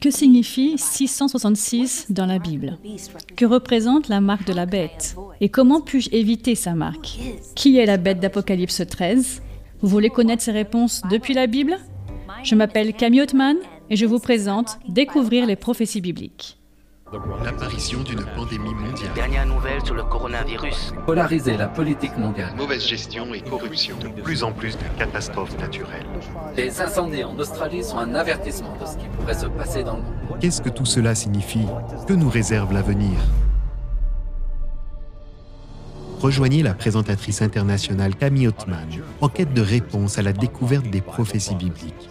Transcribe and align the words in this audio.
Que 0.00 0.10
signifie 0.10 0.76
666 0.76 2.06
dans 2.10 2.26
la 2.26 2.38
Bible? 2.38 2.78
Que 3.36 3.46
représente 3.46 4.08
la 4.08 4.20
marque 4.20 4.46
de 4.46 4.52
la 4.52 4.66
bête? 4.66 5.16
Et 5.40 5.48
comment 5.48 5.80
puis-je 5.80 6.10
éviter 6.12 6.54
sa 6.54 6.74
marque? 6.74 7.18
Qui 7.54 7.78
est 7.78 7.86
la 7.86 7.96
bête 7.96 8.20
d'Apocalypse 8.20 8.82
13 8.88 9.42
Vous 9.80 9.88
voulez 9.88 10.10
connaître 10.10 10.42
ces 10.42 10.52
réponses 10.52 11.02
depuis 11.10 11.34
la 11.34 11.46
Bible? 11.46 11.78
Je 12.42 12.54
m'appelle 12.54 12.92
Camille 12.92 13.22
Ottman 13.22 13.56
et 13.88 13.96
je 13.96 14.06
vous 14.06 14.18
présente 14.18 14.78
Découvrir 14.88 15.46
les 15.46 15.56
prophéties 15.56 16.00
bibliques. 16.00 16.58
L'apparition 17.44 18.02
d'une 18.02 18.24
pandémie 18.34 18.74
mondiale. 18.74 19.12
Dernière 19.14 19.46
nouvelle 19.46 19.84
sur 19.84 19.94
le 19.94 20.02
coronavirus. 20.02 20.92
Polariser 21.06 21.56
la 21.56 21.68
politique 21.68 22.16
mondiale. 22.18 22.52
Mauvaise 22.56 22.84
gestion 22.84 23.32
et 23.32 23.42
corruption. 23.42 23.96
De 23.98 24.08
plus 24.08 24.42
en 24.42 24.50
plus 24.50 24.76
de 24.76 24.82
catastrophes 24.98 25.56
naturelles. 25.56 26.04
Les 26.56 26.80
incendies 26.80 27.22
en 27.22 27.38
Australie 27.38 27.84
sont 27.84 27.98
un 27.98 28.12
avertissement 28.16 28.76
de 28.80 28.86
ce 28.86 28.96
qui 28.96 29.06
pourrait 29.16 29.34
se 29.34 29.46
passer 29.46 29.84
dans 29.84 29.98
le 29.98 30.02
monde. 30.02 30.38
Qu'est-ce 30.40 30.60
que 30.60 30.68
tout 30.68 30.84
cela 30.84 31.14
signifie? 31.14 31.66
Que 32.08 32.12
nous 32.12 32.28
réserve 32.28 32.72
l'avenir? 32.72 33.16
Rejoignez 36.18 36.64
la 36.64 36.74
présentatrice 36.74 37.40
internationale 37.40 38.16
Camille 38.16 38.48
Ottman 38.48 38.88
en 39.20 39.28
quête 39.28 39.54
de 39.54 39.62
réponses 39.62 40.18
à 40.18 40.22
la 40.22 40.32
découverte 40.32 40.90
des 40.90 41.02
prophéties 41.02 41.54
bibliques. 41.54 42.10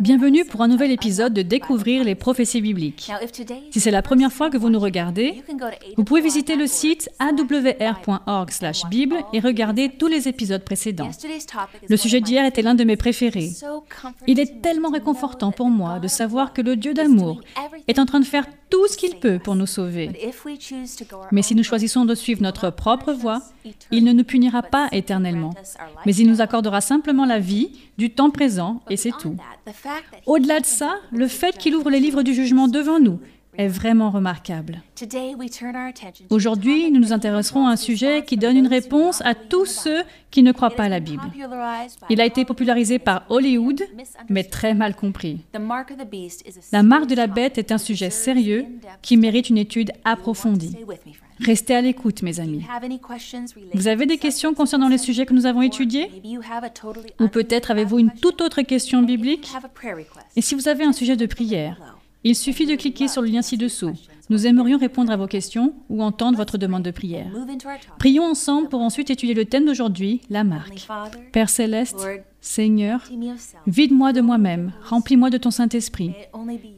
Bienvenue 0.00 0.44
pour 0.44 0.60
un 0.60 0.68
nouvel 0.68 0.90
épisode 0.90 1.32
de 1.32 1.40
Découvrir 1.40 2.04
les 2.04 2.14
prophéties 2.14 2.60
bibliques. 2.60 3.10
Si 3.70 3.80
c'est 3.80 3.90
la 3.90 4.02
première 4.02 4.30
fois 4.30 4.50
que 4.50 4.58
vous 4.58 4.68
nous 4.68 4.78
regardez, 4.78 5.42
vous 5.96 6.04
pouvez 6.04 6.20
visiter 6.20 6.54
le 6.54 6.66
site 6.66 7.08
awr.org/bible 7.18 9.16
et 9.32 9.40
regarder 9.40 9.88
tous 9.88 10.08
les 10.08 10.28
épisodes 10.28 10.62
précédents. 10.62 11.10
Le 11.88 11.96
sujet 11.96 12.20
d'hier 12.20 12.44
était 12.44 12.60
l'un 12.60 12.74
de 12.74 12.84
mes 12.84 12.96
préférés. 12.96 13.52
Il 14.26 14.38
est 14.38 14.60
tellement 14.60 14.90
réconfortant 14.90 15.50
pour 15.50 15.70
moi 15.70 15.98
de 15.98 16.08
savoir 16.08 16.52
que 16.52 16.60
le 16.60 16.76
Dieu 16.76 16.92
d'amour 16.92 17.40
est 17.88 17.98
en 17.98 18.04
train 18.04 18.20
de 18.20 18.26
faire 18.26 18.44
tout 18.70 18.86
ce 18.88 18.96
qu'il 18.96 19.16
peut 19.16 19.38
pour 19.38 19.54
nous 19.54 19.66
sauver. 19.66 20.10
Mais 21.32 21.42
si 21.42 21.54
nous 21.54 21.64
choisissons 21.64 22.04
de 22.04 22.14
suivre 22.14 22.42
notre 22.42 22.70
propre 22.70 23.12
voie, 23.12 23.42
il 23.90 24.04
ne 24.04 24.12
nous 24.12 24.24
punira 24.24 24.62
pas 24.62 24.88
éternellement, 24.92 25.52
mais 26.06 26.14
il 26.14 26.28
nous 26.28 26.40
accordera 26.40 26.80
simplement 26.80 27.26
la 27.26 27.38
vie 27.38 27.72
du 27.98 28.10
temps 28.10 28.30
présent 28.30 28.80
et 28.88 28.96
c'est 28.96 29.12
tout. 29.18 29.36
Au-delà 30.26 30.60
de 30.60 30.66
ça, 30.66 30.96
le 31.12 31.28
fait 31.28 31.58
qu'il 31.58 31.74
ouvre 31.74 31.90
les 31.90 32.00
livres 32.00 32.22
du 32.22 32.34
jugement 32.34 32.68
devant 32.68 33.00
nous 33.00 33.20
est 33.56 33.68
vraiment 33.68 34.10
remarquable. 34.10 34.82
Aujourd'hui, 36.30 36.90
nous 36.90 37.00
nous 37.00 37.12
intéresserons 37.12 37.66
à 37.66 37.72
un 37.72 37.76
sujet 37.76 38.24
qui 38.24 38.36
donne 38.36 38.56
une 38.56 38.66
réponse 38.66 39.22
à 39.22 39.34
tous 39.34 39.66
ceux 39.66 40.02
qui 40.30 40.42
ne 40.42 40.52
croient 40.52 40.70
pas 40.70 40.84
à 40.84 40.88
la 40.88 41.00
Bible. 41.00 41.22
Il 42.08 42.20
a 42.20 42.26
été 42.26 42.44
popularisé 42.44 42.98
par 42.98 43.24
Hollywood, 43.28 43.82
mais 44.28 44.44
très 44.44 44.74
mal 44.74 44.94
compris. 44.94 45.40
La 45.52 46.82
marque 46.82 47.06
de 47.06 47.14
la 47.14 47.26
bête 47.26 47.58
est 47.58 47.72
un 47.72 47.78
sujet 47.78 48.10
sérieux 48.10 48.66
qui 49.02 49.16
mérite 49.16 49.50
une 49.50 49.58
étude 49.58 49.92
approfondie. 50.04 50.76
Restez 51.40 51.74
à 51.74 51.80
l'écoute, 51.80 52.22
mes 52.22 52.38
amis. 52.38 52.64
Vous 53.72 53.88
avez 53.88 54.04
des 54.04 54.18
questions 54.18 54.52
concernant 54.52 54.88
les 54.88 54.98
sujets 54.98 55.24
que 55.24 55.32
nous 55.32 55.46
avons 55.46 55.62
étudiés? 55.62 56.10
Ou 57.18 57.28
peut-être 57.28 57.70
avez-vous 57.70 57.98
une 57.98 58.10
toute 58.10 58.42
autre 58.42 58.60
question 58.62 59.02
biblique? 59.02 59.50
Et 60.36 60.42
si 60.42 60.54
vous 60.54 60.68
avez 60.68 60.84
un 60.84 60.92
sujet 60.92 61.16
de 61.16 61.26
prière 61.26 61.99
il 62.24 62.36
suffit 62.36 62.66
de 62.66 62.76
cliquer 62.76 63.08
sur 63.08 63.22
le 63.22 63.28
lien 63.28 63.42
ci-dessous. 63.42 63.92
Nous 64.28 64.46
aimerions 64.46 64.78
répondre 64.78 65.10
à 65.10 65.16
vos 65.16 65.26
questions 65.26 65.74
ou 65.88 66.02
entendre 66.02 66.36
votre 66.36 66.56
demande 66.56 66.84
de 66.84 66.92
prière. 66.92 67.32
Prions 67.98 68.24
ensemble 68.24 68.68
pour 68.68 68.80
ensuite 68.80 69.10
étudier 69.10 69.34
le 69.34 69.44
thème 69.44 69.64
d'aujourd'hui, 69.64 70.20
la 70.30 70.44
marque. 70.44 70.86
Père 71.32 71.50
céleste, 71.50 72.06
Seigneur, 72.40 73.02
vide-moi 73.66 74.12
de 74.12 74.20
moi-même, 74.20 74.72
remplis-moi 74.84 75.30
de 75.30 75.38
ton 75.38 75.50
Saint-Esprit, 75.50 76.12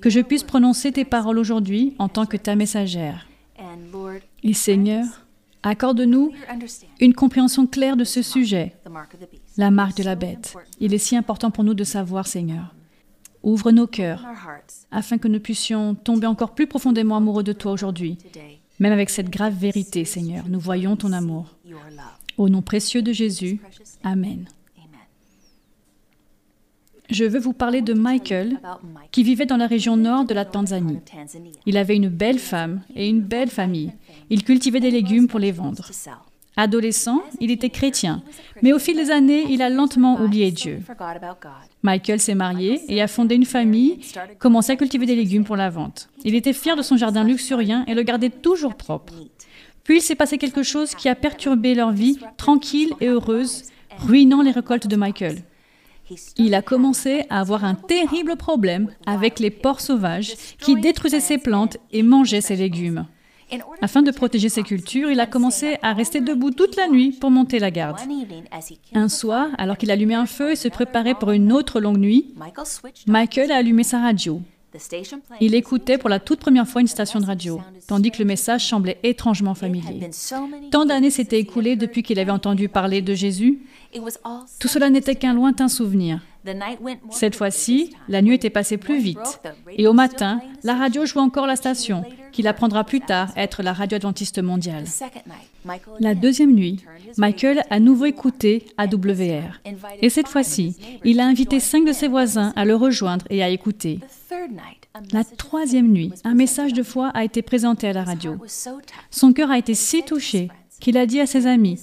que 0.00 0.08
je 0.08 0.20
puisse 0.20 0.44
prononcer 0.44 0.92
tes 0.92 1.04
paroles 1.04 1.38
aujourd'hui 1.38 1.94
en 1.98 2.08
tant 2.08 2.24
que 2.24 2.38
ta 2.38 2.56
messagère. 2.56 3.26
Et 4.42 4.54
Seigneur, 4.54 5.04
accorde-nous 5.62 6.32
une 7.00 7.14
compréhension 7.14 7.66
claire 7.66 7.96
de 7.96 8.04
ce 8.04 8.22
sujet, 8.22 8.74
la 9.58 9.70
marque 9.70 9.96
de 9.98 10.04
la 10.04 10.14
bête. 10.14 10.54
Il 10.80 10.94
est 10.94 10.98
si 10.98 11.16
important 11.16 11.50
pour 11.50 11.64
nous 11.64 11.74
de 11.74 11.84
savoir, 11.84 12.26
Seigneur. 12.26 12.74
Ouvre 13.42 13.72
nos 13.72 13.86
cœurs 13.86 14.24
afin 14.90 15.18
que 15.18 15.28
nous 15.28 15.40
puissions 15.40 15.94
tomber 15.94 16.26
encore 16.26 16.54
plus 16.54 16.66
profondément 16.66 17.16
amoureux 17.16 17.42
de 17.42 17.52
toi 17.52 17.72
aujourd'hui. 17.72 18.18
Même 18.78 18.92
avec 18.92 19.10
cette 19.10 19.30
grave 19.30 19.54
vérité, 19.54 20.04
Seigneur, 20.04 20.44
nous 20.48 20.60
voyons 20.60 20.96
ton 20.96 21.12
amour. 21.12 21.56
Au 22.38 22.48
nom 22.48 22.62
précieux 22.62 23.02
de 23.02 23.12
Jésus, 23.12 23.60
Amen. 24.02 24.46
Je 27.10 27.24
veux 27.24 27.38
vous 27.38 27.52
parler 27.52 27.82
de 27.82 27.92
Michael, 27.92 28.58
qui 29.10 29.22
vivait 29.22 29.44
dans 29.44 29.58
la 29.58 29.66
région 29.66 29.96
nord 29.96 30.24
de 30.24 30.32
la 30.32 30.46
Tanzanie. 30.46 31.00
Il 31.66 31.76
avait 31.76 31.96
une 31.96 32.08
belle 32.08 32.38
femme 32.38 32.80
et 32.96 33.06
une 33.08 33.20
belle 33.20 33.50
famille. 33.50 33.92
Il 34.30 34.44
cultivait 34.44 34.80
des 34.80 34.90
légumes 34.90 35.28
pour 35.28 35.38
les 35.38 35.52
vendre. 35.52 35.84
Adolescent, 36.56 37.22
il 37.40 37.50
était 37.50 37.70
chrétien, 37.70 38.22
mais 38.60 38.74
au 38.74 38.78
fil 38.78 38.94
des 38.94 39.10
années, 39.10 39.46
il 39.48 39.62
a 39.62 39.70
lentement 39.70 40.20
oublié 40.20 40.50
Dieu. 40.50 40.80
Michael 41.82 42.20
s'est 42.20 42.34
marié 42.34 42.80
et 42.88 43.00
a 43.00 43.08
fondé 43.08 43.36
une 43.36 43.46
famille, 43.46 44.00
commencé 44.38 44.72
à 44.72 44.76
cultiver 44.76 45.06
des 45.06 45.16
légumes 45.16 45.44
pour 45.44 45.56
la 45.56 45.70
vente. 45.70 46.10
Il 46.24 46.34
était 46.34 46.52
fier 46.52 46.76
de 46.76 46.82
son 46.82 46.98
jardin 46.98 47.24
luxuriant 47.24 47.84
et 47.86 47.94
le 47.94 48.02
gardait 48.02 48.28
toujours 48.28 48.74
propre. 48.74 49.14
Puis 49.82 49.96
il 49.96 50.02
s'est 50.02 50.14
passé 50.14 50.36
quelque 50.36 50.62
chose 50.62 50.94
qui 50.94 51.08
a 51.08 51.14
perturbé 51.14 51.74
leur 51.74 51.90
vie 51.90 52.18
tranquille 52.36 52.92
et 53.00 53.08
heureuse, 53.08 53.64
ruinant 53.98 54.42
les 54.42 54.52
récoltes 54.52 54.86
de 54.86 54.96
Michael. 54.96 55.42
Il 56.36 56.54
a 56.54 56.60
commencé 56.60 57.24
à 57.30 57.40
avoir 57.40 57.64
un 57.64 57.74
terrible 57.74 58.36
problème 58.36 58.90
avec 59.06 59.40
les 59.40 59.50
porcs 59.50 59.80
sauvages 59.80 60.34
qui 60.58 60.74
détruisaient 60.74 61.20
ses 61.20 61.38
plantes 61.38 61.78
et 61.92 62.02
mangeaient 62.02 62.42
ses 62.42 62.56
légumes. 62.56 63.06
Afin 63.80 64.02
de 64.02 64.10
protéger 64.10 64.48
ses 64.48 64.62
cultures, 64.62 65.10
il 65.10 65.20
a 65.20 65.26
commencé 65.26 65.76
à 65.82 65.92
rester 65.92 66.20
debout 66.20 66.50
toute 66.50 66.76
la 66.76 66.88
nuit 66.88 67.12
pour 67.12 67.30
monter 67.30 67.58
la 67.58 67.70
garde. 67.70 67.98
Un 68.94 69.08
soir, 69.08 69.48
alors 69.58 69.76
qu'il 69.76 69.90
allumait 69.90 70.14
un 70.14 70.26
feu 70.26 70.52
et 70.52 70.56
se 70.56 70.68
préparait 70.68 71.14
pour 71.14 71.30
une 71.30 71.52
autre 71.52 71.80
longue 71.80 71.98
nuit, 71.98 72.34
Michael 73.06 73.52
a 73.52 73.56
allumé 73.56 73.82
sa 73.82 74.00
radio. 74.00 74.40
Il 75.40 75.54
écoutait 75.54 75.98
pour 75.98 76.08
la 76.08 76.18
toute 76.18 76.40
première 76.40 76.66
fois 76.66 76.80
une 76.80 76.86
station 76.86 77.20
de 77.20 77.26
radio, 77.26 77.60
tandis 77.86 78.10
que 78.10 78.18
le 78.18 78.24
message 78.24 78.66
semblait 78.66 78.98
étrangement 79.02 79.54
familier. 79.54 80.08
Tant 80.70 80.86
d'années 80.86 81.10
s'étaient 81.10 81.40
écoulées 81.40 81.76
depuis 81.76 82.02
qu'il 82.02 82.18
avait 82.18 82.30
entendu 82.30 82.68
parler 82.68 83.02
de 83.02 83.14
Jésus. 83.14 83.60
Tout 84.58 84.68
cela 84.68 84.90
n'était 84.90 85.16
qu'un 85.16 85.34
lointain 85.34 85.68
souvenir. 85.68 86.20
Cette 87.10 87.36
fois-ci, 87.36 87.94
la 88.08 88.22
nuit 88.22 88.34
était 88.34 88.50
passée 88.50 88.76
plus 88.76 88.98
vite. 88.98 89.40
Et 89.76 89.86
au 89.86 89.92
matin, 89.92 90.40
la 90.64 90.74
radio 90.74 91.06
jouait 91.06 91.22
encore 91.22 91.46
la 91.46 91.56
station, 91.56 92.04
qu'il 92.32 92.48
apprendra 92.48 92.84
plus 92.84 93.00
tard 93.00 93.30
être 93.36 93.62
la 93.62 93.72
radio 93.72 93.96
adventiste 93.96 94.42
mondiale. 94.42 94.84
La 96.00 96.14
deuxième 96.14 96.52
nuit, 96.52 96.84
Michael 97.16 97.62
a 97.70 97.78
nouveau 97.78 98.06
écouté 98.06 98.66
AWR. 98.76 99.60
Et 100.00 100.08
cette 100.08 100.28
fois-ci, 100.28 100.76
il 101.04 101.20
a 101.20 101.26
invité 101.26 101.60
cinq 101.60 101.84
de 101.84 101.92
ses 101.92 102.08
voisins 102.08 102.52
à 102.56 102.64
le 102.64 102.74
rejoindre 102.74 103.26
et 103.30 103.42
à 103.42 103.48
écouter. 103.48 104.00
La 105.12 105.24
troisième 105.24 105.90
nuit, 105.90 106.12
un 106.24 106.34
message 106.34 106.72
de 106.72 106.82
foi 106.82 107.10
a 107.14 107.24
été 107.24 107.42
présenté 107.42 107.88
à 107.88 107.92
la 107.92 108.04
radio. 108.04 108.36
Son 109.10 109.32
cœur 109.32 109.50
a 109.50 109.58
été 109.58 109.74
si 109.74 110.02
touché 110.02 110.48
qu'il 110.82 110.98
a 110.98 111.06
dit 111.06 111.20
à 111.20 111.26
ses 111.26 111.46
amis, 111.46 111.78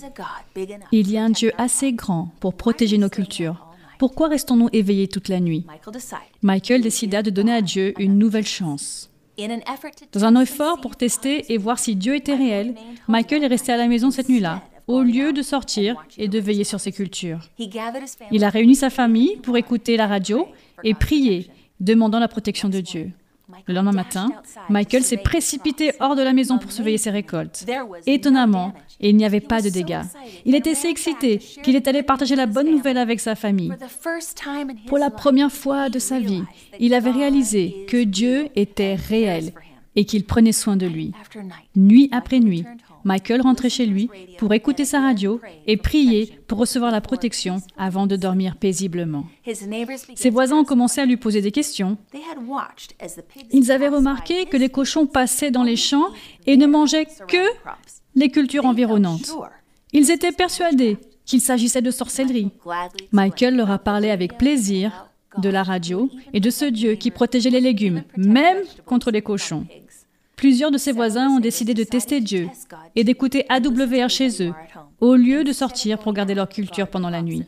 Il 0.92 1.10
y 1.10 1.18
a 1.18 1.24
un 1.24 1.30
Dieu 1.30 1.54
assez 1.58 1.94
grand 1.94 2.32
pour 2.42 2.54
protéger 2.54 2.98
nos 2.98 3.08
cultures. 3.08 3.66
Pourquoi 3.98 4.28
restons-nous 4.28 4.68
éveillés 4.74 5.08
toute 5.08 5.30
la 5.30 5.40
nuit? 5.40 5.66
Michael 6.42 6.82
décida 6.82 7.24
de 7.24 7.30
donner 7.30 7.54
à 7.54 7.62
Dieu 7.62 7.94
une 7.98 8.18
nouvelle 8.18 8.46
chance. 8.46 9.10
Dans 10.12 10.26
un 10.26 10.42
effort 10.42 10.82
pour 10.82 10.98
tester 10.98 11.52
et 11.52 11.58
voir 11.58 11.80
si 11.80 11.96
Dieu 11.96 12.14
était 12.14 12.36
réel, 12.36 12.76
Michael 13.08 13.46
est 13.46 13.48
resté 13.48 13.72
à 13.72 13.78
la 13.78 13.88
maison 13.88 14.12
cette 14.12 14.28
nuit-là, 14.28 14.64
au 14.88 15.02
lieu 15.02 15.32
de 15.32 15.42
sortir 15.42 15.96
et 16.18 16.28
de 16.28 16.40
veiller 16.40 16.66
sur 16.66 16.82
ses 16.82 16.92
cultures. 16.92 17.40
Il 18.32 18.44
a 18.44 18.50
réuni 18.50 18.76
sa 18.76 18.90
famille 18.90 19.38
pour 19.38 19.56
écouter 19.56 19.96
la 19.96 20.08
radio 20.08 20.46
et 20.84 20.94
prier, 20.94 21.50
demandant 21.80 22.20
la 22.20 22.28
protection 22.28 22.68
de 22.68 22.82
Dieu. 22.82 23.14
Le 23.68 23.74
lendemain 23.74 23.92
matin, 23.92 24.30
Michael 24.70 25.04
s'est 25.04 25.18
précipité 25.18 25.94
hors 26.00 26.16
de 26.16 26.22
la 26.22 26.34
maison 26.34 26.58
pour 26.58 26.72
surveiller 26.72 26.98
ses 26.98 27.10
récoltes. 27.10 27.66
Étonnamment, 28.06 28.74
il 29.00 29.16
n'y 29.16 29.26
avait 29.26 29.40
pas 29.40 29.62
de 29.62 29.70
dégâts. 29.70 30.02
Il 30.46 30.56
était 30.56 30.76
si 30.76 30.88
excité 30.88 31.38
qu'il 31.38 31.76
est 31.76 31.88
allé 31.88 32.04
partager 32.04 32.36
la 32.36 32.46
bonne 32.46 32.70
nouvelle 32.70 32.98
avec 32.98 33.20
sa 33.20 33.36
famille. 33.36 33.74
Pour 34.88 34.98
la 34.98 35.10
première 35.10 35.52
fois 35.52 35.90
de 35.90 36.00
sa 36.00 36.20
vie, 36.20 36.44
il 36.80 36.94
avait 36.94 37.12
réalisé 37.12 37.86
que 37.88 38.04
Dieu 38.04 38.50
était 38.56 38.96
réel 38.96 39.54
et 39.96 40.06
qu'il 40.06 40.26
prenait 40.26 40.52
soin 40.52 40.78
de 40.78 40.86
lui. 40.86 41.12
Nuit 41.76 42.10
après 42.12 42.40
nuit, 42.40 42.66
Michael 43.10 43.42
rentrait 43.42 43.72
chez 43.72 43.88
lui 43.88 44.08
pour 44.38 44.54
écouter 44.54 44.86
sa 44.86 45.02
radio 45.02 45.42
et 45.66 45.78
prier 45.78 46.32
pour 46.46 46.60
recevoir 46.60 46.92
la 46.92 47.02
protection 47.02 47.58
avant 47.76 48.06
de 48.06 48.16
dormir 48.16 48.56
paisiblement. 48.56 49.26
Ses 50.14 50.30
voisins 50.30 50.58
ont 50.58 50.64
commencé 50.64 51.02
à 51.02 51.08
lui 51.08 51.18
poser 51.18 51.42
des 51.42 51.52
questions. 51.52 51.98
Ils 53.52 53.72
avaient 53.72 53.88
remarqué 53.88 54.46
que 54.46 54.58
les 54.58 54.70
cochons 54.70 55.08
passaient 55.08 55.50
dans 55.50 55.64
les 55.64 55.76
champs 55.76 56.10
et 56.46 56.56
ne 56.56 56.68
mangeaient 56.68 57.08
que 57.28 57.44
les 58.14 58.30
cultures 58.30 58.68
environnantes. 58.68 59.36
Ils 59.92 60.12
étaient 60.12 60.32
persuadés 60.32 61.00
qu'il 61.26 61.42
s'agissait 61.42 61.82
de 61.82 61.90
sorcellerie. 61.90 62.52
Michael 63.12 63.56
leur 63.56 63.72
a 63.72 63.80
parlé 63.80 64.12
avec 64.12 64.38
plaisir 64.38 65.10
de 65.40 65.50
la 65.50 65.64
radio 65.64 66.12
et 66.34 66.40
de 66.40 66.50
ce 66.52 66.66
Dieu 66.66 66.94
qui 66.94 67.10
protégeait 67.10 67.50
les 67.50 67.60
légumes, 67.60 68.04
même 68.18 68.60
contre 68.86 69.10
les 69.10 69.24
cochons. 69.24 69.66
Plusieurs 70.40 70.72
de 70.72 70.78
ses 70.78 70.94
voisins 70.94 71.28
ont 71.28 71.42
décidé 71.42 71.74
de 71.74 71.84
tester 71.84 72.22
Dieu 72.22 72.48
et 72.96 73.04
d'écouter 73.04 73.44
AWR 73.50 74.08
chez 74.08 74.42
eux, 74.42 74.54
au 75.02 75.16
lieu 75.16 75.44
de 75.44 75.52
sortir 75.52 76.00
pour 76.00 76.14
garder 76.14 76.34
leur 76.34 76.48
culture 76.48 76.88
pendant 76.88 77.10
la 77.10 77.22
nuit. 77.22 77.44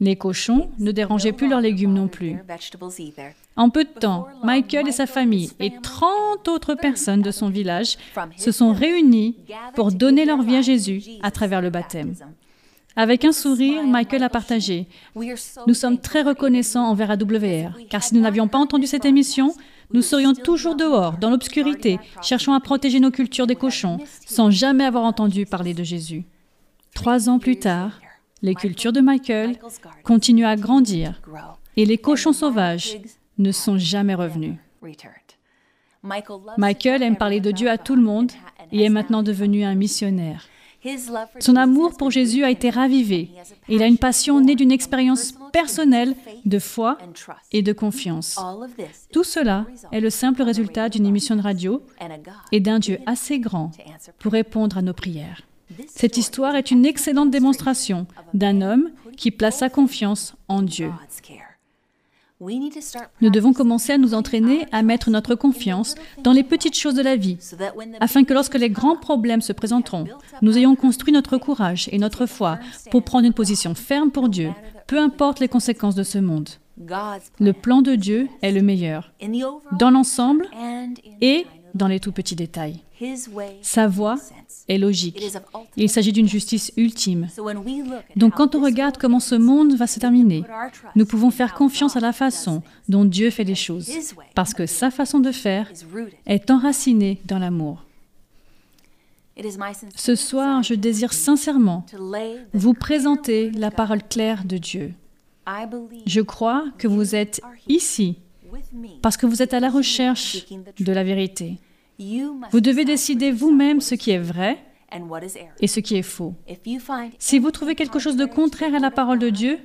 Les 0.00 0.16
cochons 0.16 0.70
ne 0.78 0.92
dérangeaient 0.92 1.32
plus 1.32 1.46
leurs 1.46 1.60
légumes 1.60 1.92
non 1.92 2.08
plus. 2.08 2.38
En 3.54 3.68
peu 3.68 3.84
de 3.84 4.00
temps, 4.00 4.26
Michael 4.42 4.88
et 4.88 4.92
sa 4.92 5.06
famille 5.06 5.50
et 5.60 5.72
30 5.82 6.48
autres 6.48 6.74
personnes 6.74 7.20
de 7.20 7.30
son 7.30 7.50
village 7.50 7.98
se 8.38 8.50
sont 8.50 8.72
réunis 8.72 9.36
pour 9.74 9.92
donner 9.92 10.24
leur 10.24 10.40
vie 10.40 10.56
à 10.56 10.62
Jésus 10.62 11.02
à 11.22 11.30
travers 11.30 11.60
le 11.60 11.68
baptême. 11.68 12.14
Avec 12.96 13.26
un 13.26 13.32
sourire, 13.32 13.86
Michael 13.86 14.22
a 14.22 14.30
partagé 14.30 14.86
Nous 15.66 15.74
sommes 15.74 15.98
très 15.98 16.22
reconnaissants 16.22 16.88
envers 16.88 17.10
AWR, 17.10 17.76
car 17.90 18.02
si 18.02 18.14
nous 18.14 18.22
n'avions 18.22 18.48
pas 18.48 18.56
entendu 18.58 18.86
cette 18.86 19.04
émission, 19.04 19.54
nous 19.92 20.02
serions 20.02 20.34
toujours 20.34 20.74
dehors, 20.76 21.18
dans 21.18 21.30
l'obscurité, 21.30 21.98
cherchant 22.22 22.54
à 22.54 22.60
protéger 22.60 23.00
nos 23.00 23.10
cultures 23.10 23.46
des 23.46 23.56
cochons, 23.56 23.98
sans 24.26 24.50
jamais 24.50 24.84
avoir 24.84 25.04
entendu 25.04 25.46
parler 25.46 25.74
de 25.74 25.84
Jésus. 25.84 26.24
Trois 26.94 27.28
ans 27.28 27.38
plus 27.38 27.58
tard, 27.58 28.00
les 28.42 28.54
cultures 28.54 28.92
de 28.92 29.00
Michael 29.00 29.58
continuent 30.04 30.46
à 30.46 30.56
grandir 30.56 31.20
et 31.76 31.84
les 31.84 31.98
cochons 31.98 32.32
sauvages 32.32 32.98
ne 33.38 33.52
sont 33.52 33.78
jamais 33.78 34.14
revenus. 34.14 34.54
Michael 36.58 37.02
aime 37.02 37.16
parler 37.16 37.40
de 37.40 37.50
Dieu 37.50 37.70
à 37.70 37.78
tout 37.78 37.96
le 37.96 38.02
monde 38.02 38.30
et 38.70 38.84
est 38.84 38.90
maintenant 38.90 39.22
devenu 39.22 39.64
un 39.64 39.74
missionnaire. 39.74 40.46
Son 41.40 41.56
amour 41.56 41.96
pour 41.96 42.10
Jésus 42.10 42.44
a 42.44 42.50
été 42.50 42.70
ravivé. 42.70 43.30
Il 43.68 43.82
a 43.82 43.86
une 43.86 43.98
passion 43.98 44.40
née 44.40 44.54
d'une 44.54 44.72
expérience 44.72 45.34
personnelle 45.52 46.14
de 46.44 46.58
foi 46.58 46.98
et 47.52 47.62
de 47.62 47.72
confiance. 47.72 48.38
Tout 49.12 49.24
cela 49.24 49.66
est 49.92 50.00
le 50.00 50.10
simple 50.10 50.42
résultat 50.42 50.88
d'une 50.88 51.06
émission 51.06 51.36
de 51.36 51.42
radio 51.42 51.82
et 52.52 52.60
d'un 52.60 52.78
Dieu 52.78 52.98
assez 53.06 53.38
grand 53.38 53.70
pour 54.18 54.32
répondre 54.32 54.78
à 54.78 54.82
nos 54.82 54.94
prières. 54.94 55.42
Cette 55.88 56.18
histoire 56.18 56.56
est 56.56 56.70
une 56.70 56.84
excellente 56.84 57.30
démonstration 57.30 58.06
d'un 58.34 58.60
homme 58.60 58.90
qui 59.16 59.30
place 59.30 59.58
sa 59.58 59.70
confiance 59.70 60.34
en 60.48 60.62
Dieu. 60.62 60.90
Nous 62.40 63.30
devons 63.30 63.52
commencer 63.52 63.92
à 63.92 63.98
nous 63.98 64.14
entraîner 64.14 64.66
à 64.72 64.82
mettre 64.82 65.10
notre 65.10 65.34
confiance 65.34 65.94
dans 66.22 66.32
les 66.32 66.42
petites 66.42 66.76
choses 66.76 66.94
de 66.94 67.02
la 67.02 67.16
vie, 67.16 67.38
afin 68.00 68.24
que 68.24 68.34
lorsque 68.34 68.56
les 68.56 68.70
grands 68.70 68.96
problèmes 68.96 69.40
se 69.40 69.52
présenteront, 69.52 70.06
nous 70.42 70.58
ayons 70.58 70.74
construit 70.74 71.12
notre 71.12 71.38
courage 71.38 71.88
et 71.92 71.98
notre 71.98 72.26
foi 72.26 72.58
pour 72.90 73.02
prendre 73.02 73.26
une 73.26 73.32
position 73.32 73.74
ferme 73.74 74.10
pour 74.10 74.28
Dieu, 74.28 74.50
peu 74.86 74.98
importe 74.98 75.40
les 75.40 75.48
conséquences 75.48 75.94
de 75.94 76.02
ce 76.02 76.18
monde. 76.18 76.50
Le 77.38 77.52
plan 77.52 77.82
de 77.82 77.94
Dieu 77.94 78.28
est 78.42 78.52
le 78.52 78.62
meilleur, 78.62 79.12
dans 79.78 79.90
l'ensemble 79.90 80.48
et 81.20 81.46
dans 81.74 81.88
les 81.88 82.00
tout 82.00 82.12
petits 82.12 82.36
détails. 82.36 82.83
Sa 83.62 83.86
voie 83.86 84.16
est 84.68 84.78
logique. 84.78 85.20
Il 85.76 85.88
s'agit 85.88 86.12
d'une 86.12 86.28
justice 86.28 86.72
ultime. 86.76 87.28
Donc 88.16 88.34
quand 88.34 88.54
on 88.54 88.62
regarde 88.62 88.98
comment 88.98 89.20
ce 89.20 89.34
monde 89.34 89.74
va 89.74 89.86
se 89.86 89.98
terminer, 89.98 90.44
nous 90.94 91.06
pouvons 91.06 91.30
faire 91.30 91.54
confiance 91.54 91.96
à 91.96 92.00
la 92.00 92.12
façon 92.12 92.62
dont 92.88 93.04
Dieu 93.04 93.30
fait 93.30 93.44
les 93.44 93.54
choses, 93.54 93.90
parce 94.34 94.54
que 94.54 94.66
sa 94.66 94.90
façon 94.90 95.20
de 95.20 95.32
faire 95.32 95.70
est 96.26 96.50
enracinée 96.50 97.20
dans 97.24 97.38
l'amour. 97.38 97.84
Ce 99.96 100.14
soir, 100.14 100.62
je 100.62 100.74
désire 100.74 101.12
sincèrement 101.12 101.84
vous 102.52 102.74
présenter 102.74 103.50
la 103.50 103.70
parole 103.70 104.02
claire 104.02 104.44
de 104.44 104.58
Dieu. 104.58 104.94
Je 106.06 106.20
crois 106.20 106.66
que 106.78 106.88
vous 106.88 107.14
êtes 107.14 107.40
ici 107.68 108.16
parce 109.02 109.16
que 109.16 109.26
vous 109.26 109.42
êtes 109.42 109.52
à 109.52 109.60
la 109.60 109.68
recherche 109.68 110.46
de 110.78 110.92
la 110.92 111.02
vérité. 111.02 111.58
Vous 112.50 112.60
devez 112.60 112.84
décider 112.84 113.30
vous-même 113.30 113.80
ce 113.80 113.94
qui 113.94 114.10
est 114.10 114.18
vrai 114.18 114.58
et 115.60 115.66
ce 115.66 115.80
qui 115.80 115.96
est 115.96 116.02
faux. 116.02 116.34
Si 117.18 117.38
vous 117.38 117.50
trouvez 117.50 117.74
quelque 117.74 117.98
chose 117.98 118.16
de 118.16 118.26
contraire 118.26 118.74
à 118.74 118.78
la 118.78 118.90
parole 118.90 119.18
de 119.18 119.30
Dieu, 119.30 119.58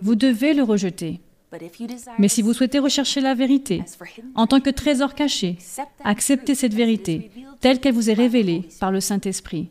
vous 0.00 0.14
devez 0.14 0.54
le 0.54 0.62
rejeter. 0.62 1.20
Mais 2.18 2.28
si 2.28 2.42
vous 2.42 2.52
souhaitez 2.52 2.78
rechercher 2.78 3.20
la 3.20 3.34
vérité 3.34 3.82
en 4.34 4.46
tant 4.46 4.60
que 4.60 4.70
trésor 4.70 5.14
caché, 5.14 5.56
acceptez 6.04 6.54
cette 6.54 6.74
vérité 6.74 7.30
telle 7.60 7.80
qu'elle 7.80 7.94
vous 7.94 8.10
est 8.10 8.14
révélée 8.14 8.68
par 8.80 8.92
le 8.92 9.00
Saint-Esprit. 9.00 9.70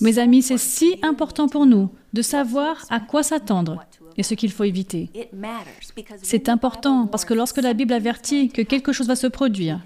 Mes 0.00 0.18
amis, 0.18 0.42
c'est 0.42 0.58
si 0.58 0.98
important 1.02 1.48
pour 1.48 1.66
nous 1.66 1.90
de 2.12 2.22
savoir 2.22 2.84
à 2.90 2.98
quoi 2.98 3.22
s'attendre 3.22 3.84
et 4.16 4.22
ce 4.22 4.34
qu'il 4.34 4.52
faut 4.52 4.64
éviter. 4.64 5.10
C'est 6.22 6.48
important 6.48 7.06
parce 7.06 7.24
que 7.24 7.34
lorsque 7.34 7.58
la 7.58 7.74
Bible 7.74 7.92
avertit 7.92 8.48
que 8.48 8.62
quelque 8.62 8.92
chose 8.92 9.06
va 9.06 9.16
se 9.16 9.26
produire, 9.26 9.80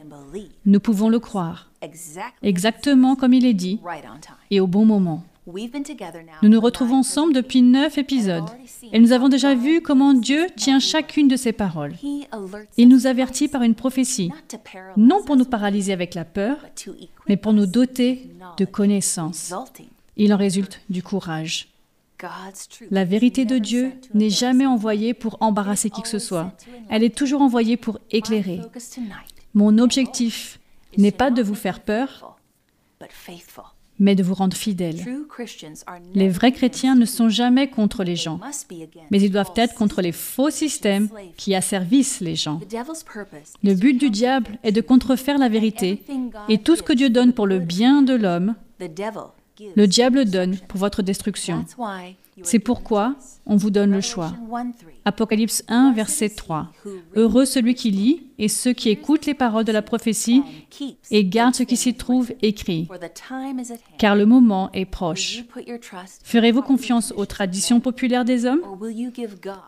nous 0.66 0.80
pouvons 0.80 1.08
le 1.08 1.18
croire, 1.18 1.70
exactement 2.42 3.16
comme 3.16 3.34
il 3.34 3.46
est 3.46 3.54
dit, 3.54 3.80
et 4.50 4.60
au 4.60 4.66
bon 4.66 4.84
moment. 4.84 5.24
Nous 6.42 6.48
nous 6.48 6.60
retrouvons 6.60 6.98
ensemble 6.98 7.32
depuis 7.32 7.62
neuf 7.62 7.98
épisodes 7.98 8.48
et 8.92 9.00
nous 9.00 9.12
avons 9.12 9.28
déjà 9.28 9.54
vu 9.54 9.80
comment 9.80 10.14
Dieu 10.14 10.46
tient 10.56 10.78
chacune 10.78 11.28
de 11.28 11.36
ses 11.36 11.52
paroles. 11.52 11.94
Il 12.76 12.88
nous 12.88 13.06
avertit 13.06 13.48
par 13.48 13.62
une 13.62 13.74
prophétie, 13.74 14.30
non 14.96 15.22
pour 15.24 15.36
nous 15.36 15.44
paralyser 15.44 15.92
avec 15.92 16.14
la 16.14 16.24
peur, 16.24 16.56
mais 17.28 17.36
pour 17.36 17.52
nous 17.52 17.66
doter 17.66 18.30
de 18.58 18.64
connaissances. 18.64 19.52
Il 20.16 20.34
en 20.34 20.36
résulte 20.36 20.80
du 20.90 21.02
courage. 21.02 21.69
La 22.90 23.04
vérité 23.04 23.44
de 23.44 23.58
Dieu 23.58 23.92
n'est 24.14 24.30
jamais 24.30 24.66
envoyée 24.66 25.14
pour 25.14 25.38
embarrasser 25.40 25.90
qui 25.90 26.02
que 26.02 26.08
ce 26.08 26.18
soit. 26.18 26.52
Elle 26.88 27.02
est 27.02 27.16
toujours 27.16 27.42
envoyée 27.42 27.76
pour 27.76 27.98
éclairer. 28.10 28.60
Mon 29.54 29.78
objectif 29.78 30.60
n'est 30.96 31.10
pas 31.12 31.30
de 31.30 31.42
vous 31.42 31.54
faire 31.54 31.80
peur, 31.80 32.36
mais 33.98 34.14
de 34.14 34.22
vous 34.22 34.34
rendre 34.34 34.56
fidèles. 34.56 35.04
Les 36.14 36.28
vrais 36.28 36.52
chrétiens 36.52 36.94
ne 36.94 37.04
sont 37.04 37.28
jamais 37.28 37.68
contre 37.68 38.02
les 38.02 38.16
gens, 38.16 38.40
mais 39.10 39.20
ils 39.20 39.30
doivent 39.30 39.52
être 39.56 39.74
contre 39.74 40.00
les 40.00 40.12
faux 40.12 40.50
systèmes 40.50 41.08
qui 41.36 41.54
asservissent 41.54 42.20
les 42.20 42.34
gens. 42.34 42.60
Le 43.62 43.74
but 43.74 43.94
du 43.94 44.10
diable 44.10 44.58
est 44.62 44.72
de 44.72 44.80
contrefaire 44.80 45.38
la 45.38 45.48
vérité 45.48 46.02
et 46.48 46.58
tout 46.58 46.76
ce 46.76 46.82
que 46.82 46.94
Dieu 46.94 47.10
donne 47.10 47.32
pour 47.32 47.46
le 47.46 47.58
bien 47.58 48.02
de 48.02 48.14
l'homme, 48.14 48.54
le 49.74 49.86
diable 49.86 50.24
donne 50.24 50.56
pour 50.68 50.80
votre 50.80 51.02
destruction. 51.02 51.64
C'est 52.42 52.58
pourquoi 52.58 53.16
on 53.46 53.56
vous 53.56 53.70
donne 53.70 53.90
le 53.90 54.00
choix. 54.00 54.32
Apocalypse 55.04 55.64
1, 55.68 55.92
verset 55.92 56.30
3. 56.30 56.72
Heureux 57.14 57.44
celui 57.44 57.74
qui 57.74 57.90
lit 57.90 58.22
et 58.38 58.48
ceux 58.48 58.72
qui 58.72 58.88
écoutent 58.88 59.26
les 59.26 59.34
paroles 59.34 59.64
de 59.64 59.72
la 59.72 59.82
prophétie 59.82 60.42
et 61.10 61.24
gardent 61.24 61.54
ce 61.54 61.62
qui 61.62 61.76
s'y 61.76 61.94
trouve 61.94 62.32
écrit, 62.42 62.88
car 63.98 64.16
le 64.16 64.26
moment 64.26 64.70
est 64.72 64.84
proche. 64.84 65.44
Ferez-vous 66.22 66.62
confiance 66.62 67.12
aux 67.16 67.26
traditions 67.26 67.80
populaires 67.80 68.24
des 68.24 68.46
hommes? 68.46 68.62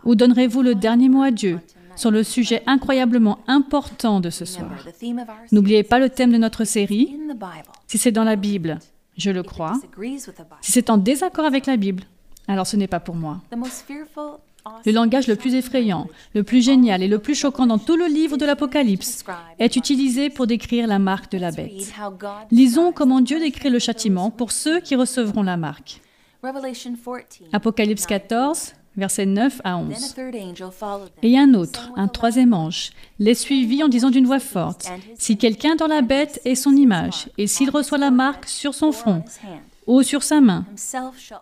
Ou 0.04 0.14
donnerez-vous 0.14 0.62
le 0.62 0.74
dernier 0.74 1.08
mot 1.08 1.22
à 1.22 1.30
Dieu 1.30 1.58
sur 1.96 2.10
le 2.10 2.22
sujet 2.22 2.62
incroyablement 2.66 3.38
important 3.46 4.20
de 4.20 4.30
ce 4.30 4.44
soir 4.44 4.70
N'oubliez 5.50 5.82
pas 5.82 5.98
le 5.98 6.08
thème 6.08 6.32
de 6.32 6.38
notre 6.38 6.64
série. 6.64 7.18
Si 7.86 7.98
c'est 7.98 8.12
dans 8.12 8.24
la 8.24 8.36
Bible, 8.36 8.78
je 9.16 9.30
le 9.30 9.42
crois. 9.42 9.80
Si 10.60 10.72
c'est 10.72 10.90
en 10.90 10.96
désaccord 10.96 11.44
avec 11.44 11.66
la 11.66 11.76
Bible, 11.76 12.04
alors 12.48 12.66
ce 12.66 12.76
n'est 12.76 12.88
pas 12.88 13.00
pour 13.00 13.14
moi. 13.14 13.40
Le 14.84 14.92
langage 14.92 15.26
le 15.26 15.36
plus 15.36 15.54
effrayant, 15.54 16.06
le 16.34 16.44
plus 16.44 16.64
génial 16.64 17.02
et 17.02 17.08
le 17.08 17.18
plus 17.18 17.34
choquant 17.34 17.66
dans 17.66 17.78
tout 17.78 17.96
le 17.96 18.06
livre 18.06 18.36
de 18.36 18.44
l'Apocalypse 18.44 19.24
est 19.58 19.76
utilisé 19.76 20.30
pour 20.30 20.46
décrire 20.46 20.86
la 20.86 20.98
marque 20.98 21.32
de 21.32 21.38
la 21.38 21.50
bête. 21.50 21.92
Lisons 22.50 22.92
comment 22.92 23.20
Dieu 23.20 23.40
décrit 23.40 23.70
le 23.70 23.78
châtiment 23.80 24.30
pour 24.30 24.52
ceux 24.52 24.80
qui 24.80 24.94
recevront 24.94 25.42
la 25.42 25.56
marque. 25.56 26.00
Apocalypse 27.52 28.06
14, 28.06 28.72
versets 28.96 29.26
9 29.26 29.60
à 29.64 29.76
11. 29.76 30.16
Et 31.22 31.38
un 31.38 31.54
autre, 31.54 31.90
un 31.96 32.08
troisième 32.08 32.52
ange, 32.52 32.90
les 33.18 33.34
suivit 33.34 33.82
en 33.82 33.88
disant 33.88 34.10
d'une 34.10 34.26
voix 34.26 34.40
forte, 34.40 34.90
Si 35.18 35.36
quelqu'un 35.36 35.76
dans 35.76 35.86
la 35.86 36.02
bête 36.02 36.40
est 36.44 36.54
son 36.54 36.76
image, 36.76 37.28
et 37.38 37.46
s'il 37.46 37.70
reçoit 37.70 37.98
la 37.98 38.10
marque 38.10 38.46
sur 38.46 38.74
son 38.74 38.92
front 38.92 39.24
ou 39.86 40.02
sur 40.02 40.22
sa 40.22 40.40
main, 40.40 40.64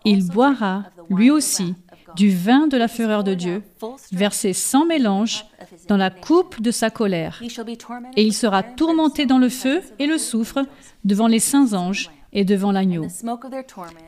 il 0.05 0.27
boira, 0.27 0.83
lui 1.09 1.29
aussi, 1.29 1.75
du 2.15 2.29
vin 2.29 2.67
de 2.67 2.77
la 2.77 2.87
fureur 2.87 3.23
de 3.23 3.33
Dieu, 3.33 3.63
versé 4.11 4.53
sans 4.53 4.85
mélange 4.85 5.45
dans 5.87 5.97
la 5.97 6.09
coupe 6.09 6.61
de 6.61 6.71
sa 6.71 6.89
colère. 6.89 7.41
Et 8.17 8.23
il 8.23 8.33
sera 8.33 8.63
tourmenté 8.63 9.25
dans 9.25 9.37
le 9.37 9.49
feu 9.49 9.81
et 9.99 10.07
le 10.07 10.17
soufre 10.17 10.59
devant 11.05 11.27
les 11.27 11.39
saints 11.39 11.73
anges 11.73 12.09
et 12.33 12.45
devant 12.45 12.71
l'agneau. 12.71 13.07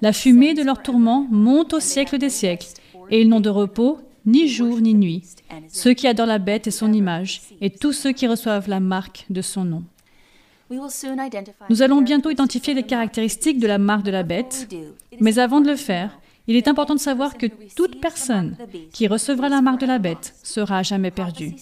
La 0.01 0.13
fumée 0.13 0.53
de 0.53 0.63
leur 0.63 0.81
tourment 0.81 1.27
monte 1.29 1.73
au 1.73 1.79
siècle 1.79 2.17
des 2.17 2.29
siècles, 2.29 2.67
et 3.09 3.21
ils 3.21 3.29
n'ont 3.29 3.39
de 3.39 3.49
repos 3.49 3.99
ni 4.25 4.47
jour 4.47 4.79
ni 4.79 4.93
nuit, 4.93 5.23
ceux 5.67 5.93
qui 5.93 6.07
adorent 6.07 6.27
la 6.27 6.39
bête 6.39 6.67
et 6.67 6.71
son 6.71 6.93
image, 6.93 7.41
et 7.61 7.69
tous 7.69 7.93
ceux 7.93 8.11
qui 8.11 8.27
reçoivent 8.27 8.69
la 8.69 8.79
marque 8.79 9.25
de 9.29 9.41
son 9.41 9.65
nom. 9.65 9.83
Nous 11.69 11.81
allons 11.81 12.01
bientôt 12.01 12.29
identifier 12.29 12.73
les 12.73 12.83
caractéristiques 12.83 13.59
de 13.59 13.67
la 13.67 13.77
marque 13.77 14.03
de 14.03 14.11
la 14.11 14.23
bête, 14.23 14.73
mais 15.19 15.39
avant 15.39 15.61
de 15.61 15.67
le 15.67 15.75
faire, 15.75 16.19
il 16.45 16.57
est 16.57 16.67
important 16.67 16.93
de 16.93 16.99
savoir 16.99 17.37
que 17.37 17.45
toute 17.75 18.01
personne 18.01 18.57
qui 18.91 19.07
recevra 19.07 19.47
la 19.47 19.61
marque 19.61 19.79
de 19.79 19.85
la 19.85 19.97
bête 19.97 20.35
sera 20.43 20.79
à 20.79 20.83
jamais 20.83 21.11
perdue. 21.11 21.55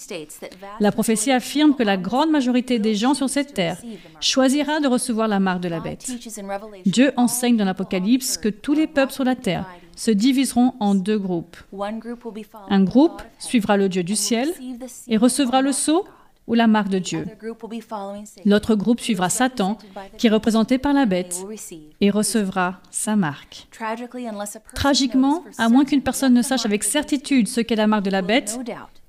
La 0.79 0.91
prophétie 0.91 1.31
affirme 1.31 1.75
que 1.75 1.83
la 1.83 1.97
grande 1.97 2.31
majorité 2.31 2.79
des 2.79 2.95
gens 2.95 3.13
sur 3.13 3.29
cette 3.29 3.53
terre 3.53 3.77
choisira 4.19 4.79
de 4.79 4.87
recevoir 4.87 5.27
la 5.27 5.39
marque 5.39 5.61
de 5.61 5.69
la 5.69 5.79
bête. 5.79 6.11
Dieu 6.85 7.11
enseigne 7.15 7.57
dans 7.57 7.65
l'Apocalypse 7.65 8.37
que 8.37 8.49
tous 8.49 8.73
les 8.73 8.87
peuples 8.87 9.13
sur 9.13 9.23
la 9.23 9.35
terre 9.35 9.67
se 10.01 10.09
diviseront 10.09 10.73
en 10.79 10.95
deux 10.95 11.19
groupes. 11.19 11.57
Un 12.69 12.83
groupe 12.83 13.21
suivra 13.37 13.77
le 13.77 13.87
Dieu 13.87 14.01
du 14.01 14.15
ciel 14.15 14.51
et 15.07 15.17
recevra 15.17 15.61
le 15.61 15.71
sceau 15.71 16.07
ou 16.47 16.55
la 16.55 16.65
marque 16.65 16.89
de 16.89 16.97
Dieu. 16.97 17.27
L'autre 18.45 18.73
groupe 18.73 18.99
suivra 18.99 19.29
Satan, 19.29 19.77
qui 20.17 20.25
est 20.25 20.31
représenté 20.31 20.79
par 20.79 20.93
la 20.93 21.05
bête, 21.05 21.45
et 22.01 22.09
recevra 22.09 22.79
sa 22.89 23.15
marque. 23.15 23.67
Tragiquement, 24.73 25.43
à 25.59 25.69
moins 25.69 25.85
qu'une 25.85 26.01
personne 26.01 26.33
ne 26.33 26.41
sache 26.41 26.65
avec 26.65 26.83
certitude 26.83 27.47
ce 27.47 27.61
qu'est 27.61 27.75
la 27.75 27.85
marque 27.85 28.05
de 28.05 28.09
la 28.09 28.23
bête, 28.23 28.59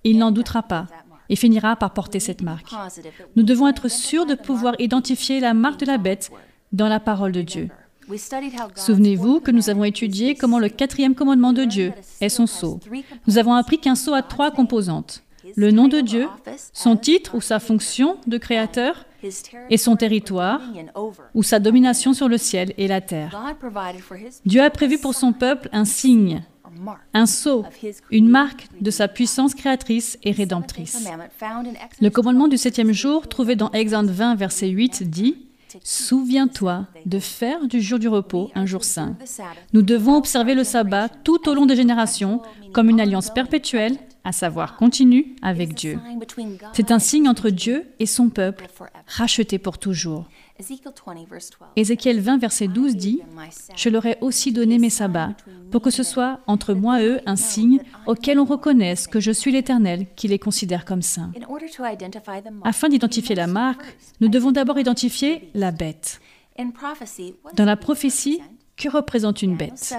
il 0.05 0.19
n'en 0.19 0.31
doutera 0.31 0.63
pas 0.63 0.89
et 1.31 1.37
finira 1.37 1.75
par 1.75 1.95
porter 1.95 2.21
cette 2.21 2.43
marque. 2.43 2.71
Nous 3.37 3.45
devons 3.45 3.67
être 3.67 3.89
sûrs 3.89 4.27
de 4.27 4.35
pouvoir 4.35 4.75
identifier 4.79 5.41
la 5.41 5.55
marque 5.55 5.81
de 5.81 5.87
la 5.87 5.97
bête 5.97 6.31
dans 6.73 6.89
la 6.89 7.01
parole 7.01 7.33
de 7.33 7.41
Dieu. 7.41 7.71
Souvenez-vous 8.77 9.41
que 9.41 9.51
nous 9.51 9.71
avons 9.71 9.85
étudié 9.85 10.35
comment 10.35 10.59
le 10.59 10.69
quatrième 10.69 11.15
commandement 11.15 11.53
de 11.53 11.65
Dieu 11.65 11.93
est 12.21 12.29
son 12.29 12.47
sceau. 12.47 12.81
Nous 13.27 13.39
avons 13.39 13.55
appris 13.55 13.79
qu'un 13.79 13.95
sceau 13.95 14.15
a 14.15 14.23
trois 14.23 14.51
composantes. 14.51 15.23
Le 15.57 15.71
nom 15.71 15.89
de 15.89 16.01
Dieu, 16.01 16.29
son 16.73 16.97
titre 16.97 17.35
ou 17.35 17.41
sa 17.41 17.59
fonction 17.59 18.17
de 18.27 18.39
créateur, 18.39 19.07
et 19.71 19.77
son 19.77 19.97
territoire 19.97 20.61
ou 21.35 21.43
sa 21.43 21.61
domination 21.61 22.13
sur 22.13 22.29
le 22.29 22.39
ciel 22.39 22.75
et 22.77 22.89
la 22.89 23.01
terre. 23.01 23.55
Dieu 24.45 24.63
a 24.63 24.71
prévu 24.71 24.99
pour 24.99 25.15
son 25.15 25.33
peuple 25.33 25.69
un 25.73 25.85
signe, 25.85 26.43
un 27.15 27.27
sceau, 27.27 27.65
une 28.11 28.29
marque 28.29 28.69
de 28.81 28.91
sa 28.91 29.09
puissance 29.09 29.55
créatrice 29.55 30.19
et 30.23 30.33
rédemptrice. 30.33 31.09
Le 32.01 32.11
commandement 32.11 32.49
du 32.49 32.57
septième 32.57 32.93
jour, 32.93 33.29
trouvé 33.29 33.57
dans 33.57 33.71
Exode 33.71 34.11
20, 34.11 34.35
verset 34.35 34.69
8, 34.69 35.09
dit 35.09 35.37
Souviens-toi 35.83 36.87
de 37.07 37.19
faire 37.19 37.67
du 37.67 37.81
jour 37.81 37.99
du 37.99 38.09
repos 38.09 38.51
un 38.55 38.67
jour 38.67 38.85
saint. 38.85 39.17
Nous 39.73 39.83
devons 39.83 40.17
observer 40.17 40.55
le 40.55 40.65
sabbat 40.65 41.09
tout 41.09 41.49
au 41.49 41.55
long 41.55 41.67
des 41.67 41.77
générations 41.77 42.43
comme 42.73 42.91
une 42.91 43.01
alliance 43.01 43.31
perpétuelle 43.31 43.99
à 44.25 44.33
savoir 44.33 44.77
continue 44.77 45.35
avec 45.43 45.75
Dieu. 45.75 45.99
C'est 46.73 46.91
un 46.91 46.99
signe 46.99 47.29
entre 47.29 47.51
Dieu 47.51 47.87
et 47.99 48.07
son 48.07 48.29
peuple, 48.29 48.67
racheté 49.07 49.59
pour 49.59 49.79
toujours. 49.79 50.29
Ézéchiel 51.77 52.21
20, 52.21 52.39
verset 52.39 52.69
12 52.69 52.97
dit, 52.97 53.21
Je 53.77 53.89
leur 53.89 54.07
ai 54.07 54.19
aussi 54.21 54.53
donné 54.53 54.79
mes 54.79 54.91
sabbats, 54.91 55.35
pour 55.71 55.83
que 55.83 55.91
ce 55.91 56.03
soit 56.03 56.41
entre 56.47 56.75
moi 56.75 57.03
et 57.03 57.07
eux 57.07 57.21
un 57.27 57.37
signe 57.37 57.81
auquel 58.07 58.39
on 58.39 58.45
reconnaisse 58.45 59.07
que 59.07 59.21
je 59.21 59.33
suis 59.33 59.53
l'Éternel, 59.53 60.07
qui 60.17 60.29
les 60.29 60.39
considère 60.39 60.85
comme 60.85 61.03
saints. 61.03 61.33
Afin 62.65 62.89
d'identifier 62.89 63.35
la 63.35 63.47
marque, 63.47 63.97
nous 64.21 64.29
devons 64.29 64.53
d'abord 64.53 64.79
identifier 64.79 65.51
la 65.55 65.71
bête. 65.71 66.21
Dans 67.55 67.65
la 67.65 67.77
prophétie, 67.77 68.41
que 68.77 68.89
représente 68.89 69.43
une 69.43 69.57
bête? 69.57 69.95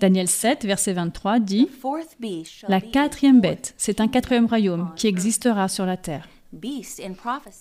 Daniel 0.00 0.28
7, 0.28 0.64
verset 0.64 0.92
23 0.92 1.40
dit 1.40 1.68
La 2.68 2.80
quatrième 2.80 3.40
bête, 3.40 3.74
c'est 3.76 4.00
un 4.00 4.08
quatrième 4.08 4.46
royaume 4.46 4.90
qui 4.96 5.06
existera 5.06 5.68
sur 5.68 5.86
la 5.86 5.96
terre. 5.96 6.28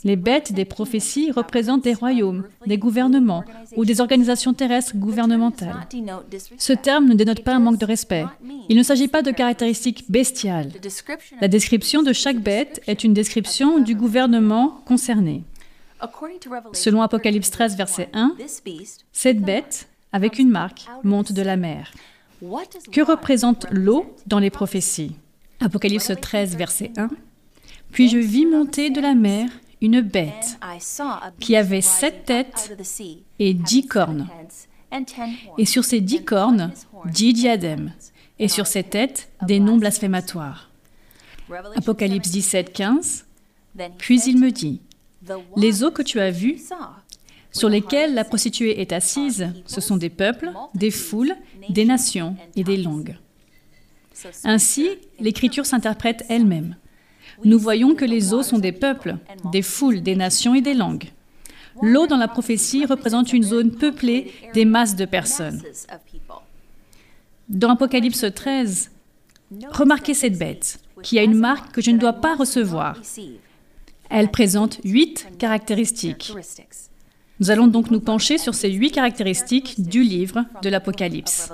Les 0.03 0.15
bêtes 0.15 0.51
des 0.51 0.65
prophéties 0.65 1.31
représentent 1.31 1.84
des 1.84 1.93
royaumes, 1.93 2.46
des 2.65 2.77
gouvernements 2.77 3.43
ou 3.75 3.86
des 3.86 4.01
organisations 4.01 4.53
terrestres 4.53 4.96
gouvernementales. 4.96 5.88
Ce 6.58 6.74
terme 6.74 7.05
ne 7.05 7.13
dénote 7.13 7.43
pas 7.43 7.53
un 7.53 7.60
manque 7.60 7.77
de 7.77 7.86
respect. 7.86 8.25
Il 8.67 8.77
ne 8.77 8.84
s'agit 8.84 9.08
pas 9.08 9.22
de 9.22 9.31
caractéristiques 9.31 10.05
bestiales. 10.10 10.72
La 11.39 11.48
description 11.48 12.01
de 12.01 12.13
chaque 12.13 12.39
bête 12.39 12.81
est 12.88 13.03
une 13.03 13.13
description 13.13 13.79
du 13.79 13.96
gouvernement 13.96 14.81
concerné. 14.86 15.43
Selon 16.74 17.01
Apocalypse 17.01 17.51
13, 17.51 17.75
verset 17.75 18.10
1, 18.13 18.36
cette 19.12 19.41
bête 19.41 19.88
avec 20.12 20.39
une 20.39 20.50
marque, 20.50 20.88
monte 21.03 21.31
de 21.31 21.41
la 21.41 21.58
mer. 21.58 21.91
Que 22.91 23.01
représente 23.01 23.67
l'eau 23.69 24.15
dans 24.25 24.39
les 24.39 24.50
prophéties? 24.50 25.15
Apocalypse 25.60 26.12
13, 26.19 26.55
verset 26.55 26.91
1. 26.98 27.10
Puis 27.91 28.10
je 28.10 28.17
vis 28.17 28.46
monter 28.46 28.89
de 28.89 29.01
la 29.01 29.15
mer 29.15 29.50
une 29.81 30.01
bête 30.01 30.60
qui 31.39 31.55
avait 31.55 31.81
sept 31.81 32.25
têtes 32.25 32.77
et 33.39 33.53
dix 33.53 33.88
cornes. 33.88 34.27
Et 35.58 35.65
sur 35.65 35.84
ces 35.84 36.01
dix 36.01 36.24
cornes, 36.24 36.72
dix 37.05 37.34
diadèmes. 37.34 37.93
Et 38.39 38.48
sur 38.48 38.67
ces 38.67 38.84
têtes, 38.84 39.29
des 39.46 39.60
noms 39.60 39.77
blasphématoires. 39.77 40.69
Apocalypse 41.75 42.29
17, 42.29 42.74
15. 42.74 43.25
Puis 43.98 44.22
il 44.25 44.39
me 44.39 44.51
dit, 44.51 44.81
les 45.55 45.84
eaux 45.84 45.91
que 45.91 46.01
tu 46.01 46.19
as 46.19 46.31
vues 46.31 46.58
sur 47.51 47.69
lesquels 47.69 48.13
la 48.13 48.24
prostituée 48.24 48.79
est 48.79 48.93
assise, 48.93 49.48
ce 49.65 49.81
sont 49.81 49.98
des 49.98 50.10
peuples, 50.10 50.51
des 50.75 50.91
foules, 50.91 51.36
des 51.69 51.86
nations 51.86 52.36
et 52.55 52.63
des 52.63 52.77
langues. 52.77 53.17
Ainsi, 54.43 54.89
l'Écriture 55.19 55.65
s'interprète 55.65 56.25
elle-même. 56.29 56.75
Nous 57.43 57.60
voyons 57.60 57.96
que 57.96 58.05
les 58.05 58.34
eaux 58.34 58.43
sont 58.43 58.60
des 58.60 58.72
peuples, 58.72 59.17
des 59.51 59.62
foules, 59.62 60.01
des 60.01 60.15
nations 60.15 60.55
et 60.55 60.62
des 60.62 60.74
langues. 60.74 61.12
L'eau 61.81 62.08
dans 62.08 62.17
la 62.17 62.27
prophétie 62.27 62.86
représente 62.86 63.31
une 63.31 63.43
zone 63.43 63.72
peuplée 63.72 64.31
des 64.53 64.65
masses 64.65 64.96
de 64.96 65.05
personnes. 65.05 65.62
Dans 67.48 67.72
Apocalypse 67.72 68.25
13, 68.34 68.91
remarquez 69.72 70.13
cette 70.13 70.38
bête, 70.38 70.79
qui 71.01 71.17
a 71.17 71.24
une 71.24 71.38
marque 71.38 71.74
que 71.74 71.81
je 71.81 71.91
ne 71.91 71.98
dois 71.98 72.13
pas 72.13 72.36
recevoir. 72.36 72.98
Elle 74.10 74.31
présente 74.31 74.79
huit 74.84 75.27
caractéristiques. 75.38 76.34
Nous 77.39 77.51
allons 77.51 77.67
donc 77.67 77.89
nous 77.89 78.01
pencher 78.01 78.38
sur 78.38 78.53
ces 78.53 78.69
huit 78.72 78.91
caractéristiques 78.91 79.81
du 79.81 80.03
livre 80.03 80.46
de 80.62 80.69
l'Apocalypse. 80.69 81.50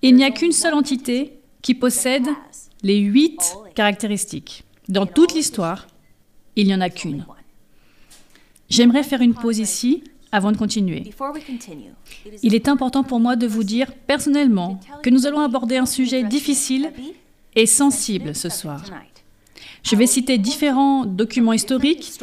Il 0.00 0.16
n'y 0.16 0.24
a 0.24 0.30
qu'une 0.30 0.52
seule 0.52 0.74
entité 0.74 1.41
qui 1.62 1.74
possède 1.74 2.26
les 2.82 2.98
huit 2.98 3.56
caractéristiques. 3.74 4.64
Dans 4.88 5.06
toute 5.06 5.32
l'histoire, 5.34 5.86
il 6.56 6.66
n'y 6.66 6.74
en 6.74 6.80
a 6.80 6.90
qu'une. 6.90 7.24
J'aimerais 8.68 9.04
faire 9.04 9.22
une 9.22 9.34
pause 9.34 9.58
ici 9.58 10.02
avant 10.32 10.50
de 10.50 10.56
continuer. 10.56 11.04
Il 12.42 12.54
est 12.54 12.68
important 12.68 13.04
pour 13.04 13.20
moi 13.20 13.36
de 13.36 13.46
vous 13.46 13.64
dire 13.64 13.92
personnellement 14.06 14.80
que 15.02 15.10
nous 15.10 15.26
allons 15.26 15.40
aborder 15.40 15.76
un 15.76 15.86
sujet 15.86 16.24
difficile 16.24 16.92
et 17.54 17.66
sensible 17.66 18.34
ce 18.34 18.48
soir. 18.48 18.82
Je 19.82 19.96
vais 19.96 20.06
citer 20.06 20.38
différents 20.38 21.04
documents 21.04 21.52
historiques 21.52 22.18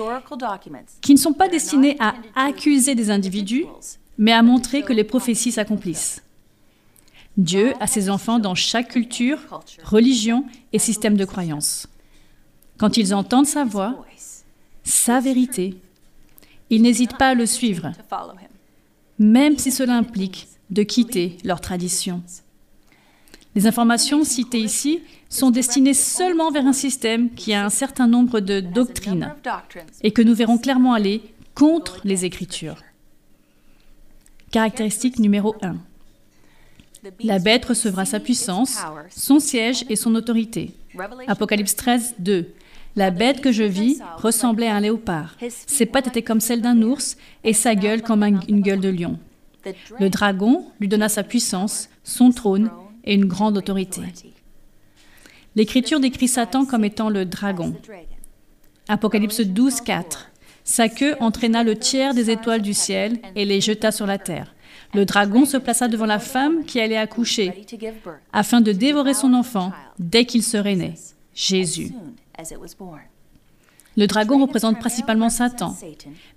qui 1.01 1.13
ne 1.13 1.19
sont 1.19 1.33
pas 1.33 1.49
destinés 1.49 1.97
à 1.99 2.15
accuser 2.35 2.95
des 2.95 3.11
individus, 3.11 3.65
mais 4.17 4.31
à 4.31 4.41
montrer 4.41 4.81
que 4.81 4.93
les 4.93 5.03
prophéties 5.03 5.51
s'accomplissent. 5.51 6.23
Dieu 7.39 7.73
a 7.79 7.87
ses 7.87 8.09
enfants 8.09 8.37
dans 8.37 8.53
chaque 8.53 8.89
culture, 8.89 9.39
religion 9.83 10.43
et 10.73 10.77
système 10.77 11.15
de 11.15 11.23
croyance. 11.23 11.87
Quand 12.77 12.97
ils 12.97 13.13
entendent 13.13 13.47
sa 13.47 13.63
voix, 13.63 14.05
sa 14.83 15.21
vérité, 15.21 15.77
ils 16.69 16.81
n'hésitent 16.81 17.17
pas 17.17 17.29
à 17.29 17.33
le 17.35 17.45
suivre, 17.45 17.93
même 19.19 19.57
si 19.57 19.71
cela 19.71 19.95
implique 19.95 20.49
de 20.69 20.83
quitter 20.83 21.37
leur 21.45 21.61
tradition. 21.61 22.21
Les 23.55 23.67
informations 23.67 24.25
citées 24.25 24.59
ici 24.59 25.01
sont 25.29 25.49
destinées 25.49 25.93
seulement 25.93 26.51
vers 26.51 26.67
un 26.67 26.73
système 26.73 27.33
qui 27.33 27.53
a 27.53 27.65
un 27.65 27.69
certain 27.69 28.07
nombre 28.07 28.41
de 28.41 28.59
doctrines 28.59 29.33
et 30.03 30.11
que 30.11 30.21
nous 30.21 30.35
verrons 30.35 30.57
clairement 30.57 30.91
aller 30.91 31.21
contre 31.55 32.01
les 32.03 32.25
Écritures. 32.25 32.83
Caractéristique 34.51 35.19
numéro 35.19 35.55
1. 35.61 35.77
La 37.23 37.39
bête 37.39 37.65
recevra 37.65 38.05
sa 38.05 38.19
puissance, 38.19 38.77
son 39.09 39.39
siège 39.39 39.85
et 39.89 39.95
son 39.95 40.15
autorité. 40.15 40.73
Apocalypse 41.27 41.75
13, 41.75 42.15
2. 42.19 42.53
La 42.95 43.11
bête 43.11 43.41
que 43.41 43.51
je 43.51 43.63
vis 43.63 44.01
ressemblait 44.17 44.67
à 44.67 44.75
un 44.75 44.79
léopard. 44.81 45.37
Ses 45.67 45.85
pattes 45.85 46.07
étaient 46.07 46.23
comme 46.23 46.39
celles 46.39 46.61
d'un 46.61 46.81
ours 46.81 47.17
et 47.43 47.53
sa 47.53 47.75
gueule 47.75 48.01
comme 48.01 48.23
une 48.23 48.61
gueule 48.61 48.81
de 48.81 48.89
lion. 48.89 49.19
Le 49.99 50.09
dragon 50.09 50.65
lui 50.79 50.87
donna 50.87 51.09
sa 51.09 51.23
puissance, 51.23 51.89
son 52.03 52.31
trône 52.31 52.69
et 53.03 53.13
une 53.13 53.25
grande 53.25 53.57
autorité. 53.57 54.01
L'Écriture 55.55 55.99
décrit 55.99 56.27
Satan 56.27 56.65
comme 56.65 56.85
étant 56.85 57.09
le 57.09 57.25
dragon. 57.25 57.75
Apocalypse 58.87 59.41
12, 59.41 59.81
4. 59.81 60.31
Sa 60.63 60.89
queue 60.89 61.15
entraîna 61.19 61.63
le 61.63 61.75
tiers 61.75 62.13
des 62.13 62.29
étoiles 62.29 62.61
du 62.61 62.73
ciel 62.73 63.19
et 63.35 63.45
les 63.45 63.61
jeta 63.61 63.91
sur 63.91 64.05
la 64.05 64.17
terre. 64.17 64.53
Le 64.93 65.05
dragon 65.05 65.45
se 65.45 65.57
plaça 65.57 65.87
devant 65.87 66.05
la 66.05 66.19
femme 66.19 66.65
qui 66.65 66.79
allait 66.79 66.97
accoucher, 66.97 67.65
afin 68.33 68.61
de 68.61 68.71
dévorer 68.71 69.13
son 69.13 69.33
enfant 69.33 69.71
dès 69.99 70.25
qu'il 70.25 70.43
serait 70.43 70.75
né, 70.75 70.95
Jésus. 71.33 71.91
Le 73.97 74.07
dragon 74.07 74.41
représente 74.41 74.79
principalement 74.79 75.29
Satan, 75.29 75.75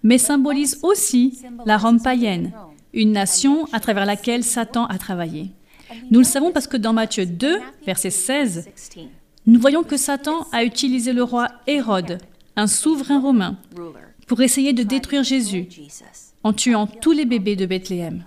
mais 0.02 0.18
symbolise 0.18 0.78
aussi 0.82 1.40
la 1.64 1.78
Rome 1.78 2.02
païenne, 2.02 2.52
une 2.92 3.12
nation 3.12 3.66
à 3.73 3.80
travers 3.80 4.04
laquelle 4.04 4.44
Satan 4.44 4.87
a 4.87 4.99
travaillé. 4.99 5.50
Nous 6.11 6.21
le 6.21 6.25
savons 6.25 6.52
parce 6.52 6.66
que 6.66 6.76
dans 6.76 6.92
Matthieu 6.92 7.26
2, 7.26 7.61
verset 7.87 8.11
16, 8.11 8.68
nous 9.47 9.61
voyons 9.61 9.82
que 9.82 9.97
Satan 9.97 10.47
a 10.52 10.64
utilisé 10.64 11.12
le 11.12 11.23
roi 11.23 11.49
Hérode, 11.66 12.18
un 12.56 12.66
souverain 12.66 13.21
romain, 13.21 13.59
pour 14.26 14.40
essayer 14.40 14.73
de 14.73 14.82
détruire 14.82 15.23
Jésus 15.23 15.68
en 16.44 16.52
tuant 16.52 16.87
tous 16.87 17.12
les 17.12 17.25
bébés 17.25 17.56
de 17.56 17.66
Bethléem. 17.66 18.25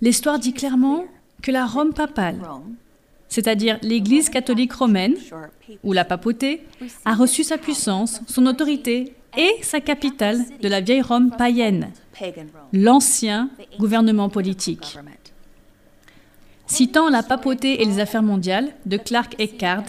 L'histoire 0.00 0.38
dit 0.38 0.52
clairement 0.52 1.04
que 1.42 1.50
la 1.50 1.66
Rome 1.66 1.92
papale, 1.92 2.40
c'est-à-dire 3.28 3.78
l'Église 3.82 4.30
catholique 4.30 4.72
romaine, 4.72 5.14
ou 5.82 5.92
la 5.92 6.04
papauté, 6.04 6.64
a 7.04 7.14
reçu 7.14 7.44
sa 7.44 7.58
puissance, 7.58 8.20
son 8.26 8.46
autorité 8.46 9.14
et 9.36 9.52
sa 9.62 9.80
capitale 9.80 10.38
de 10.60 10.68
la 10.68 10.80
vieille 10.80 11.02
Rome 11.02 11.30
païenne, 11.36 11.90
l'ancien 12.72 13.50
gouvernement 13.78 14.28
politique. 14.28 14.98
Citant 16.66 17.08
la 17.08 17.22
papauté 17.22 17.82
et 17.82 17.84
les 17.84 17.98
affaires 17.98 18.22
mondiales 18.22 18.72
de 18.86 18.98
Clark 18.98 19.34
Eckhart, 19.40 19.86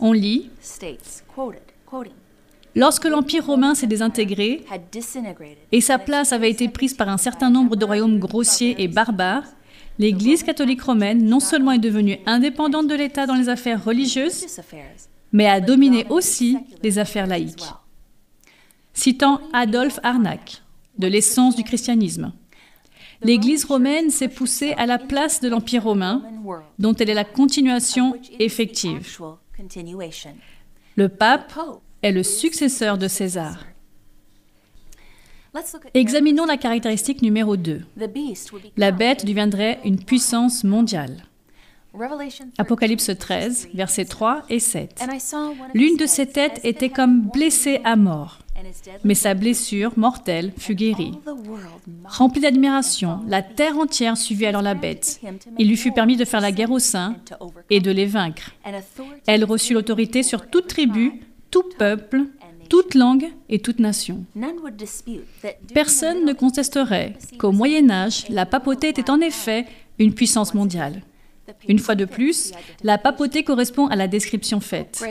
on 0.00 0.12
lit 0.12 0.50
Lorsque 2.74 3.06
l'Empire 3.06 3.46
romain 3.46 3.74
s'est 3.74 3.86
désintégré 3.86 4.64
et 5.72 5.80
sa 5.80 5.98
place 5.98 6.32
avait 6.32 6.50
été 6.50 6.68
prise 6.68 6.94
par 6.94 7.08
un 7.08 7.16
certain 7.16 7.50
nombre 7.50 7.76
de 7.76 7.84
royaumes 7.84 8.18
grossiers 8.18 8.82
et 8.82 8.88
barbares, 8.88 9.44
l'Église 9.98 10.42
catholique 10.42 10.82
romaine 10.82 11.24
non 11.24 11.40
seulement 11.40 11.72
est 11.72 11.78
devenue 11.78 12.18
indépendante 12.26 12.86
de 12.86 12.94
l'État 12.94 13.26
dans 13.26 13.34
les 13.34 13.48
affaires 13.48 13.84
religieuses, 13.84 14.46
mais 15.32 15.46
a 15.46 15.60
dominé 15.60 16.06
aussi 16.08 16.58
les 16.82 16.98
affaires 16.98 17.26
laïques. 17.26 17.66
Citant 18.92 19.40
Adolphe 19.52 20.00
Arnac, 20.02 20.62
de 20.98 21.06
l'essence 21.06 21.56
du 21.56 21.64
christianisme. 21.64 22.32
L'Église 23.22 23.64
romaine 23.64 24.10
s'est 24.10 24.28
poussée 24.28 24.72
à 24.74 24.86
la 24.86 24.98
place 24.98 25.40
de 25.40 25.48
l'Empire 25.48 25.84
romain, 25.84 26.22
dont 26.78 26.94
elle 26.94 27.10
est 27.10 27.14
la 27.14 27.24
continuation 27.24 28.14
effective. 28.38 29.18
Le 30.96 31.08
pape 31.08 31.52
est 32.02 32.12
le 32.12 32.22
successeur 32.22 32.98
de 32.98 33.08
César. 33.08 33.64
Examinons 35.94 36.46
la 36.46 36.56
caractéristique 36.56 37.22
numéro 37.22 37.56
2. 37.56 37.82
La 38.76 38.90
bête 38.90 39.24
deviendrait 39.24 39.80
une 39.84 39.98
puissance 39.98 40.64
mondiale. 40.64 41.24
Apocalypse 42.58 43.10
13, 43.18 43.70
versets 43.74 44.04
3 44.04 44.44
et 44.50 44.60
7. 44.60 45.02
L'une 45.74 45.96
de 45.96 46.06
ses 46.06 46.26
têtes 46.26 46.60
était 46.62 46.90
comme 46.90 47.22
blessée 47.22 47.80
à 47.82 47.96
mort 47.96 48.38
mais 49.04 49.14
sa 49.14 49.34
blessure 49.34 49.92
mortelle 49.96 50.52
fut 50.58 50.74
guérie. 50.74 51.12
Remplie 52.04 52.40
d'admiration, 52.40 53.20
la 53.26 53.42
terre 53.42 53.78
entière 53.78 54.16
suivit 54.16 54.46
alors 54.46 54.62
la 54.62 54.74
bête. 54.74 55.20
Il 55.58 55.68
lui 55.68 55.76
fut 55.76 55.92
permis 55.92 56.16
de 56.16 56.24
faire 56.24 56.40
la 56.40 56.52
guerre 56.52 56.70
aux 56.70 56.78
saints 56.78 57.16
et 57.70 57.80
de 57.80 57.90
les 57.90 58.06
vaincre. 58.06 58.54
Elle 59.26 59.44
reçut 59.44 59.74
l'autorité 59.74 60.22
sur 60.22 60.48
toute 60.48 60.66
tribu, 60.66 61.20
tout 61.50 61.64
peuple, 61.78 62.24
toute 62.68 62.94
langue 62.94 63.28
et 63.48 63.60
toute 63.60 63.78
nation. 63.78 64.24
Personne 65.74 66.24
ne 66.24 66.32
contesterait 66.32 67.14
qu'au 67.38 67.52
Moyen 67.52 67.90
Âge, 67.90 68.26
la 68.28 68.46
papauté 68.46 68.88
était 68.88 69.10
en 69.10 69.20
effet 69.20 69.66
une 69.98 70.14
puissance 70.14 70.54
mondiale. 70.54 71.02
Une 71.66 71.78
fois 71.78 71.94
de 71.94 72.04
plus, 72.04 72.52
la 72.82 72.98
papauté 72.98 73.42
correspond 73.42 73.86
à 73.86 73.96
la 73.96 74.06
description 74.06 74.60
faite. 74.60 75.02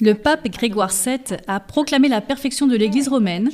Le 0.00 0.12
pape 0.14 0.48
Grégoire 0.48 0.90
VII 0.90 1.36
a 1.46 1.60
proclamé 1.60 2.08
la 2.08 2.20
perfection 2.20 2.66
de 2.66 2.76
l'Église 2.76 3.08
romaine, 3.08 3.50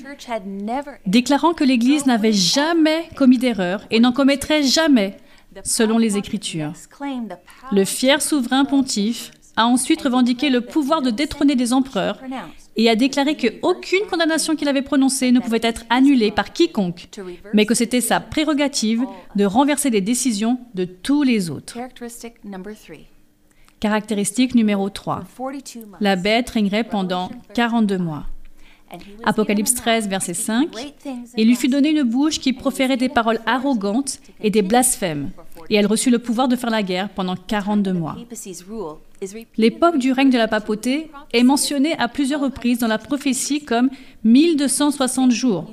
déclarant 1.06 1.52
que 1.52 1.64
l'Église 1.64 2.06
n'avait 2.06 2.32
jamais 2.32 3.08
commis 3.14 3.38
d'erreur 3.38 3.82
et 3.90 4.00
n'en 4.00 4.12
commettrait 4.12 4.62
jamais, 4.62 5.18
selon 5.64 5.98
les 5.98 6.16
Écritures. 6.16 6.72
Le 7.72 7.84
fier 7.84 8.22
souverain 8.22 8.64
pontife 8.64 9.30
a 9.58 9.66
ensuite 9.66 10.00
revendiqué 10.02 10.50
le 10.50 10.60
pouvoir 10.60 11.02
de 11.02 11.10
détrôner 11.10 11.56
des 11.56 11.72
empereurs 11.72 12.20
et 12.76 12.88
a 12.88 12.94
déclaré 12.94 13.36
qu'aucune 13.36 14.06
condamnation 14.08 14.54
qu'il 14.54 14.68
avait 14.68 14.82
prononcée 14.82 15.32
ne 15.32 15.40
pouvait 15.40 15.58
être 15.62 15.84
annulée 15.90 16.30
par 16.30 16.52
quiconque, 16.52 17.08
mais 17.52 17.66
que 17.66 17.74
c'était 17.74 18.00
sa 18.00 18.20
prérogative 18.20 19.04
de 19.34 19.44
renverser 19.44 19.90
les 19.90 20.00
décisions 20.00 20.60
de 20.74 20.84
tous 20.84 21.24
les 21.24 21.50
autres. 21.50 21.76
Caractéristique 23.80 24.54
numéro 24.54 24.90
3. 24.90 25.24
La 26.00 26.14
bête 26.14 26.50
régnerait 26.50 26.84
pendant 26.84 27.30
42 27.54 27.98
mois. 27.98 28.26
Apocalypse 29.24 29.74
13, 29.74 30.08
verset 30.08 30.34
5. 30.34 30.68
Il 31.36 31.48
lui 31.48 31.56
fut 31.56 31.68
donné 31.68 31.90
une 31.90 32.04
bouche 32.04 32.38
qui 32.38 32.52
proférait 32.52 32.96
des 32.96 33.08
paroles 33.08 33.40
arrogantes 33.44 34.20
et 34.40 34.50
des 34.50 34.62
blasphèmes, 34.62 35.30
et 35.68 35.74
elle 35.74 35.86
reçut 35.86 36.10
le 36.10 36.20
pouvoir 36.20 36.46
de 36.46 36.56
faire 36.56 36.70
la 36.70 36.84
guerre 36.84 37.08
pendant 37.10 37.34
42 37.34 37.92
mois. 37.92 38.16
L'époque 39.56 39.98
du 39.98 40.12
règne 40.12 40.30
de 40.30 40.38
la 40.38 40.48
papauté 40.48 41.10
est 41.32 41.42
mentionnée 41.42 41.96
à 41.98 42.08
plusieurs 42.08 42.40
reprises 42.40 42.78
dans 42.78 42.86
la 42.86 42.98
prophétie 42.98 43.64
comme 43.64 43.90
1260 44.24 45.30
jours, 45.30 45.70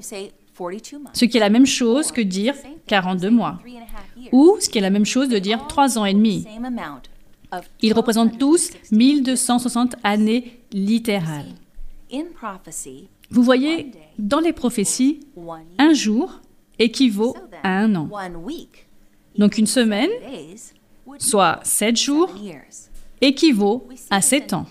ce 1.13 1.25
qui 1.25 1.38
est 1.38 1.39
la 1.39 1.49
même 1.49 1.65
chose 1.65 2.12
que 2.12 2.21
dire 2.21 2.55
42 2.88 3.29
mois, 3.29 3.60
ou 4.31 4.58
ce 4.60 4.69
qui 4.69 4.77
est 4.77 4.81
la 4.81 4.89
même 4.89 5.05
chose 5.05 5.29
de 5.29 5.38
dire 5.38 5.67
3 5.67 5.97
ans 5.97 6.05
et 6.05 6.13
demi. 6.13 6.45
Ils 7.81 7.93
représentent 7.93 8.38
tous 8.38 8.71
1260 8.91 9.95
années 10.03 10.60
littérales. 10.71 11.53
Vous 13.29 13.43
voyez, 13.43 13.91
dans 14.19 14.39
les 14.39 14.53
prophéties, 14.53 15.19
un 15.77 15.93
jour 15.93 16.41
équivaut 16.79 17.36
à 17.63 17.79
un 17.79 17.95
an. 17.95 18.10
Donc 19.38 19.58
une 19.58 19.67
semaine, 19.67 20.10
soit 21.17 21.60
sept 21.63 21.97
jours, 21.97 22.34
équivaut 23.21 23.88
à 24.10 24.21
sept 24.21 24.54
ans. 24.54 24.65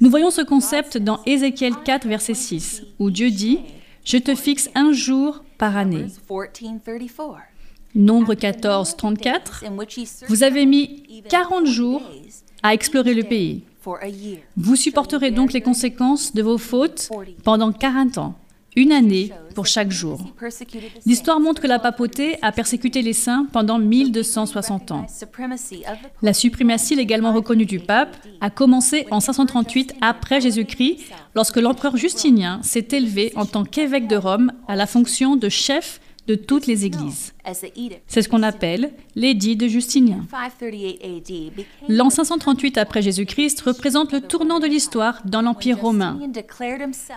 Nous 0.00 0.10
voyons 0.10 0.30
ce 0.30 0.42
concept 0.42 0.98
dans 0.98 1.20
Ézéchiel 1.26 1.74
4, 1.84 2.06
verset 2.06 2.34
6, 2.34 2.82
où 2.98 3.10
Dieu 3.10 3.30
dit, 3.30 3.60
Je 4.04 4.18
te 4.18 4.34
fixe 4.34 4.70
un 4.74 4.92
jour 4.92 5.44
par 5.58 5.76
année. 5.76 6.06
Nombre 7.94 8.34
14, 8.34 8.96
34, 8.96 9.64
Vous 10.28 10.42
avez 10.42 10.64
mis 10.66 11.02
40 11.28 11.66
jours 11.66 12.02
à 12.62 12.72
explorer 12.74 13.14
le 13.14 13.22
pays. 13.24 13.64
Vous 14.56 14.76
supporterez 14.76 15.30
donc 15.32 15.52
les 15.52 15.60
conséquences 15.60 16.32
de 16.34 16.42
vos 16.42 16.56
fautes 16.58 17.10
pendant 17.42 17.72
40 17.72 18.18
ans, 18.18 18.34
une 18.76 18.92
année 18.92 19.30
pour 19.54 19.66
chaque 19.66 19.90
jour. 19.90 20.20
L'histoire 21.06 21.40
montre 21.40 21.60
que 21.60 21.66
la 21.66 21.78
papauté 21.78 22.38
a 22.42 22.52
persécuté 22.52 23.02
les 23.02 23.12
saints 23.12 23.46
pendant 23.52 23.78
1260 23.78 24.92
ans. 24.92 25.06
La 26.22 26.32
suprématie 26.32 26.96
légalement 26.96 27.32
reconnue 27.32 27.66
du 27.66 27.80
pape 27.80 28.16
a 28.40 28.50
commencé 28.50 29.06
en 29.10 29.20
538 29.20 29.94
après 30.00 30.40
Jésus-Christ, 30.40 31.00
lorsque 31.34 31.58
l'empereur 31.58 31.96
Justinien 31.96 32.60
s'est 32.62 32.88
élevé 32.92 33.32
en 33.36 33.46
tant 33.46 33.64
qu'évêque 33.64 34.08
de 34.08 34.16
Rome 34.16 34.52
à 34.68 34.76
la 34.76 34.86
fonction 34.86 35.36
de 35.36 35.48
chef 35.48 36.00
de 36.26 36.34
toutes 36.34 36.66
les 36.66 36.84
églises. 36.84 37.34
C'est 38.06 38.22
ce 38.22 38.28
qu'on 38.28 38.42
appelle 38.42 38.92
l'édit 39.14 39.56
de 39.56 39.66
Justinien. 39.66 40.24
L'an 41.88 42.10
538 42.10 42.78
après 42.78 43.02
Jésus-Christ 43.02 43.60
représente 43.62 44.12
le 44.12 44.20
tournant 44.20 44.60
de 44.60 44.66
l'histoire 44.66 45.22
dans 45.24 45.42
l'Empire 45.42 45.80
romain. 45.80 46.20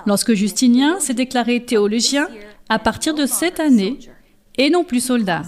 Lorsque 0.05 0.33
Justinien 0.33 0.99
s'est 0.99 1.13
déclaré 1.13 1.63
théologien, 1.63 2.27
à 2.69 2.79
partir 2.79 3.13
de 3.13 3.25
cette 3.25 3.59
année, 3.59 3.99
et 4.57 4.69
non 4.69 4.83
plus 4.83 5.01
soldat. 5.01 5.43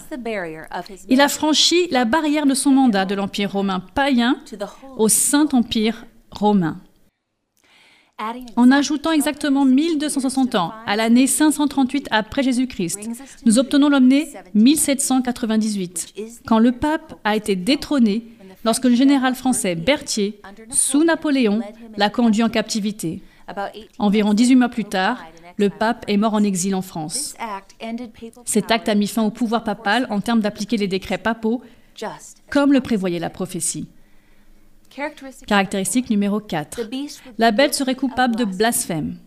Il 1.10 1.22
a 1.22 1.30
franchi 1.30 1.88
la 1.92 2.06
barrière 2.06 2.46
de 2.46 2.54
son 2.54 2.72
mandat 2.72 3.06
de 3.06 3.16
l'Empire 3.16 3.54
romain 3.54 3.80
païen 3.80 4.38
au 4.98 5.08
Saint-Empire 5.08 6.06
romain. 6.32 6.78
En 8.56 8.72
ajoutant 8.72 9.12
exactement 9.12 9.64
1260 9.64 10.56
ans 10.56 10.74
à 10.88 10.96
l'année 10.96 11.28
538 11.28 12.08
après 12.10 12.42
Jésus-Christ, 12.42 13.10
nous 13.46 13.60
obtenons 13.60 13.90
l'année 13.90 14.28
1798, 14.56 16.16
quand 16.48 16.58
le 16.58 16.72
pape 16.72 17.20
a 17.24 17.36
été 17.36 17.56
détrôné 17.56 18.24
lorsque 18.66 18.86
le 18.86 18.96
général 18.96 19.36
français 19.36 19.76
Berthier, 19.76 20.42
sous 20.72 21.04
Napoléon, 21.04 21.62
l'a 21.96 22.10
conduit 22.10 22.42
en 22.42 22.50
captivité. 22.50 23.22
Environ 24.00 24.34
18 24.34 24.56
mois 24.56 24.70
plus 24.70 24.86
tard, 24.86 25.24
le 25.58 25.70
pape 25.70 26.04
est 26.08 26.18
mort 26.18 26.34
en 26.34 26.44
exil 26.44 26.74
en 26.74 26.82
France. 26.82 27.36
Cet 28.46 28.72
acte 28.72 28.90
a 28.90 28.96
mis 28.96 29.08
fin 29.08 29.24
au 29.24 29.32
pouvoir 29.32 29.64
papal 29.64 30.08
en 30.10 30.22
termes 30.22 30.42
d'appliquer 30.42 30.78
les 30.78 30.88
décrets 30.88 31.20
papaux, 31.20 31.62
comme 32.50 32.74
le 32.74 32.82
prévoyait 32.82 33.20
la 33.20 33.30
prophétie. 33.30 33.88
Caractéristique 35.46 36.10
numéro 36.10 36.40
4. 36.40 36.82
La 37.38 37.52
bête 37.52 37.74
serait 37.74 37.96
coupable 37.96 38.36
de 38.36 38.46
blasphème. 38.46 39.18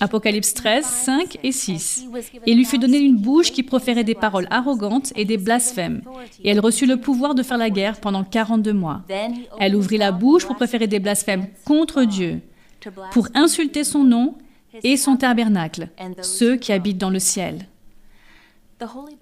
Apocalypse 0.00 0.54
13, 0.54 0.84
5 0.84 1.38
et 1.42 1.52
6. 1.52 2.06
Il 2.46 2.56
lui 2.56 2.64
fut 2.64 2.78
donné 2.78 2.98
une 2.98 3.16
bouche 3.16 3.52
qui 3.52 3.62
proférait 3.62 4.04
des 4.04 4.14
paroles 4.14 4.46
arrogantes 4.50 5.12
et 5.14 5.26
des 5.26 5.36
blasphèmes, 5.36 6.00
et 6.42 6.48
elle 6.48 6.60
reçut 6.60 6.86
le 6.86 6.96
pouvoir 6.96 7.34
de 7.34 7.42
faire 7.42 7.58
la 7.58 7.68
guerre 7.68 8.00
pendant 8.00 8.24
42 8.24 8.72
mois. 8.72 9.02
Elle 9.58 9.76
ouvrit 9.76 9.98
la 9.98 10.10
bouche 10.10 10.46
pour 10.46 10.56
proférer 10.56 10.86
des 10.86 11.00
blasphèmes 11.00 11.48
contre 11.66 12.04
Dieu, 12.04 12.40
pour 13.12 13.28
insulter 13.34 13.84
son 13.84 14.04
nom 14.04 14.38
et 14.82 14.96
son 14.96 15.16
tabernacle, 15.16 15.88
ceux 16.22 16.56
qui 16.56 16.72
habitent 16.72 16.98
dans 16.98 17.10
le 17.10 17.18
ciel. 17.18 17.66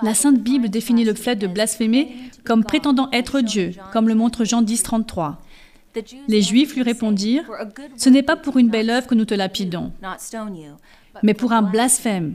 La 0.03 0.15
Sainte 0.15 0.41
Bible 0.41 0.69
définit 0.69 1.05
le 1.05 1.15
fait 1.15 1.35
de 1.35 1.47
blasphémer 1.47 2.15
comme 2.45 2.63
prétendant 2.63 3.09
être 3.13 3.41
Dieu, 3.41 3.73
comme 3.93 4.07
le 4.07 4.15
montre 4.15 4.45
Jean 4.45 4.63
10, 4.63 4.83
33. 4.83 5.41
Les 6.29 6.43
Juifs 6.43 6.75
lui 6.75 6.83
répondirent, 6.83 7.51
Ce 7.97 8.09
n'est 8.09 8.23
pas 8.23 8.37
pour 8.37 8.59
une 8.59 8.69
belle 8.69 8.91
œuvre 8.91 9.07
que 9.07 9.15
nous 9.15 9.25
te 9.25 9.35
lapidons, 9.35 9.93
mais 11.23 11.35
pour 11.35 11.53
un 11.53 11.63
blasphème, 11.63 12.35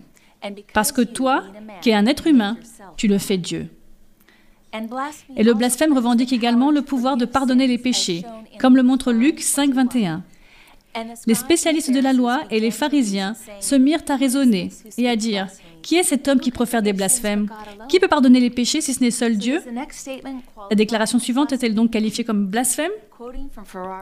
parce 0.74 0.92
que 0.92 1.02
toi, 1.02 1.44
qui 1.82 1.90
es 1.90 1.94
un 1.94 2.06
être 2.06 2.28
humain, 2.28 2.58
tu 2.98 3.08
le 3.08 3.18
fais 3.18 3.38
Dieu. 3.38 3.68
Et 5.36 5.44
le 5.44 5.54
blasphème 5.54 5.94
revendique 5.94 6.34
également 6.34 6.72
le 6.72 6.82
pouvoir 6.82 7.18
de 7.18 7.26
pardonner 7.26 7.68
les 7.68 7.78
péchés, 7.78 8.24
comme 8.60 8.76
le 8.76 8.84
montre 8.84 9.12
Luc 9.12 9.42
5, 9.42 9.74
21. 9.74 10.24
Les 11.26 11.36
spécialistes 11.36 11.92
de 11.92 12.00
la 12.00 12.14
loi 12.14 12.42
et 12.50 12.60
les 12.60 12.72
pharisiens 12.72 13.36
se 13.60 13.76
mirent 13.76 14.04
à 14.10 14.16
raisonner 14.16 14.70
et 14.98 15.10
à 15.10 15.16
dire 15.16 15.48
Qui 15.82 15.96
est 15.96 16.04
cet 16.04 16.28
homme 16.28 16.40
qui 16.40 16.52
profère 16.52 16.82
des 16.82 16.94
blasphèmes? 16.94 17.50
Qui 17.88 18.00
peut 18.00 18.08
pardonner 18.08 18.40
les 18.40 18.50
péchés 18.50 18.82
si 18.82 18.94
ce 18.94 19.02
n'est 19.02 19.12
seul 19.12 19.38
Dieu? 19.38 19.62
La 20.70 20.76
déclaration 20.76 21.20
suivante 21.20 21.52
est-elle 21.52 21.76
donc 21.76 21.92
qualifiée 21.92 22.24
comme 22.24 22.48
blasphème? 22.48 22.92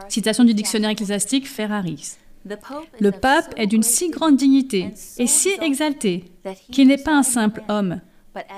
Citation 0.08 0.44
du 0.44 0.54
dictionnaire 0.54 0.90
ecclésiastique 0.90 1.48
Ferraris. 1.48 2.16
Le 3.00 3.10
pape 3.10 3.52
est 3.56 3.66
d'une 3.66 3.82
si 3.82 4.08
grande 4.08 4.36
dignité 4.36 4.88
et 5.18 5.26
si 5.26 5.50
exalté 5.60 6.24
qu'il 6.72 6.88
n'est 6.88 6.96
pas 6.96 7.12
un 7.12 7.22
simple 7.22 7.62
homme, 7.68 8.00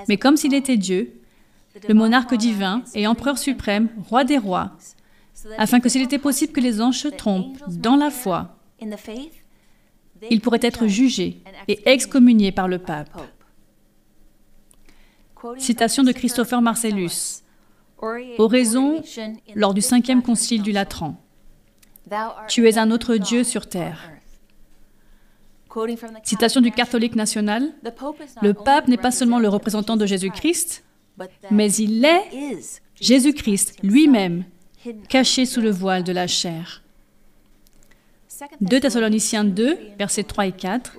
mais 0.09 0.17
comme 0.17 0.37
s'il 0.37 0.55
était 0.55 0.77
Dieu, 0.77 1.13
le 1.89 1.95
monarque 1.95 2.35
divin 2.35 2.83
et 2.95 3.07
empereur 3.07 3.39
suprême, 3.39 3.89
roi 4.09 4.25
des 4.25 4.39
rois, 4.39 4.73
afin 5.59 5.81
que 5.81 5.89
s'il 5.89 6.03
était 6.03 6.19
possible 6.19 6.53
que 6.53 6.61
les 6.61 6.81
anges 6.81 6.99
se 6.99 7.09
trompent 7.09 7.59
dans 7.69 7.97
la 7.97 8.11
foi, 8.11 8.57
ils 10.31 10.41
pourraient 10.41 10.61
être 10.63 10.87
jugés 10.87 11.43
et 11.69 11.81
excommuniés 11.91 12.53
par 12.53 12.69
le 12.69 12.79
pape. 12.79 13.21
Citation 15.59 16.05
de 16.05 16.13
Christopher 16.13 16.63
Marcellus. 16.63 17.43
Oraison 18.39 19.03
lors 19.55 19.75
du 19.75 19.81
cinquième 19.81 20.23
concile 20.23 20.63
du 20.63 20.73
Latran. 20.73 21.21
Tu 22.49 22.69
es 22.69 22.79
un 22.79 22.91
autre 22.91 23.17
Dieu 23.17 23.45
sur 23.45 23.69
terre. 23.69 24.11
Citation 26.23 26.61
du 26.61 26.71
catholique 26.71 27.17
national. 27.17 27.73
Le 28.43 28.53
pape 28.53 28.89
n'est 28.89 28.97
pas 28.97 29.11
seulement 29.11 29.39
le 29.39 29.49
représentant 29.49 29.97
de 29.97 30.07
Jésus-Christ, 30.07 30.85
mais 31.51 31.73
il 31.75 32.05
est 32.05 32.59
Jésus-Christ 33.01 33.77
lui-même 33.83 34.45
caché 35.09 35.47
sous 35.47 35.61
le 35.61 35.71
voile 35.71 36.05
de 36.05 36.13
la 36.13 36.27
chair. 36.27 36.83
2 38.61 38.81
Thessaloniciens 38.81 39.45
2, 39.45 39.79
versets 39.99 40.25
3 40.25 40.47
et 40.47 40.53
4, 40.53 40.97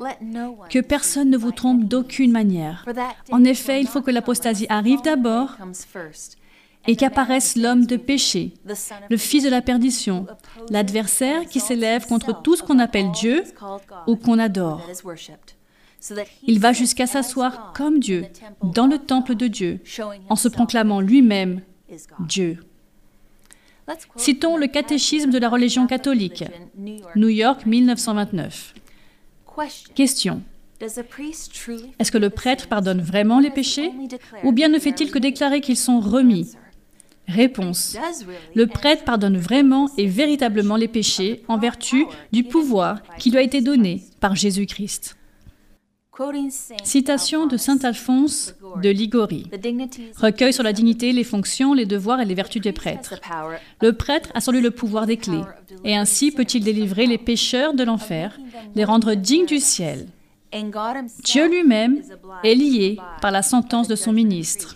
Que 0.69 0.79
personne 0.79 1.29
ne 1.29 1.37
vous 1.37 1.51
trompe 1.51 1.83
d'aucune 1.85 2.31
manière. 2.31 2.85
En 3.31 3.43
effet, 3.43 3.81
il 3.81 3.87
faut 3.87 4.01
que 4.01 4.11
l'apostasie 4.11 4.67
arrive 4.69 5.01
d'abord 5.01 5.57
et 6.85 6.95
qu'apparaisse 6.95 7.55
l'homme 7.55 7.85
de 7.85 7.95
péché, 7.95 8.53
le 9.09 9.17
fils 9.17 9.43
de 9.43 9.49
la 9.49 9.61
perdition, 9.61 10.27
l'adversaire 10.69 11.47
qui 11.47 11.59
s'élève 11.59 12.07
contre 12.07 12.41
tout 12.41 12.55
ce 12.55 12.63
qu'on 12.63 12.79
appelle 12.79 13.11
Dieu 13.11 13.43
ou 14.07 14.15
qu'on 14.15 14.39
adore. 14.39 14.85
Il 16.45 16.59
va 16.59 16.73
jusqu'à 16.73 17.07
s'asseoir 17.07 17.71
comme 17.73 17.99
Dieu 17.99 18.25
dans 18.61 18.87
le 18.87 18.97
temple 18.97 19.35
de 19.35 19.47
Dieu, 19.47 19.79
en 20.29 20.35
se 20.35 20.49
proclamant 20.49 20.99
lui-même 20.99 21.61
Dieu. 22.19 22.59
Citons 24.15 24.57
le 24.57 24.67
catéchisme 24.67 25.29
de 25.29 25.37
la 25.37 25.49
religion 25.49 25.87
catholique, 25.87 26.43
New 27.15 27.29
York 27.29 27.65
1929. 27.65 28.73
Question. 29.95 30.41
Est-ce 30.81 32.11
que 32.11 32.17
le 32.17 32.29
prêtre 32.29 32.67
pardonne 32.67 33.01
vraiment 33.01 33.39
les 33.39 33.51
péchés 33.51 33.91
ou 34.43 34.51
bien 34.51 34.67
ne 34.67 34.79
fait-il 34.79 35.11
que 35.11 35.19
déclarer 35.19 35.61
qu'ils 35.61 35.77
sont 35.77 35.99
remis? 35.99 36.51
Réponse. 37.27 37.97
Le 38.53 38.67
prêtre 38.67 39.05
pardonne 39.05 39.37
vraiment 39.37 39.89
et 39.97 40.07
véritablement 40.07 40.75
les 40.75 40.89
péchés 40.89 41.43
en 41.47 41.57
vertu 41.57 42.05
du 42.33 42.43
pouvoir 42.43 43.01
qui 43.17 43.31
lui 43.31 43.37
a 43.37 43.41
été 43.41 43.61
donné 43.61 44.03
par 44.19 44.35
Jésus-Christ. 44.35 45.15
Citation 46.83 47.47
de 47.47 47.57
Saint 47.57 47.79
Alphonse 47.83 48.55
de 48.81 48.89
Ligorie. 48.89 49.49
Recueil 50.15 50.53
sur 50.53 50.63
la 50.63 50.73
dignité, 50.73 51.11
les 51.11 51.23
fonctions, 51.23 51.73
les 51.73 51.87
devoirs 51.87 52.21
et 52.21 52.25
les 52.25 52.35
vertus 52.35 52.61
des 52.61 52.71
prêtres. 52.71 53.15
Le 53.81 53.93
prêtre 53.93 54.29
a 54.35 54.41
sur 54.41 54.51
lui 54.51 54.61
le 54.61 54.69
pouvoir 54.69 55.07
des 55.07 55.17
clés, 55.17 55.41
et 55.83 55.95
ainsi 55.95 56.31
peut-il 56.31 56.63
délivrer 56.63 57.07
les 57.07 57.17
pécheurs 57.17 57.73
de 57.73 57.83
l'enfer, 57.83 58.37
les 58.75 58.85
rendre 58.85 59.15
dignes 59.15 59.47
du 59.47 59.59
ciel. 59.59 60.07
Dieu 61.23 61.49
lui-même 61.49 62.03
est 62.43 62.55
lié 62.55 62.99
par 63.21 63.31
la 63.31 63.41
sentence 63.41 63.87
de 63.87 63.95
son 63.95 64.13
ministre. 64.13 64.75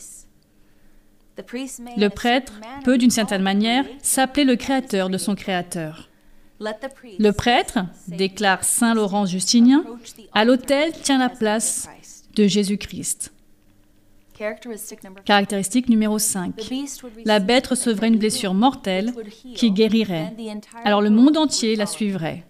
Le 1.97 2.08
prêtre 2.08 2.54
peut, 2.84 2.97
d'une 2.97 3.12
certaine 3.12 3.43
manière, 3.43 3.86
s'appeler 4.02 4.43
le 4.43 4.56
créateur 4.56 5.10
de 5.12 5.19
son 5.19 5.36
créateur. 5.36 6.07
Le 6.60 7.32
prêtre, 7.32 7.80
déclare 8.08 8.63
Saint 8.63 8.93
Laurent 8.93 9.26
Justinien, 9.26 9.84
à 10.34 10.46
l'autel 10.46 10.91
tient 10.91 11.20
la 11.20 11.30
place 11.30 11.88
de 12.36 12.48
Jésus-Christ. 12.48 13.34
Caractéristique 15.26 15.89
numéro 15.89 16.20
5. 16.20 16.54
La 17.26 17.39
bête 17.39 17.67
recevrait 17.67 18.08
une 18.08 18.20
blessure 18.20 18.54
mortelle 18.54 19.13
qui 19.56 19.72
guérirait. 19.72 20.34
Alors 20.84 21.02
le 21.02 21.10
monde 21.10 21.38
entier 21.38 21.76
la 21.76 21.88
suivrait. 21.88 22.43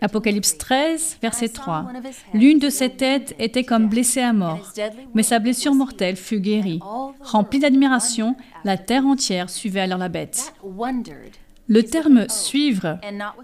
Apocalypse 0.00 0.56
13, 0.56 1.18
verset 1.20 1.48
3. 1.48 1.86
L'une 2.32 2.58
de 2.58 2.70
ses 2.70 2.90
têtes 2.90 3.34
était 3.38 3.64
comme 3.64 3.88
blessée 3.88 4.22
à 4.22 4.32
mort, 4.32 4.72
mais 5.14 5.22
sa 5.22 5.38
blessure 5.38 5.74
mortelle 5.74 6.16
fut 6.16 6.40
guérie. 6.40 6.80
Remplie 7.20 7.58
d'admiration, 7.58 8.36
la 8.64 8.78
terre 8.78 9.06
entière 9.06 9.50
suivait 9.50 9.80
alors 9.80 9.98
la 9.98 10.08
bête. 10.08 10.54
Le 11.68 11.82
terme 11.82 12.28
suivre 12.28 12.98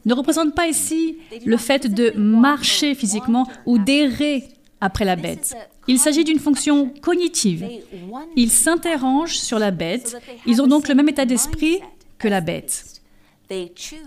ne 0.05 0.15
représente 0.15 0.55
pas 0.55 0.67
ici 0.67 1.19
le 1.45 1.57
fait 1.57 1.93
de 1.93 2.13
marcher 2.17 2.95
physiquement 2.95 3.47
ou 3.67 3.79
d'errer 3.79 4.45
après 4.81 5.05
la 5.05 5.17
bête. 5.17 5.55
Il 5.89 5.99
s'agit 5.99 6.25
d'une 6.25 6.39
fonction 6.39 6.91
cognitive. 7.03 7.69
Ils 8.37 8.51
s'interrogent 8.51 9.39
sur 9.39 9.59
la 9.59 9.71
bête, 9.71 10.17
ils 10.47 10.63
ont 10.63 10.67
donc 10.67 10.89
le 10.89 10.95
même 10.95 11.09
état 11.09 11.27
d'esprit 11.27 11.81
que 12.19 12.29
la 12.29 12.41
bête. 12.41 13.03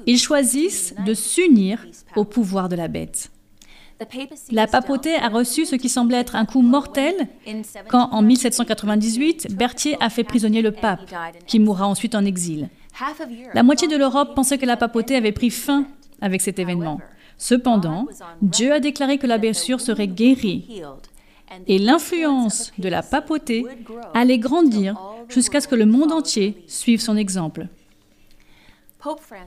Ils 0.05 0.19
choisissent 0.19 0.95
de 1.05 1.13
s'unir 1.13 1.85
au 2.15 2.25
pouvoir 2.25 2.69
de 2.69 2.75
la 2.75 2.87
bête. 2.87 3.29
La 4.51 4.67
papauté 4.67 5.15
a 5.15 5.29
reçu 5.29 5.65
ce 5.65 5.75
qui 5.75 5.89
semblait 5.89 6.17
être 6.17 6.35
un 6.35 6.45
coup 6.45 6.61
mortel 6.61 7.15
quand, 7.87 8.09
en 8.11 8.21
1798, 8.21 9.55
Berthier 9.55 9.97
a 9.99 10.09
fait 10.09 10.23
prisonnier 10.23 10.61
le 10.61 10.71
pape, 10.71 11.01
qui 11.47 11.59
mourra 11.59 11.87
ensuite 11.87 12.13
en 12.13 12.25
exil. 12.25 12.69
La 13.53 13.63
moitié 13.63 13.87
de 13.87 13.95
l'Europe 13.95 14.35
pensait 14.35 14.57
que 14.57 14.65
la 14.65 14.77
papauté 14.77 15.15
avait 15.15 15.31
pris 15.31 15.49
fin 15.49 15.85
avec 16.21 16.41
cet 16.41 16.59
événement. 16.59 16.99
Cependant, 17.37 18.07
Dieu 18.41 18.73
a 18.73 18.79
déclaré 18.79 19.17
que 19.17 19.27
la 19.27 19.37
blessure 19.37 19.81
serait 19.81 20.07
guérie 20.07 20.81
et 21.67 21.79
l'influence 21.79 22.73
de 22.77 22.89
la 22.89 23.03
papauté 23.03 23.65
allait 24.13 24.39
grandir 24.39 24.99
jusqu'à 25.29 25.61
ce 25.61 25.67
que 25.67 25.75
le 25.75 25.85
monde 25.85 26.11
entier 26.11 26.63
suive 26.67 26.99
son 26.99 27.15
exemple. 27.15 27.67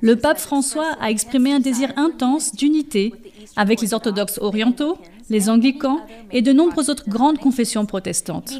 Le 0.00 0.16
pape 0.16 0.38
François 0.38 0.92
a 1.00 1.10
exprimé 1.10 1.52
un 1.52 1.60
désir 1.60 1.92
intense 1.96 2.54
d'unité 2.54 3.12
avec 3.56 3.80
les 3.80 3.92
orthodoxes 3.92 4.38
orientaux, 4.38 4.96
les 5.28 5.50
anglicans 5.50 6.00
et 6.32 6.40
de 6.40 6.52
nombreuses 6.52 6.88
autres 6.88 7.08
grandes 7.08 7.38
confessions 7.38 7.84
protestantes. 7.84 8.54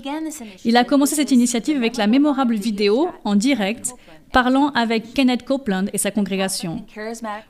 Il 0.65 0.77
a 0.77 0.85
commencé 0.85 1.15
cette 1.15 1.31
initiative 1.31 1.77
avec 1.77 1.97
la 1.97 2.07
mémorable 2.07 2.57
vidéo 2.57 3.09
en 3.25 3.37
direct 3.37 3.95
parlant 4.33 4.71
avec 4.71 5.15
Kenneth 5.15 5.45
Copeland 5.45 5.87
et 5.93 5.99
sa 5.99 6.11
congrégation. 6.11 6.85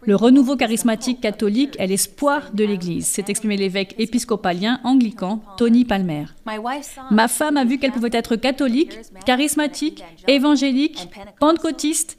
Le 0.03 0.17
renouveau 0.17 0.57
charismatique 0.57 1.21
catholique 1.21 1.77
est 1.79 1.87
l'espoir 1.87 2.53
de 2.53 2.65
l'Église, 2.65 3.07
s'est 3.07 3.25
exprimé 3.29 3.57
l'évêque 3.57 3.95
épiscopalien 3.99 4.81
anglican 4.85 5.43
Tony 5.57 5.85
Palmer. 5.85 6.25
Ma 7.11 7.29
femme 7.29 7.57
a 7.57 7.65
vu 7.65 7.79
qu'elle 7.79 7.93
pouvait 7.93 8.11
être 8.13 8.37
catholique, 8.37 8.99
charismatique, 9.27 10.05
évangélique, 10.27 11.09
pentecôtiste, 11.39 12.17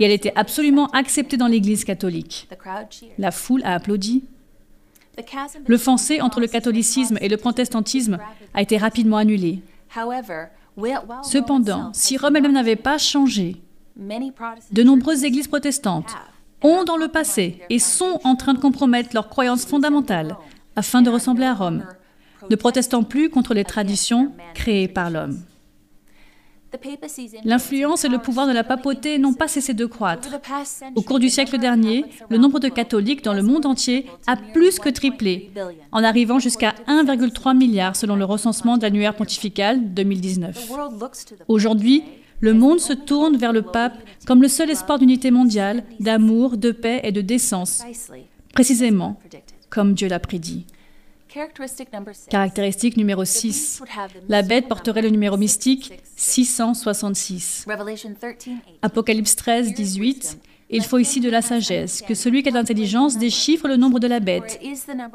et 0.00 0.04
elle 0.04 0.10
était 0.10 0.32
absolument 0.36 0.86
acceptée 0.88 1.36
dans 1.36 1.46
l'Église 1.46 1.84
catholique. 1.84 2.48
La 3.18 3.30
foule 3.30 3.62
a 3.64 3.74
applaudi. 3.74 4.24
Le 5.66 5.76
fossé 5.76 6.20
entre 6.20 6.40
le 6.40 6.46
catholicisme 6.46 7.18
et 7.20 7.28
le 7.28 7.36
protestantisme 7.36 8.18
a 8.54 8.62
été 8.62 8.76
rapidement 8.78 9.18
annulé. 9.18 9.60
Cependant, 11.22 11.90
si 11.92 12.16
Rome 12.16 12.36
elle-même 12.36 12.52
n'avait 12.52 12.76
pas 12.76 12.96
changé, 12.96 13.56
de 13.96 14.82
nombreuses 14.82 15.24
églises 15.24 15.48
protestantes 15.48 16.14
ont 16.62 16.84
dans 16.84 16.96
le 16.96 17.08
passé 17.08 17.60
et 17.70 17.78
sont 17.78 18.20
en 18.24 18.36
train 18.36 18.54
de 18.54 18.58
compromettre 18.58 19.10
leurs 19.14 19.28
croyances 19.28 19.66
fondamentales 19.66 20.36
afin 20.76 21.02
de 21.02 21.10
ressembler 21.10 21.46
à 21.46 21.54
Rome, 21.54 21.84
ne 22.48 22.56
protestant 22.56 23.02
plus 23.02 23.30
contre 23.30 23.54
les 23.54 23.64
traditions 23.64 24.32
créées 24.54 24.88
par 24.88 25.10
l'homme. 25.10 25.42
L'influence 27.44 28.04
et 28.04 28.08
le 28.08 28.18
pouvoir 28.18 28.46
de 28.46 28.52
la 28.52 28.64
papauté 28.64 29.18
n'ont 29.18 29.34
pas 29.34 29.48
cessé 29.48 29.74
de 29.74 29.84
croître. 29.84 30.30
Au 30.94 31.02
cours 31.02 31.18
du 31.18 31.28
siècle 31.28 31.58
dernier, 31.58 32.06
le 32.30 32.38
nombre 32.38 32.60
de 32.60 32.68
catholiques 32.68 33.22
dans 33.22 33.34
le 33.34 33.42
monde 33.42 33.66
entier 33.66 34.06
a 34.26 34.36
plus 34.36 34.78
que 34.78 34.88
triplé, 34.88 35.50
en 35.92 36.02
arrivant 36.02 36.38
jusqu'à 36.38 36.74
1,3 36.88 37.56
milliard 37.56 37.94
selon 37.94 38.16
le 38.16 38.24
recensement 38.24 38.78
de 38.78 38.82
l'annuaire 38.82 39.14
pontifical 39.14 39.92
2019. 39.92 40.70
Aujourd'hui, 41.48 42.04
le 42.42 42.52
monde 42.52 42.80
se 42.80 42.92
tourne 42.92 43.36
vers 43.38 43.52
le 43.52 43.62
pape 43.62 43.96
comme 44.26 44.42
le 44.42 44.48
seul 44.48 44.68
espoir 44.68 44.98
d'unité 44.98 45.30
mondiale, 45.30 45.84
d'amour, 46.00 46.58
de 46.58 46.72
paix 46.72 47.00
et 47.04 47.12
de 47.12 47.22
décence, 47.22 47.82
précisément 48.52 49.18
comme 49.70 49.94
Dieu 49.94 50.08
l'a 50.08 50.20
prédit. 50.20 50.66
Caractéristique 52.28 52.98
numéro 52.98 53.24
6. 53.24 53.82
La 54.28 54.42
bête 54.42 54.68
porterait 54.68 55.00
le 55.00 55.08
numéro 55.08 55.38
mystique 55.38 55.92
666. 56.16 57.66
Apocalypse 58.82 59.36
13, 59.36 59.72
18. 59.72 60.38
Il 60.68 60.84
faut 60.84 60.98
ici 60.98 61.20
de 61.20 61.30
la 61.30 61.40
sagesse, 61.40 62.02
que 62.02 62.14
celui 62.14 62.42
qui 62.42 62.48
a 62.48 62.52
de 62.52 62.56
l'intelligence 62.56 63.18
déchiffre 63.18 63.68
le 63.68 63.76
nombre 63.76 63.98
de 63.98 64.08
la 64.08 64.20
bête, 64.20 64.60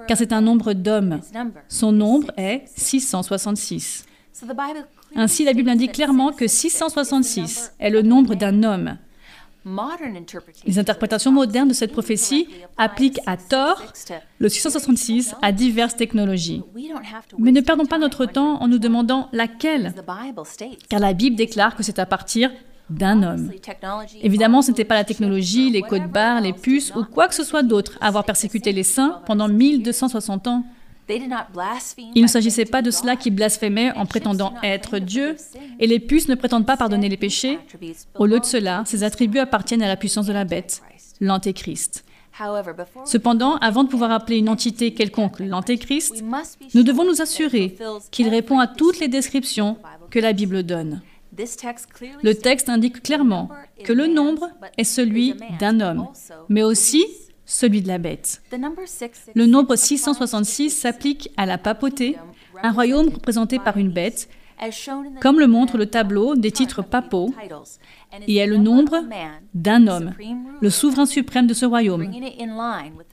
car 0.07 0.17
c'est 0.17 0.33
un 0.33 0.41
nombre 0.41 0.73
d'hommes. 0.73 1.19
Son 1.67 1.91
nombre 1.91 2.31
est 2.37 2.63
666. 2.75 4.06
Ainsi, 5.15 5.45
la 5.45 5.53
Bible 5.53 5.69
indique 5.69 5.93
clairement 5.93 6.31
que 6.31 6.47
666 6.47 7.73
est 7.79 7.89
le 7.89 8.01
nombre 8.01 8.35
d'un 8.35 8.63
homme. 8.63 8.97
Les 10.65 10.79
interprétations 10.79 11.31
modernes 11.31 11.67
de 11.67 11.73
cette 11.73 11.91
prophétie 11.91 12.47
appliquent 12.77 13.19
à 13.25 13.35
tort 13.35 13.83
le 14.39 14.47
666 14.47 15.35
à 15.41 15.51
diverses 15.51 15.95
technologies. 15.95 16.63
Mais 17.37 17.51
ne 17.51 17.61
perdons 17.61 17.85
pas 17.85 17.97
notre 17.97 18.25
temps 18.25 18.61
en 18.61 18.67
nous 18.67 18.79
demandant 18.79 19.27
laquelle, 19.33 19.93
car 20.89 20.99
la 20.99 21.13
Bible 21.13 21.35
déclare 21.35 21.75
que 21.75 21.83
c'est 21.83 21.99
à 21.99 22.05
partir 22.05 22.49
d'un 22.89 23.21
homme. 23.23 23.51
Évidemment, 24.21 24.61
ce 24.61 24.71
n'était 24.71 24.85
pas 24.85 24.95
la 24.95 25.03
technologie, 25.03 25.69
les 25.69 25.81
codes 25.81 26.09
barres, 26.09 26.39
les 26.39 26.53
puces 26.53 26.93
ou 26.95 27.03
quoi 27.03 27.27
que 27.27 27.35
ce 27.35 27.43
soit 27.43 27.63
d'autre 27.63 27.97
à 27.99 28.07
avoir 28.07 28.23
persécuté 28.23 28.71
les 28.71 28.83
saints 28.83 29.21
pendant 29.25 29.49
1260 29.49 30.47
ans. 30.47 30.63
Il 31.09 32.21
ne 32.21 32.27
s'agissait 32.27 32.65
pas 32.65 32.81
de 32.81 32.91
cela 32.91 33.15
qui 33.15 33.31
blasphémait 33.31 33.91
en 33.93 34.05
prétendant 34.05 34.53
être 34.63 34.99
Dieu, 34.99 35.35
et 35.79 35.87
les 35.87 35.99
puces 35.99 36.27
ne 36.27 36.35
prétendent 36.35 36.65
pas 36.65 36.77
pardonner 36.77 37.09
les 37.09 37.17
péchés. 37.17 37.59
Au 38.15 38.25
lieu 38.25 38.39
de 38.39 38.45
cela, 38.45 38.83
ces 38.85 39.03
attributs 39.03 39.39
appartiennent 39.39 39.83
à 39.83 39.87
la 39.87 39.95
puissance 39.95 40.25
de 40.25 40.33
la 40.33 40.43
bête, 40.43 40.81
l'Antéchrist. 41.21 42.03
Cependant, 43.05 43.57
avant 43.57 43.83
de 43.83 43.89
pouvoir 43.89 44.11
appeler 44.11 44.37
une 44.37 44.49
entité 44.49 44.93
quelconque 44.93 45.39
l'Antéchrist, 45.39 46.23
nous 46.75 46.83
devons 46.83 47.05
nous 47.05 47.21
assurer 47.21 47.75
qu'il 48.11 48.29
répond 48.29 48.59
à 48.59 48.67
toutes 48.67 48.99
les 48.99 49.07
descriptions 49.07 49.77
que 50.11 50.19
la 50.19 50.33
Bible 50.33 50.63
donne. 50.63 51.01
Le 52.23 52.33
texte 52.33 52.69
indique 52.69 53.03
clairement 53.03 53.49
que 53.83 53.93
le 53.93 54.07
nombre 54.07 54.49
est 54.77 54.83
celui 54.83 55.35
d'un 55.59 55.79
homme, 55.79 56.07
mais 56.49 56.63
aussi 56.63 57.05
celui 57.47 57.81
de 57.81 57.87
la 57.87 57.97
bête. 57.97 58.43
Le 59.33 59.45
nombre 59.47 59.75
666 59.75 60.69
s'applique 60.69 61.31
à 61.37 61.47
la 61.47 61.57
papauté, 61.57 62.17
un 62.61 62.71
royaume 62.71 63.09
représenté 63.09 63.57
par 63.57 63.77
une 63.77 63.89
bête, 63.89 64.29
comme 65.21 65.39
le 65.39 65.47
montre 65.47 65.77
le 65.77 65.85
tableau 65.85 66.35
des 66.35 66.51
titres 66.51 66.81
papaux, 66.83 67.33
et 68.27 68.37
est 68.37 68.47
le 68.47 68.57
nombre 68.57 69.03
d'un 69.53 69.87
homme, 69.87 70.13
le 70.61 70.69
souverain 70.69 71.05
suprême 71.05 71.47
de 71.47 71.53
ce 71.53 71.65
royaume, 71.65 72.11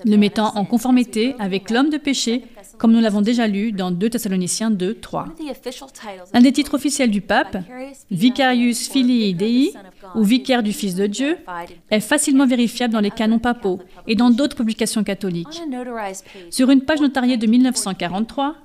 le 0.05 0.17
mettant 0.17 0.57
en 0.57 0.65
conformité 0.65 1.35
avec 1.39 1.71
l'homme 1.71 1.91
de 1.91 1.99
péché, 1.99 2.45
comme 2.79 2.93
nous 2.93 3.01
l'avons 3.01 3.21
déjà 3.21 3.47
lu 3.47 3.73
dans 3.73 3.91
2 3.91 4.11
Thessaloniciens 4.11 4.71
2, 4.71 4.95
3. 4.95 5.29
Un 6.33 6.41
des 6.41 6.53
titres 6.53 6.75
officiels 6.75 7.11
du 7.11 7.21
pape, 7.21 7.57
Vicarius 8.11 8.89
Filii 8.89 9.35
Dei, 9.35 9.73
ou 10.15 10.23
vicaire 10.23 10.63
du 10.63 10.73
Fils 10.73 10.95
de 10.95 11.07
Dieu, 11.07 11.39
est 11.91 12.01
facilement 12.01 12.47
vérifiable 12.47 12.93
dans 12.93 13.01
les 13.01 13.11
canons 13.11 13.39
papaux 13.39 13.81
et 14.07 14.15
dans 14.15 14.31
d'autres 14.31 14.57
publications 14.57 15.05
catholiques. 15.05 15.63
Sur 16.51 16.71
une 16.71 16.83
page 16.83 17.01
notariée 17.01 17.37
de 17.37 17.47
1943, 17.47 18.57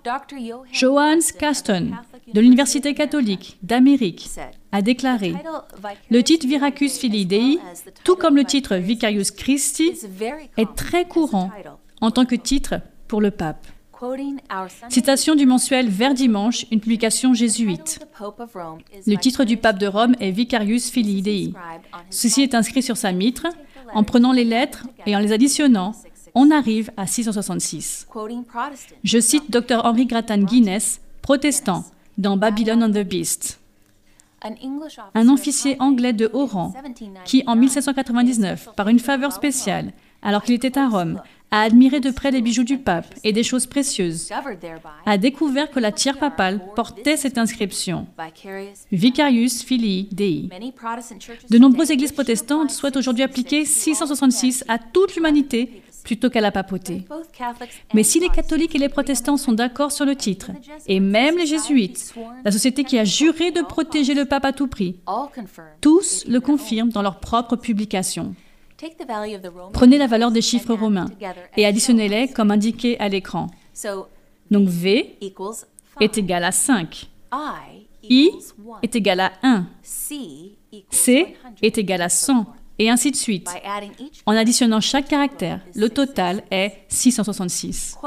Johannes 0.71 1.21
Caston, 1.37 1.91
de 2.33 2.41
l'Université 2.41 2.93
catholique 2.93 3.57
d'Amérique, 3.63 4.29
a 4.71 4.81
déclaré 4.81 5.33
Le 6.09 6.23
titre 6.23 6.47
Viracus 6.47 6.97
Filii 6.97 7.25
Dei, 7.25 7.59
tout 8.03 8.15
comme 8.15 8.35
le 8.35 8.43
titre 8.43 8.75
Vicarius 8.75 9.31
Christi, 9.31 9.93
est 10.57 10.75
très 10.75 11.05
courant 11.05 11.49
en 12.01 12.11
tant 12.11 12.25
que 12.25 12.35
titre 12.35 12.75
pour 13.07 13.21
le 13.21 13.31
pape. 13.31 13.65
Citation 14.89 15.35
du 15.35 15.45
mensuel 15.45 15.89
Vers 15.89 16.13
Dimanche, 16.13 16.65
une 16.71 16.79
publication 16.79 17.33
jésuite. 17.33 17.99
Le 19.05 19.15
titre 19.15 19.43
du 19.43 19.57
pape 19.57 19.77
de 19.77 19.87
Rome 19.87 20.15
est 20.19 20.31
Vicarius 20.31 20.89
Filii 20.89 21.21
Dei. 21.21 21.53
Ceci 22.09 22.41
est 22.41 22.55
inscrit 22.55 22.81
sur 22.81 22.97
sa 22.97 23.11
mitre. 23.11 23.47
En 23.93 24.03
prenant 24.03 24.31
les 24.31 24.43
lettres 24.45 24.85
et 25.05 25.15
en 25.15 25.19
les 25.19 25.33
additionnant, 25.33 25.93
on 26.35 26.51
arrive 26.51 26.91
à 26.95 27.07
666. 27.07 28.07
Je 29.03 29.19
cite 29.19 29.51
Dr 29.51 29.81
Henry 29.83 30.05
Grattan 30.05 30.39
Guinness, 30.39 31.01
protestant, 31.21 31.83
dans 32.17 32.37
Babylon 32.37 32.83
on 32.83 32.91
the 32.91 33.05
Beast. 33.05 33.59
Un 35.13 35.27
officier 35.27 35.75
anglais 35.79 36.13
de 36.13 36.29
haut 36.31 36.45
rang 36.45 36.73
qui, 37.25 37.43
en 37.47 37.55
1799, 37.55 38.69
par 38.75 38.87
une 38.87 38.99
faveur 38.99 39.33
spéciale, 39.33 39.91
alors 40.21 40.43
qu'il 40.43 40.55
était 40.55 40.77
à 40.77 40.87
Rome, 40.87 41.21
a 41.51 41.61
admiré 41.61 41.99
de 41.99 42.11
près 42.11 42.31
les 42.31 42.41
bijoux 42.41 42.63
du 42.63 42.77
pape 42.77 43.13
et 43.23 43.33
des 43.33 43.43
choses 43.43 43.65
précieuses, 43.65 44.29
a 45.05 45.17
découvert 45.17 45.69
que 45.69 45.79
la 45.79 45.91
tiare 45.91 46.17
papale 46.17 46.61
portait 46.75 47.17
cette 47.17 47.37
inscription 47.37 48.07
Vicarius 48.91 49.63
Filii 49.63 50.07
Dei. 50.11 50.49
De 51.49 51.57
nombreuses 51.57 51.91
églises 51.91 52.11
protestantes 52.11 52.71
souhaitent 52.71 52.97
aujourd'hui 52.97 53.23
appliquer 53.23 53.65
666 53.65 54.63
à 54.67 54.77
toute 54.77 55.15
l'humanité 55.15 55.81
plutôt 56.03 56.29
qu'à 56.29 56.41
la 56.41 56.51
papauté. 56.51 57.05
Mais 57.93 58.03
si 58.03 58.19
les 58.19 58.29
catholiques 58.29 58.75
et 58.75 58.79
les 58.79 58.89
protestants 58.89 59.37
sont 59.37 59.51
d'accord 59.51 59.91
sur 59.91 60.05
le 60.05 60.15
titre, 60.15 60.51
et 60.87 60.99
même 60.99 61.37
les 61.37 61.45
jésuites, 61.45 62.13
la 62.43 62.51
société 62.51 62.83
qui 62.83 62.97
a 62.97 63.03
juré 63.03 63.51
de 63.51 63.61
protéger 63.61 64.13
le 64.13 64.25
pape 64.25 64.45
à 64.45 64.53
tout 64.53 64.67
prix, 64.67 64.95
tous 65.81 66.25
le 66.27 66.39
confirment 66.39 66.89
dans 66.89 67.01
leurs 67.01 67.19
propres 67.19 67.55
publications. 67.55 68.33
Prenez 69.73 69.97
la 69.97 70.07
valeur 70.07 70.31
des 70.31 70.41
chiffres 70.41 70.73
romains 70.73 71.09
et 71.57 71.65
additionnez-les 71.65 72.29
comme 72.29 72.51
indiqué 72.51 72.99
à 72.99 73.09
l'écran. 73.09 73.47
Donc 74.51 74.67
V 74.67 75.17
est 75.99 76.17
égal 76.17 76.43
à 76.43 76.51
5. 76.51 77.09
I 78.03 78.31
est 78.81 78.95
égal 78.95 79.19
à 79.19 79.31
1. 79.43 79.67
C 79.83 81.35
est 81.61 81.77
égal 81.77 82.01
à 82.01 82.09
100 82.09 82.45
et 82.79 82.89
ainsi 82.89 83.11
de 83.11 83.15
suite. 83.15 83.49
En 84.25 84.31
additionnant 84.31 84.79
chaque 84.79 85.09
caractère, 85.09 85.59
le 85.75 85.89
total 85.89 86.43
est 86.49 86.85
666. 86.87 87.97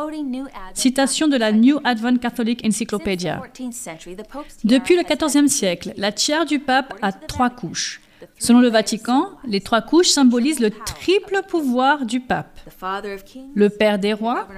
Citation 0.72 1.28
de 1.28 1.37
la 1.37 1.52
New 1.52 1.78
Advent 1.85 2.16
Catholic 2.16 2.64
Encyclopedia. 2.66 3.42
Depuis 4.64 4.96
le 4.96 5.02
XIVe 5.02 5.48
siècle, 5.48 5.92
la 5.96 6.11
tiare 6.11 6.46
du 6.46 6.58
pape 6.58 6.94
a 7.02 7.12
trois 7.12 7.50
couches. 7.50 8.00
Selon 8.38 8.61
le 8.61 8.68
Vatican, 8.68 9.30
les 9.46 9.61
trois 9.61 9.82
couches 9.82 10.08
symbolisent 10.08 10.61
le 10.61 10.70
triple 10.70 11.40
pouvoir 11.48 12.06
du 12.06 12.20
pape, 12.20 12.58
le 13.54 13.68
Père 13.68 13.98
des 13.98 14.12
rois, 14.12 14.48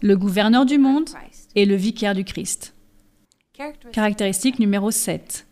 le 0.00 0.16
gouverneur 0.16 0.66
du 0.66 0.78
monde 0.78 1.08
et 1.54 1.66
le 1.66 1.74
vicaire 1.74 2.14
du 2.14 2.24
Christ. 2.24 2.74
Caractéristique 3.92 4.58
numéro 4.58 4.90
7. 4.90 5.46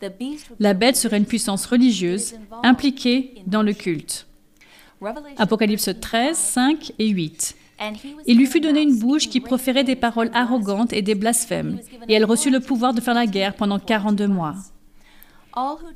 La 0.59 0.73
bête 0.73 0.95
serait 0.95 1.17
une 1.17 1.25
puissance 1.25 1.65
religieuse 1.65 2.35
impliquée 2.63 3.43
dans 3.45 3.61
le 3.61 3.73
culte. 3.73 4.27
Apocalypse 5.37 5.89
13, 6.01 6.35
5 6.37 6.93
et 6.97 7.07
8. 7.07 7.55
Il 8.27 8.37
lui 8.37 8.45
fut 8.45 8.59
donné 8.59 8.81
une 8.81 8.97
bouche 8.97 9.29
qui 9.29 9.39
proférait 9.39 9.83
des 9.83 9.95
paroles 9.95 10.31
arrogantes 10.33 10.91
et 10.91 11.01
des 11.01 11.15
blasphèmes, 11.15 11.79
et 12.07 12.13
elle 12.13 12.25
reçut 12.25 12.49
le 12.49 12.59
pouvoir 12.59 12.93
de 12.93 13.01
faire 13.01 13.13
la 13.13 13.25
guerre 13.25 13.55
pendant 13.55 13.79
42 13.79 14.27
mois. 14.27 14.55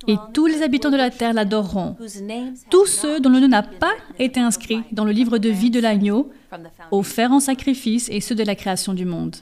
Et 0.08 0.16
tous 0.34 0.48
les 0.48 0.62
habitants 0.62 0.92
de 0.92 0.98
la 0.98 1.10
terre 1.10 1.34
l'adoreront, 1.34 1.96
tous 2.70 2.86
ceux 2.86 3.20
dont 3.20 3.30
le 3.30 3.40
nom 3.40 3.48
n'a 3.48 3.64
pas 3.64 3.94
été 4.20 4.40
inscrit 4.40 4.82
dans 4.92 5.06
le 5.06 5.12
livre 5.12 5.38
de 5.38 5.50
vie 5.50 5.72
de 5.72 5.80
l'agneau, 5.80 6.32
offert 6.92 7.32
en 7.32 7.40
sacrifice 7.40 8.10
et 8.10 8.20
ceux 8.20 8.36
de 8.36 8.44
la 8.44 8.56
création 8.56 8.94
du 8.94 9.06
monde. 9.06 9.36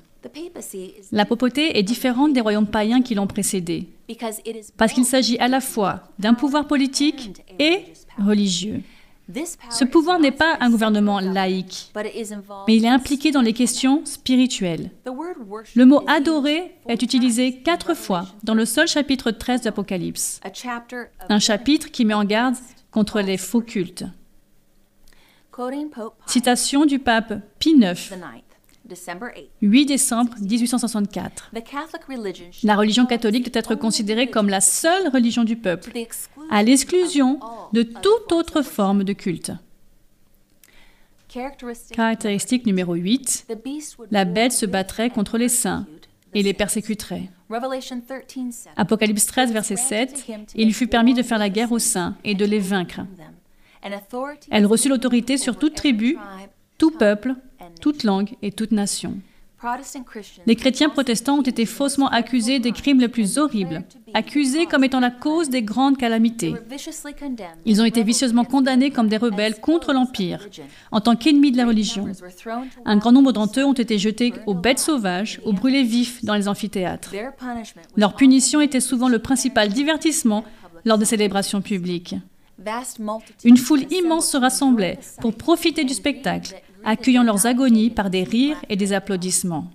La 1.12 1.26
papauté 1.26 1.78
est 1.78 1.84
différente 1.84 2.34
des 2.34 2.42
royaumes 2.42 2.68
païens 2.68 3.02
qui 3.02 3.16
l'ont 3.16 3.28
précédé, 3.28 3.88
parce 4.78 4.94
qu'il 4.94 5.06
s'agit 5.06 5.40
à 5.40 5.48
la 5.48 5.62
fois 5.62 6.04
d'un 6.20 6.36
pouvoir 6.36 6.68
politique 6.68 7.42
et 7.60 7.86
religieux. 8.20 8.82
Ce 9.70 9.86
pouvoir 9.86 10.20
n'est 10.20 10.32
pas 10.32 10.58
un 10.60 10.70
gouvernement 10.70 11.20
laïque, 11.20 11.92
mais 11.96 12.76
il 12.76 12.86
est 12.86 12.90
impliqué 12.90 13.32
dans 13.32 13.42
les 13.42 13.54
questions 13.54 14.04
spirituelles. 14.06 14.92
Le 15.76 15.86
mot 15.86 16.04
adorer 16.08 16.76
est 16.88 17.02
utilisé 17.02 17.62
quatre 17.62 17.94
fois 17.94 18.26
dans 18.44 18.54
le 18.54 18.66
seul 18.66 18.88
chapitre 18.88 19.32
13 19.32 19.62
d'Apocalypse, 19.62 20.40
un 21.30 21.40
chapitre 21.40 21.92
qui 21.92 22.06
met 22.06 22.14
en 22.14 22.26
garde 22.26 22.56
contre 22.92 23.22
les 23.22 23.38
faux 23.38 23.62
cultes. 23.62 24.06
Citation 26.26 26.86
du 26.86 27.00
pape 27.00 27.34
Pie 27.60 27.76
IX, 27.78 28.14
8 29.62 29.86
décembre 29.86 30.34
1864. 30.42 31.52
La 32.64 32.76
religion 32.76 33.06
catholique 33.06 33.52
doit 33.52 33.60
être 33.60 33.76
considérée 33.76 34.30
comme 34.30 34.50
la 34.50 34.62
seule 34.62 35.08
religion 35.10 35.44
du 35.44 35.56
peuple, 35.56 35.92
à 36.50 36.64
l'exclusion 36.64 37.40
de 37.74 37.84
toute 37.84 38.32
autre 38.32 38.62
forme 38.62 39.04
de 39.04 39.14
culte. 39.14 39.52
Caractéristique 41.94 42.66
numéro 42.66 42.94
8. 42.94 43.48
La 44.12 44.26
bête 44.26 44.52
se 44.52 44.66
battrait 44.66 45.10
contre 45.10 45.38
les 45.38 45.48
saints 45.50 45.86
et 46.34 46.44
les 46.44 46.54
persécuterait. 46.54 47.30
Apocalypse 48.76 49.26
13, 49.26 49.54
verset 49.54 49.76
7. 49.76 50.26
Il 50.56 50.66
lui 50.66 50.74
fut 50.74 50.88
permis 50.88 51.14
de 51.14 51.24
faire 51.24 51.38
la 51.38 51.50
guerre 51.50 51.72
aux 51.72 51.80
saints 51.80 52.16
et 52.24 52.36
de 52.36 52.46
les 52.46 52.60
vaincre. 52.60 53.02
Elle 54.52 54.66
reçut 54.66 54.90
l'autorité 54.90 55.38
sur 55.38 55.58
toute 55.58 55.76
tribu, 55.76 56.18
tout 56.78 56.92
peuple, 56.92 57.36
toute 57.80 58.04
langue 58.04 58.36
et 58.42 58.52
toute 58.52 58.72
nation. 58.72 59.18
Les 60.48 60.56
chrétiens 60.56 60.90
protestants 60.90 61.38
ont 61.38 61.44
été 61.44 61.66
faussement 61.66 62.10
accusés 62.10 62.60
des 62.60 62.72
crimes 62.72 63.00
les 63.00 63.08
plus 63.08 63.38
horribles, 63.38 63.84
accusés 64.14 64.66
comme 64.66 64.84
étant 64.84 65.00
la 65.00 65.12
cause 65.12 65.50
des 65.50 65.62
grandes 65.62 65.98
calamités. 65.98 66.56
Ils 67.66 67.82
ont 67.82 67.86
été 67.86 68.04
vicieusement 68.04 68.44
condamnés 68.44 68.90
comme 68.90 69.08
des 69.08 69.18
rebelles 69.18 69.60
contre 69.60 69.94
l'Empire, 69.94 70.48
en 70.92 71.00
tant 71.00 71.16
qu'ennemis 71.16 71.52
de 71.52 71.58
la 71.58 71.68
religion. 71.68 72.08
Un 72.86 72.98
grand 72.98 73.12
nombre 73.12 73.34
d'entre 73.34 73.60
eux 73.60 73.66
ont 73.66 73.74
été 73.74 74.00
jetés 74.00 74.34
aux 74.48 74.56
bêtes 74.56 74.80
sauvages 74.80 75.40
ou 75.46 75.54
brûlés 75.54 75.84
vifs 75.84 76.26
dans 76.26 76.36
les 76.36 76.48
amphithéâtres. 76.48 77.14
Leur 77.96 78.16
punition 78.16 78.62
était 78.62 78.80
souvent 78.80 79.10
le 79.10 79.20
principal 79.20 79.70
divertissement 79.70 80.44
lors 80.86 80.98
des 80.98 81.06
célébrations 81.06 81.62
publiques. 81.62 82.16
Une 83.44 83.58
foule 83.58 83.84
immense 83.92 84.30
se 84.30 84.38
rassemblait 84.38 85.00
pour 85.20 85.36
profiter 85.36 85.84
du 85.84 85.94
spectacle, 85.94 86.56
accueillant 86.84 87.24
leurs 87.24 87.46
agonies 87.46 87.90
par 87.90 88.10
des 88.10 88.24
rires 88.24 88.64
et 88.70 88.76
des 88.76 88.94
applaudissements. 88.94 89.68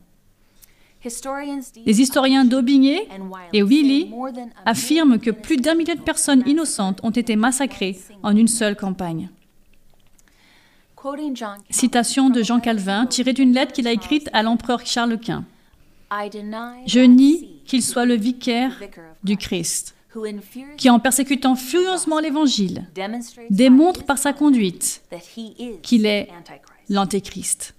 Les 1.84 2.00
historiens 2.00 2.44
d'Aubigné 2.44 3.08
et 3.52 3.62
Willy 3.62 4.12
affirment 4.64 5.18
que 5.18 5.30
plus 5.30 5.56
d'un 5.56 5.74
million 5.74 5.94
de 5.94 6.00
personnes 6.00 6.42
innocentes 6.46 7.00
ont 7.02 7.10
été 7.10 7.36
massacrées 7.36 7.96
en 8.22 8.36
une 8.36 8.48
seule 8.48 8.76
campagne. 8.76 9.28
Citation 11.70 12.30
de 12.30 12.42
Jean 12.42 12.58
Calvin 12.58 13.06
tirée 13.06 13.32
d'une 13.32 13.52
lettre 13.52 13.72
qu'il 13.72 13.86
a 13.86 13.92
écrite 13.92 14.28
à 14.32 14.42
l'empereur 14.42 14.84
Charles 14.84 15.18
Quint. 15.20 15.44
Je 16.86 17.00
nie 17.00 17.60
qu'il 17.66 17.82
soit 17.82 18.06
le 18.06 18.14
vicaire 18.14 18.80
du 19.22 19.36
Christ 19.36 19.94
qui, 20.76 20.90
en 20.90 20.98
persécutant 20.98 21.56
furieusement 21.56 22.20
l'Évangile, 22.20 22.86
démontre 23.50 24.04
par 24.04 24.18
sa 24.18 24.32
conduite 24.32 25.02
qu'il 25.82 26.06
est 26.06 26.28
l'Antéchrist. 26.88 27.74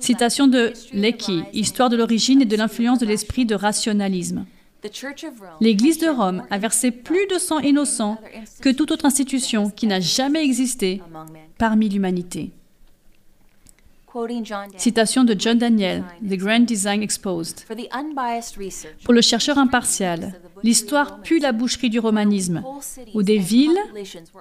Citation 0.00 0.46
de 0.46 0.72
Lecky, 0.92 1.42
Histoire 1.52 1.88
de 1.88 1.96
l'origine 1.96 2.42
et 2.42 2.46
de 2.46 2.56
l'influence 2.56 2.98
de 2.98 3.06
l'esprit 3.06 3.46
de 3.46 3.54
rationalisme. 3.54 4.44
L'Église 5.60 5.98
de 5.98 6.08
Rome 6.08 6.42
a 6.50 6.58
versé 6.58 6.90
plus 6.90 7.26
de 7.26 7.38
sang 7.38 7.58
innocent 7.58 8.18
que 8.60 8.70
toute 8.70 8.90
autre 8.90 9.04
institution 9.04 9.70
qui 9.70 9.86
n'a 9.86 10.00
jamais 10.00 10.42
existé 10.42 11.02
parmi 11.58 11.88
l'humanité. 11.88 12.52
Citation 14.76 15.24
de 15.24 15.36
John 15.38 15.58
Daniel, 15.58 16.04
The 16.28 16.34
Grand 16.34 16.60
Design 16.60 17.02
Exposed. 17.02 17.64
Pour 19.04 19.14
le 19.14 19.20
chercheur 19.20 19.58
impartial, 19.58 20.34
l'histoire 20.62 21.20
pue 21.22 21.38
la 21.38 21.52
boucherie 21.52 21.90
du 21.90 21.98
romanisme, 21.98 22.62
où 23.14 23.22
des 23.22 23.38
villes 23.38 23.78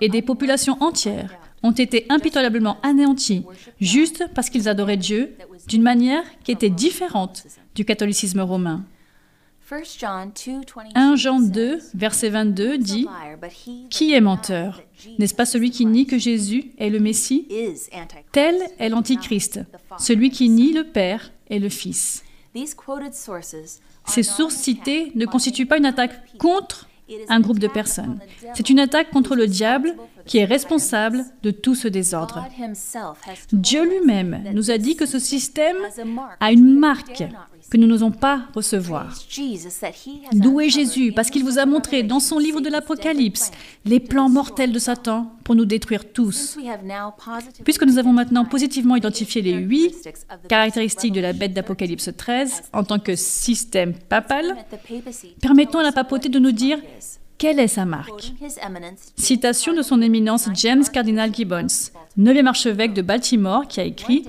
et 0.01 0.09
des 0.09 0.21
populations 0.21 0.77
entières 0.81 1.31
ont 1.61 1.71
été 1.71 2.05
impitoyablement 2.09 2.77
anéanties 2.83 3.45
juste 3.79 4.25
parce 4.33 4.49
qu'ils 4.49 4.69
adoraient 4.69 4.97
Dieu 4.97 5.35
d'une 5.67 5.81
manière 5.81 6.23
qui 6.43 6.51
était 6.51 6.69
différente 6.69 7.45
du 7.75 7.85
catholicisme 7.85 8.41
romain. 8.41 8.83
1 10.95 11.15
Jean 11.15 11.39
2, 11.39 11.79
verset 11.93 12.29
22 12.29 12.77
dit 12.79 13.07
Qui 13.89 14.13
est 14.13 14.21
menteur? 14.21 14.81
N'est-ce 15.19 15.35
pas 15.35 15.45
celui 15.45 15.69
qui 15.69 15.85
nie 15.85 16.07
que 16.07 16.17
Jésus 16.17 16.71
est 16.79 16.89
le 16.89 16.99
Messie? 16.99 17.47
Tel 18.31 18.55
est 18.79 18.89
l'Antichrist, 18.89 19.59
celui 19.99 20.31
qui 20.31 20.49
nie 20.49 20.73
le 20.73 20.85
Père 20.85 21.31
et 21.49 21.59
le 21.59 21.69
Fils. 21.69 22.23
Ces 24.05 24.23
sources 24.23 24.55
citées 24.55 25.11
ne 25.13 25.25
constituent 25.25 25.67
pas 25.67 25.77
une 25.77 25.85
attaque 25.85 26.37
contre 26.39 26.89
un 27.27 27.39
groupe 27.39 27.59
de 27.59 27.67
personnes. 27.67 28.19
C'est 28.55 28.69
une 28.69 28.79
attaque 28.79 29.11
contre 29.11 29.35
le 29.35 29.47
diable 29.47 29.95
qui 30.29 30.37
est 30.37 30.45
responsable 30.45 31.25
de 31.41 31.49
tout 31.49 31.73
ce 31.73 31.87
désordre. 31.87 32.45
Dieu 33.51 33.83
lui-même 33.83 34.43
nous 34.53 34.69
a 34.69 34.77
dit 34.77 34.95
que 34.95 35.07
ce 35.07 35.17
système 35.17 35.77
a 36.39 36.51
une 36.51 36.77
marque 36.77 37.23
que 37.71 37.77
nous 37.77 37.87
n'osons 37.87 38.11
pas 38.11 38.43
recevoir. 38.53 39.11
Louez 40.33 40.69
Jésus? 40.69 41.13
Parce 41.13 41.31
qu'il 41.31 41.43
vous 41.43 41.57
a 41.57 41.65
montré 41.65 42.03
dans 42.03 42.19
son 42.19 42.37
livre 42.37 42.61
de 42.61 42.69
l'Apocalypse 42.69 43.49
les 43.85 43.99
plans 43.99 44.29
mortels 44.29 44.71
de 44.71 44.77
Satan 44.77 45.33
pour 45.43 45.55
nous 45.55 45.65
détruire 45.65 46.13
tous. 46.13 46.59
Puisque 47.63 47.83
nous 47.83 47.97
avons 47.97 48.13
maintenant 48.13 48.45
positivement 48.45 48.95
identifié 48.95 49.41
les 49.41 49.53
huit 49.53 49.95
caractéristiques 50.47 51.13
de 51.13 51.21
la 51.21 51.33
bête 51.33 51.53
d'Apocalypse 51.53 52.11
13 52.15 52.69
en 52.71 52.83
tant 52.83 52.99
que 52.99 53.15
système 53.15 53.95
papal, 53.95 54.57
permettons 55.41 55.79
à 55.79 55.83
la 55.83 55.91
papauté 55.91 56.29
de 56.29 56.37
nous 56.37 56.51
dire 56.51 56.77
quelle 57.39 57.59
est 57.59 57.69
sa 57.69 57.85
marque 57.85 58.33
Citation 59.15 59.73
de 59.73 59.81
son 59.81 60.01
éminence 60.01 60.49
James 60.53 60.83
Cardinal 60.83 61.33
Gibbons, 61.33 61.91
9e 62.19 62.45
archevêque 62.45 62.93
de 62.93 63.01
Baltimore, 63.01 63.67
qui 63.67 63.79
a 63.79 63.85
écrit 63.85 64.25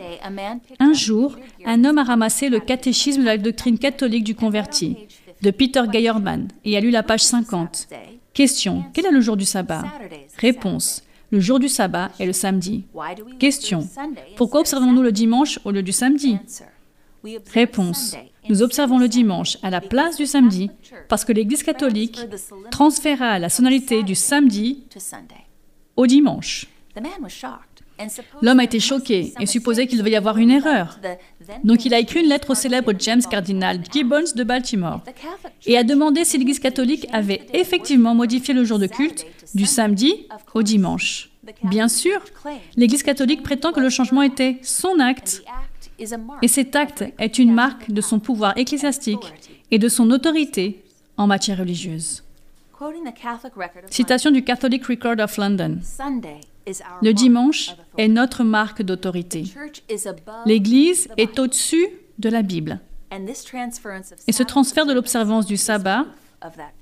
Un 0.79 0.92
jour, 0.94 1.37
un 1.66 1.85
homme 1.85 1.99
a 1.99 2.05
ramassé 2.05 2.49
le 2.49 2.61
catéchisme 2.61 3.20
de 3.20 3.27
la 3.27 3.37
doctrine 3.37 3.79
catholique 3.79 4.25
du 4.25 4.35
converti 4.35 4.96
de 5.42 5.51
Peter 5.51 5.83
Geiermann 5.92 6.49
et 6.64 6.77
a 6.77 6.81
lu 6.81 6.90
la 6.90 7.03
page 7.03 7.25
50. 7.25 7.88
Question 8.33 8.85
Quel 8.94 9.07
est 9.07 9.11
le 9.11 9.20
jour 9.20 9.37
du 9.37 9.44
sabbat 9.44 9.83
Réponse 10.38 11.03
Le 11.33 11.40
jour 11.40 11.59
du 11.59 11.68
sabbat 11.68 12.11
est 12.20 12.27
le 12.27 12.33
samedi. 12.33 12.85
Question 13.40 13.88
Pourquoi 14.37 14.61
observons-nous 14.61 15.03
le 15.03 15.12
dimanche 15.12 15.59
au 15.64 15.73
lieu 15.73 15.83
du 15.83 15.92
samedi 15.92 16.38
Réponse 17.52 18.16
nous 18.48 18.62
observons 18.62 18.98
le 18.98 19.09
dimanche 19.09 19.59
à 19.62 19.70
la 19.70 19.80
place 19.80 20.16
du 20.16 20.26
samedi 20.26 20.70
parce 21.09 21.24
que 21.24 21.33
l'Église 21.33 21.62
catholique 21.62 22.20
transféra 22.70 23.38
la 23.38 23.48
sonalité 23.48 24.02
du 24.02 24.14
samedi 24.14 24.85
au 25.96 26.06
dimanche. 26.06 26.66
L'homme 28.40 28.61
a 28.61 28.64
été 28.64 28.80
choqué 28.80 29.35
et 29.38 29.46
supposait 29.46 29.87
qu'il 29.87 29.98
devait 29.98 30.12
y 30.12 30.16
avoir 30.16 30.38
une 30.38 30.50
erreur. 30.50 30.98
Donc 31.64 31.85
il 31.85 31.92
a 31.92 31.98
écrit 31.98 32.20
une 32.20 32.28
lettre 32.28 32.50
au 32.50 32.54
célèbre 32.54 32.92
James 32.98 33.22
Cardinal 33.30 33.80
Gibbons 33.92 34.33
de 34.35 34.42
Baltimore 34.42 35.02
et 35.66 35.76
a 35.76 35.85
demandé 35.85 36.24
si 36.24 36.38
l'Église 36.38 36.59
catholique 36.59 37.06
avait 37.12 37.46
effectivement 37.52 38.14
modifié 38.14 38.54
le 38.54 38.64
jour 38.64 38.78
de 38.78 38.87
culte 38.87 39.26
du 39.54 39.66
samedi 39.66 40.26
au 40.54 40.62
dimanche. 40.62 41.30
Bien 41.64 41.88
sûr, 41.88 42.20
l'Église 42.76 43.02
catholique 43.02 43.42
prétend 43.42 43.72
que 43.72 43.80
le 43.80 43.90
changement 43.90 44.22
était 44.22 44.59
son 44.62 44.98
acte 44.98 45.42
et 46.43 46.49
cet 46.49 46.77
acte 46.77 47.05
est 47.19 47.39
une 47.39 47.53
marque 47.53 47.91
de 47.91 48.01
son 48.01 48.21
pouvoir 48.21 48.57
ecclésiastique 48.57 49.33
et 49.71 49.79
de 49.79 49.89
son 49.89 50.11
autorité 50.11 50.83
en 51.17 51.27
matière 51.27 51.59
religieuse. 51.59 52.25
Citation 53.91 54.31
du 54.31 54.43
Catholic 54.43 54.87
Record 54.87 55.21
of 55.21 55.37
London. 55.37 55.79
Le 57.03 57.13
dimanche 57.13 57.75
est 57.99 58.09
notre 58.09 58.45
marque 58.45 58.83
d'autorité. 58.83 59.45
L'Église 60.47 61.09
est 61.17 61.39
au-dessus 61.39 61.87
de 62.19 62.29
la 62.29 62.43
Bible. 62.43 62.81
Et 64.27 64.33
ce 64.33 64.43
transfert 64.43 64.87
de 64.87 64.93
l'observance 64.93 65.47
du 65.47 65.57
sabbat 65.57 66.07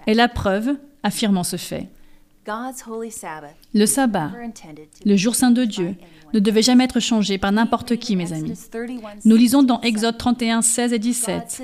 est 0.07 0.15
la 0.15 0.29
preuve 0.29 0.77
affirmant 1.03 1.45
ce 1.45 1.57
fait. 1.57 1.89
Le 3.75 3.87
sabbat, 3.87 4.31
le 5.05 5.16
jour 5.16 5.35
saint 5.35 5.51
de 5.51 5.64
Dieu, 5.64 5.95
ne 6.33 6.39
devait 6.39 6.62
jamais 6.62 6.85
être 6.85 7.01
changé 7.01 7.39
par 7.39 7.53
n'importe 7.53 7.97
qui, 7.97 8.16
mes 8.16 8.33
amis. 8.33 8.55
Nous 9.24 9.37
lisons 9.37 9.62
dans 9.62 9.81
Exode 9.81 10.18
31, 10.18 10.62
16 10.62 10.93
et 10.93 10.99
17. 10.99 11.62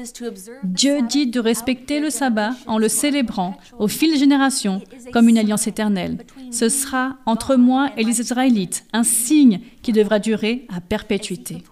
Dieu 0.65 1.03
dit 1.03 1.27
de 1.27 1.41
respecter 1.41 2.01
le 2.01 2.11
sabbat 2.11 2.53
en 2.67 2.79
le 2.79 2.89
célébrant 2.89 3.57
au 3.79 3.89
fil 3.89 4.12
des 4.12 4.19
générations 4.19 4.81
comme 5.12 5.29
une 5.29 5.39
alliance 5.39 5.67
éternelle. 5.67 6.19
Ce 6.51 6.69
sera 6.69 7.17
entre 7.27 7.57
moi 7.57 7.91
et 7.97 8.05
les 8.05 8.21
Israélites 8.21 8.85
un 8.93 9.05
signe 9.05 9.61
qui 9.83 9.93
devra 9.93 10.19
durer 10.19 10.67
à 10.75 10.81
perpétuité. 10.81 11.62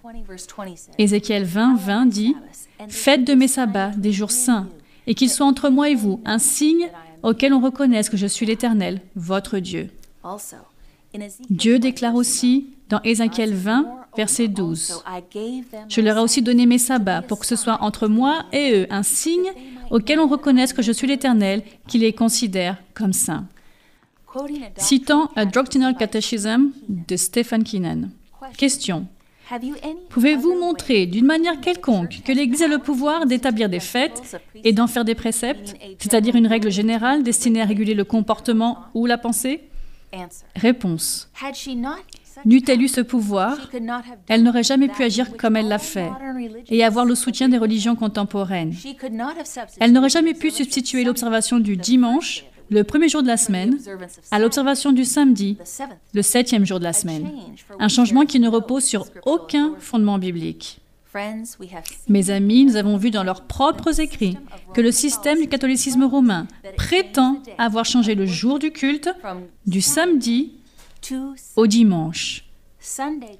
Ézéchiel 0.99 1.45
20, 1.45 1.77
20 1.77 2.07
dit 2.07 2.37
Faites 2.89 3.25
de 3.25 3.35
mes 3.35 3.49
sabbats 3.49 3.93
des 3.97 4.13
jours 4.13 4.31
saints, 4.31 4.69
et 5.07 5.15
qu'ils 5.15 5.31
soient 5.31 5.47
entre 5.47 5.71
moi 5.71 5.91
et 5.91 5.95
vous 5.95 6.21
un 6.25 6.39
signe 6.39 6.89
auquel 7.23 7.53
on 7.55 7.61
reconnaisse 7.61 8.09
que 8.09 8.17
je 8.17 8.27
suis 8.27 8.47
l'Éternel, 8.47 9.01
votre 9.15 9.59
Dieu. 9.59 9.91
Dieu 11.51 11.79
déclare 11.79 12.15
aussi 12.15 12.69
dans 12.89 13.01
Ézéchiel 13.03 13.55
20, 13.55 13.87
verset 14.17 14.49
12, 14.49 15.03
Je 15.89 16.01
leur 16.01 16.19
ai 16.19 16.21
aussi 16.21 16.43
donné 16.43 16.67
mes 16.67 16.79
sabbats 16.79 17.23
pour 17.23 17.39
que 17.39 17.47
ce 17.47 17.57
soit 17.57 17.83
entre 17.83 18.07
moi 18.09 18.45
et 18.53 18.81
eux 18.81 18.87
un 18.91 19.03
signe 19.03 19.51
auquel 19.91 20.21
on 20.21 20.27
reconnaisse 20.27 20.73
que 20.73 20.83
je 20.83 20.93
suis 20.93 21.07
l'Éternel, 21.07 21.63
qui 21.87 21.99
les 21.99 22.13
considère 22.13 22.77
comme 22.95 23.13
saints. 23.13 23.47
Citant 24.77 25.31
un 25.37 25.47
Doctrinal 25.47 25.97
Catechism 25.97 26.71
de 26.89 27.17
Stephen 27.17 27.65
Keenan. 27.65 28.09
Question. 28.57 29.07
Pouvez-vous 30.09 30.59
montrer 30.59 31.07
d'une 31.07 31.27
manière 31.27 31.61
quelconque 31.61 32.21
que 32.25 32.33
l'Église 32.33 32.63
a 32.63 32.69
le 32.69 32.79
pouvoir 32.79 33.27
d'établir 33.27 33.69
des 33.69 33.81
fêtes 33.81 34.41
et 34.65 34.73
d'en 34.73 34.87
faire 34.87 35.05
des 35.05 35.15
préceptes, 35.15 35.75
c'est-à-dire 35.99 36.37
une 36.37 36.47
règle 36.47 36.71
générale 36.71 37.23
destinée 37.23 37.61
à 37.61 37.67
réguler 37.67 37.95
le 37.95 38.05
comportement 38.05 38.79
ou 38.95 39.05
la 39.05 39.19
pensée? 39.19 39.61
Réponse. 40.57 41.31
N'eût-elle 42.45 42.83
eu 42.83 42.89
ce 42.89 43.01
pouvoir, 43.01 43.57
elle 44.29 44.43
n'aurait 44.43 44.63
jamais 44.63 44.89
pu 44.89 45.03
agir 45.03 45.37
comme 45.37 45.57
elle 45.57 45.69
l'a 45.69 45.79
fait 45.79 46.11
et 46.69 46.83
avoir 46.85 47.05
le 47.05 47.15
soutien 47.15 47.49
des 47.49 47.59
religions 47.59 47.97
contemporaines. 47.97 48.75
Elle 49.81 49.93
n'aurait 49.93 50.09
jamais 50.09 50.35
pu 50.35 50.51
substituer 50.51 51.05
l'observation 51.05 51.59
du 51.59 51.77
dimanche, 51.77 52.45
le 52.71 52.85
premier 52.85 53.09
jour 53.09 53.23
de 53.23 53.29
la 53.29 53.37
semaine, 53.37 53.79
à 54.31 54.39
l'observation 54.39 54.93
du 54.93 55.05
samedi, 55.05 55.59
le 56.15 56.23
septième 56.23 56.65
jour 56.65 56.79
de 56.79 56.85
la 56.85 56.93
semaine. 56.93 57.31
Un 57.79 57.89
changement 57.89 58.25
qui 58.25 58.41
ne 58.41 58.49
repose 58.49 58.85
sur 58.85 59.07
aucun 59.25 59.75
fondement 59.79 60.19
biblique. 60.19 60.82
Mes 62.09 62.31
amis, 62.31 62.65
nous 62.65 62.77
avons 62.77 62.97
vu 62.97 63.11
dans 63.11 63.25
leurs 63.25 63.43
propres 63.43 64.01
écrits 64.01 64.39
que 64.75 64.81
le 64.81 64.91
système 64.91 65.41
du 65.41 65.49
catholicisme 65.49 66.05
romain 66.05 66.47
prétend 66.77 67.43
avoir 67.59 67.85
changé 67.85 68.15
le 68.15 68.27
jour 68.27 68.59
du 68.59 68.71
culte 68.71 69.11
du 69.67 69.81
samedi 69.81 70.55
au 71.57 71.67
dimanche. 71.67 72.45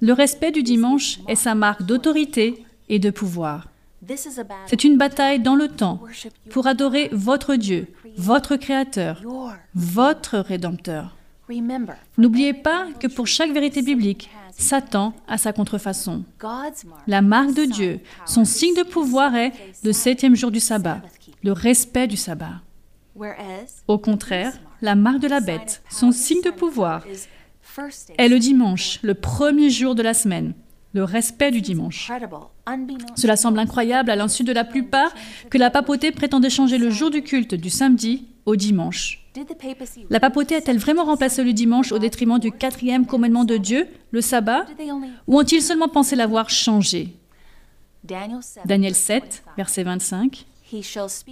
Le 0.01 0.13
respect 0.13 0.51
du 0.51 0.63
dimanche 0.63 1.19
est 1.27 1.35
sa 1.35 1.55
marque 1.55 1.83
d'autorité 1.83 2.65
et 2.89 2.99
de 2.99 3.09
pouvoir. 3.09 3.67
C'est 4.67 4.83
une 4.83 4.97
bataille 4.97 5.39
dans 5.39 5.55
le 5.55 5.69
temps 5.69 6.01
pour 6.49 6.67
adorer 6.67 7.09
votre 7.11 7.55
Dieu, 7.55 7.87
votre 8.17 8.55
Créateur, 8.57 9.21
votre 9.73 10.39
Rédempteur. 10.39 11.15
N'oubliez 12.17 12.53
pas 12.53 12.87
que 12.99 13.07
pour 13.07 13.27
chaque 13.27 13.51
vérité 13.51 13.81
biblique, 13.81 14.29
Satan 14.57 15.13
a 15.27 15.37
sa 15.37 15.53
contrefaçon. 15.53 16.23
La 17.07 17.21
marque 17.21 17.53
de 17.53 17.65
Dieu, 17.65 17.99
son 18.25 18.45
signe 18.45 18.75
de 18.75 18.83
pouvoir 18.83 19.35
est 19.35 19.51
le 19.83 19.93
septième 19.93 20.35
jour 20.35 20.51
du 20.51 20.59
sabbat, 20.59 21.01
le 21.43 21.51
respect 21.51 22.07
du 22.07 22.17
sabbat. 22.17 22.61
Au 23.87 23.97
contraire, 23.97 24.53
la 24.81 24.95
marque 24.95 25.19
de 25.19 25.27
la 25.27 25.39
bête, 25.39 25.81
son 25.89 26.11
signe 26.11 26.41
de 26.41 26.49
pouvoir, 26.49 27.03
est 28.17 28.27
le 28.27 28.39
dimanche, 28.39 28.99
le 29.01 29.13
premier 29.13 29.69
jour 29.69 29.95
de 29.95 30.03
la 30.03 30.13
semaine, 30.13 30.53
le 30.93 31.03
respect 31.03 31.51
du 31.51 31.61
dimanche. 31.61 32.11
Cela 33.15 33.35
semble 33.35 33.59
incroyable 33.59 34.09
à 34.09 34.15
l'insu 34.15 34.43
de 34.43 34.53
la 34.53 34.63
plupart 34.63 35.13
que 35.49 35.57
la 35.57 35.69
papauté 35.69 36.11
prétendait 36.11 36.49
changer 36.49 36.77
le 36.77 36.89
jour 36.89 37.09
du 37.09 37.23
culte 37.23 37.55
du 37.55 37.69
samedi 37.69 38.27
au 38.45 38.55
dimanche. 38.55 39.22
La 40.09 40.19
papauté 40.19 40.55
a-t-elle 40.55 40.77
vraiment 40.77 41.05
remplacé 41.05 41.43
le 41.43 41.53
dimanche 41.53 41.91
au 41.91 41.99
détriment 41.99 42.39
du 42.39 42.51
quatrième 42.51 43.05
commandement 43.05 43.45
de 43.45 43.57
Dieu, 43.57 43.87
le 44.11 44.21
sabbat, 44.21 44.65
ou 45.27 45.39
ont-ils 45.39 45.61
seulement 45.61 45.87
pensé 45.87 46.15
l'avoir 46.15 46.49
changé? 46.49 47.15
Daniel 48.03 48.95
7, 48.95 49.43
verset 49.57 49.83
25. 49.83 50.45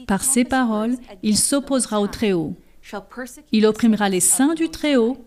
Par 0.08 0.24
ses 0.24 0.44
paroles, 0.46 0.98
il 1.24 1.38
s'opposera 1.38 2.00
au 2.00 2.08
Très-Haut. 2.08 2.56
Il 3.52 3.66
opprimera 3.66 4.10
les 4.10 4.20
saints 4.20 4.54
du 4.54 4.70
Très-Haut 4.70 5.18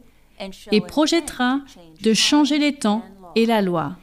et 0.72 0.80
projettera 0.80 1.60
de 2.02 2.14
changer 2.14 2.58
les 2.58 2.74
temps 2.74 3.02
et 3.36 3.46
la 3.46 3.62
loi. 3.62 3.96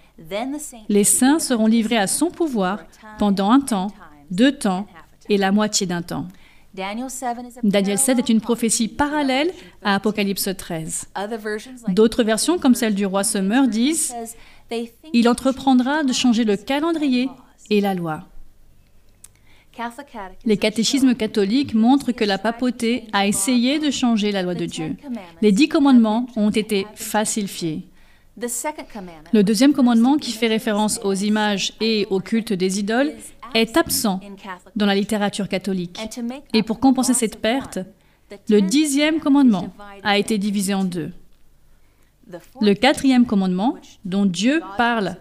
Les 0.87 1.03
saints 1.03 1.39
seront 1.39 1.67
livrés 1.67 1.97
à 1.97 2.07
son 2.07 2.29
pouvoir 2.29 2.83
pendant 3.17 3.51
un 3.51 3.59
temps, 3.59 3.91
deux 4.29 4.51
temps 4.51 4.87
et 5.29 5.37
la 5.37 5.51
moitié 5.51 5.87
d'un 5.87 6.01
temps. 6.01 6.27
Daniel 6.73 7.97
7 7.97 8.19
est 8.19 8.29
une 8.29 8.39
prophétie 8.39 8.87
parallèle 8.87 9.51
à 9.83 9.95
Apocalypse 9.95 10.49
13. 10.55 11.09
D'autres 11.89 12.23
versions, 12.23 12.57
comme 12.59 12.75
celle 12.75 12.95
du 12.95 13.05
roi 13.05 13.23
Summer, 13.23 13.67
disent 13.67 14.13
Il 15.13 15.27
entreprendra 15.27 16.03
de 16.03 16.13
changer 16.13 16.43
le 16.43 16.55
calendrier 16.55 17.29
et 17.69 17.81
la 17.81 17.93
loi. 17.93 18.27
Les 20.45 20.57
catéchismes 20.57 21.15
catholiques 21.15 21.73
montrent 21.73 22.11
que 22.11 22.25
la 22.25 22.37
papauté 22.37 23.05
a 23.13 23.27
essayé 23.27 23.79
de 23.79 23.89
changer 23.89 24.31
la 24.31 24.43
loi 24.43 24.53
de 24.53 24.65
Dieu. 24.65 24.95
Les 25.41 25.51
dix 25.51 25.69
commandements 25.69 26.27
ont 26.35 26.49
été 26.51 26.85
falsifiés. 26.95 27.87
Le 29.33 29.41
deuxième 29.43 29.73
commandement, 29.73 30.17
qui 30.17 30.31
fait 30.31 30.47
référence 30.47 30.99
aux 31.03 31.13
images 31.13 31.73
et 31.81 32.07
au 32.09 32.19
culte 32.19 32.53
des 32.53 32.79
idoles, 32.79 33.13
est 33.53 33.77
absent 33.77 34.19
dans 34.75 34.85
la 34.85 34.95
littérature 34.95 35.47
catholique. 35.47 35.99
Et 36.53 36.63
pour 36.63 36.79
compenser 36.79 37.13
cette 37.13 37.41
perte, 37.41 37.79
le 38.49 38.61
dixième 38.61 39.19
commandement 39.19 39.73
a 40.03 40.17
été 40.17 40.37
divisé 40.37 40.73
en 40.73 40.83
deux. 40.83 41.11
Le 42.61 42.73
quatrième 42.73 43.25
commandement, 43.25 43.77
dont 44.05 44.25
Dieu 44.25 44.61
parle 44.77 45.17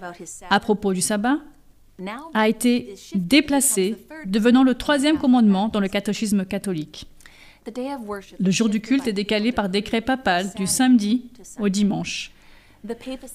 à 0.49 0.61
propos 0.61 0.93
du 0.93 1.01
sabbat, 1.01 1.39
a 2.35 2.49
été 2.49 2.95
déplacé, 3.14 3.97
devenant 4.26 4.62
le 4.62 4.74
troisième 4.74 5.18
commandement 5.18 5.68
dans 5.68 5.81
le 5.81 5.89
catéchisme 5.89 6.45
catholique. 6.45 7.07
Le 8.39 8.51
jour 8.51 8.68
du 8.68 8.81
culte 8.81 9.07
est 9.07 9.12
décalé 9.12 9.53
par 9.53 9.68
décret 9.68 10.01
papal 10.01 10.53
du 10.57 10.66
samedi 10.66 11.31
au 11.59 11.68
dimanche. 11.68 12.33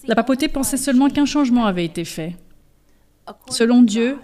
La 0.08 0.16
papauté 0.16 0.48
pensait 0.48 0.78
seulement 0.78 1.10
qu'un 1.10 1.26
changement 1.26 1.66
avait 1.66 1.86
été 1.86 2.06
fait. 2.06 2.36
Selon 3.50 3.84
Dieu, 3.84 4.18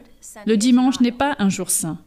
le 0.45 0.57
dimanche 0.57 0.99
n'est 0.99 1.11
pas 1.11 1.35
un 1.39 1.49
jour 1.49 1.69
saint. 1.69 1.97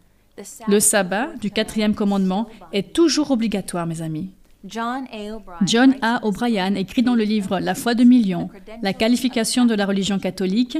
Le 0.66 0.80
sabbat 0.80 1.28
du 1.40 1.50
quatrième 1.50 1.94
commandement 1.94 2.48
est 2.72 2.92
toujours 2.92 3.30
obligatoire, 3.30 3.86
mes 3.86 4.02
amis. 4.02 4.30
John 4.66 5.94
A. 6.00 6.24
O'Brien 6.24 6.74
écrit 6.74 7.02
dans 7.02 7.14
le 7.14 7.24
livre 7.24 7.60
La 7.60 7.74
foi 7.74 7.94
de 7.94 8.02
millions, 8.02 8.48
la 8.82 8.94
qualification 8.94 9.66
de 9.66 9.74
la 9.74 9.84
religion 9.84 10.18
catholique, 10.18 10.78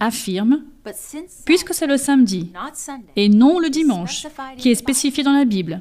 affirme, 0.00 0.62
puisque 1.44 1.72
c'est 1.72 1.86
le 1.86 1.96
samedi 1.96 2.50
et 3.14 3.28
non 3.28 3.60
le 3.60 3.70
dimanche 3.70 4.26
qui 4.58 4.70
est 4.70 4.74
spécifié 4.74 5.22
dans 5.22 5.32
la 5.32 5.44
Bible, 5.44 5.80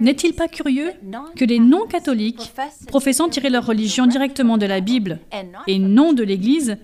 n'est-il 0.00 0.34
pas 0.34 0.48
curieux 0.48 0.92
que 1.36 1.44
les 1.44 1.58
non-catholiques, 1.58 2.52
professant 2.88 3.28
tirer 3.28 3.50
leur 3.50 3.66
religion 3.66 4.06
directement 4.06 4.56
de 4.56 4.66
la 4.66 4.80
Bible 4.80 5.20
et 5.66 5.78
non 5.78 6.12
de 6.12 6.22
l'Église, 6.22 6.78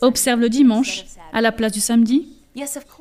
observent 0.00 0.40
le 0.40 0.48
dimanche 0.48 1.04
à 1.32 1.40
la 1.42 1.52
place 1.52 1.72
du 1.72 1.80
samedi? 1.80 2.33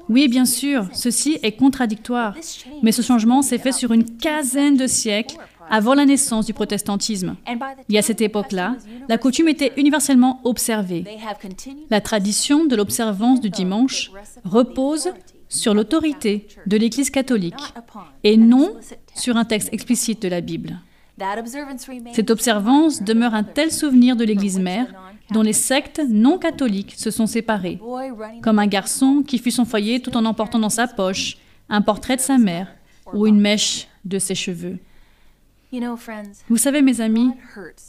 Oui, 0.09 0.27
bien 0.27 0.45
sûr, 0.45 0.87
ceci 0.93 1.37
est 1.43 1.53
contradictoire, 1.53 2.35
mais 2.81 2.91
ce 2.91 3.01
changement 3.01 3.41
s'est 3.41 3.57
fait 3.57 3.71
sur 3.71 3.91
une 3.91 4.17
quinzaine 4.17 4.77
de 4.77 4.87
siècles 4.87 5.37
avant 5.69 5.93
la 5.93 6.05
naissance 6.05 6.45
du 6.45 6.53
protestantisme. 6.53 7.35
Et 7.89 7.97
à 7.97 8.01
cette 8.01 8.21
époque-là, 8.21 8.75
la 9.07 9.17
coutume 9.17 9.47
était 9.47 9.73
universellement 9.77 10.41
observée. 10.43 11.05
La 11.89 12.01
tradition 12.01 12.65
de 12.65 12.75
l'observance 12.75 13.41
du 13.41 13.49
dimanche 13.49 14.11
repose 14.43 15.09
sur 15.49 15.73
l'autorité 15.73 16.47
de 16.65 16.77
l'Église 16.77 17.11
catholique 17.11 17.73
et 18.23 18.37
non 18.37 18.75
sur 19.13 19.37
un 19.37 19.45
texte 19.45 19.69
explicite 19.71 20.21
de 20.21 20.27
la 20.27 20.41
Bible. 20.41 20.79
Cette 22.13 22.31
observance 22.31 23.03
demeure 23.03 23.35
un 23.35 23.43
tel 23.43 23.71
souvenir 23.71 24.15
de 24.15 24.23
l'Église 24.23 24.59
mère 24.59 24.87
dont 25.33 25.41
les 25.41 25.53
sectes 25.53 26.01
non 26.07 26.37
catholiques 26.37 26.93
se 26.97 27.11
sont 27.11 27.27
séparées, 27.27 27.79
comme 28.41 28.59
un 28.59 28.67
garçon 28.67 29.23
qui 29.27 29.37
fuit 29.37 29.51
son 29.51 29.65
foyer 29.65 29.99
tout 29.99 30.15
en 30.15 30.25
emportant 30.25 30.59
dans 30.59 30.69
sa 30.69 30.87
poche 30.87 31.37
un 31.69 31.81
portrait 31.81 32.15
de 32.15 32.21
sa 32.21 32.37
mère 32.37 32.67
ou 33.13 33.27
une 33.27 33.39
mèche 33.39 33.87
de 34.05 34.19
ses 34.19 34.35
cheveux. 34.35 34.77
Vous 36.49 36.57
savez, 36.57 36.83
mes 36.83 37.01
amis, 37.01 37.31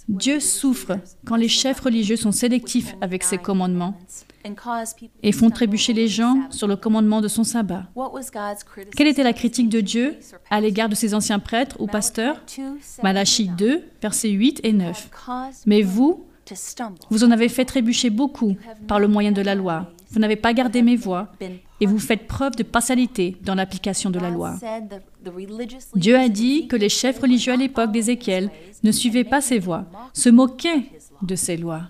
Dieu 0.09 0.41
souffre 0.41 0.99
quand 1.27 1.37
les 1.37 1.49
chefs 1.49 1.81
religieux 1.81 2.17
sont 2.17 2.33
sélectifs 2.33 2.97
avec 3.03 3.23
ses 3.23 3.37
commandements 3.37 3.99
et 5.23 5.33
font 5.33 5.51
trébucher 5.51 5.93
les 5.93 6.09
gens 6.09 6.47
sur 6.51 6.67
le 6.67 6.77
commandement 6.77 7.21
de 7.21 7.29
son 7.29 7.45
sabbat. 7.45 7.85
Quelle 8.97 9.09
était 9.09 9.23
la 9.23 9.35
critique 9.35 9.69
de 9.69 9.83
Dieu 9.83 10.17
à 10.51 10.61
l'égard 10.63 10.89
de 10.89 10.95
ses 10.95 11.15
anciens 11.15 11.39
prêtres 11.39 11.77
ou 11.79 11.87
pasteurs? 11.87 12.41
Malachie 13.03 13.49
2, 13.49 13.83
versets 14.01 14.31
8 14.31 14.61
et 14.63 14.73
9. 14.73 15.11
Mais 15.67 15.83
vous, 15.83 16.25
vous 17.11 17.25
en 17.25 17.31
avez 17.31 17.49
fait 17.49 17.65
trébucher 17.65 18.11
beaucoup 18.11 18.57
par 18.87 19.01
le 19.01 19.09
moyen 19.09 19.33
de 19.33 19.43
la 19.43 19.55
loi. 19.55 19.93
Vous 20.11 20.21
n'avez 20.21 20.37
pas 20.37 20.53
gardé 20.53 20.83
mes 20.83 20.97
voies 20.97 21.29
et 21.81 21.87
vous 21.87 21.99
faites 21.99 22.27
preuve 22.27 22.55
de 22.57 22.63
partialité 22.63 23.37
dans 23.43 23.55
l'application 23.55 24.11
de 24.11 24.19
la 24.19 24.31
loi. 24.31 24.55
Dieu 25.97 26.17
a 26.17 26.29
dit 26.29 26.69
que 26.69 26.77
les 26.77 26.89
chefs 26.89 27.19
religieux 27.21 27.53
à 27.53 27.57
l'époque 27.57 27.93
d'Ézéchiel 27.93 28.51
ne 28.83 28.93
suivaient 28.93 29.25
pas 29.25 29.41
ses 29.41 29.59
voies, 29.59 29.87
se 30.13 30.29
moquaient 30.29 30.85
de 31.23 31.35
ses 31.35 31.57
lois. 31.57 31.83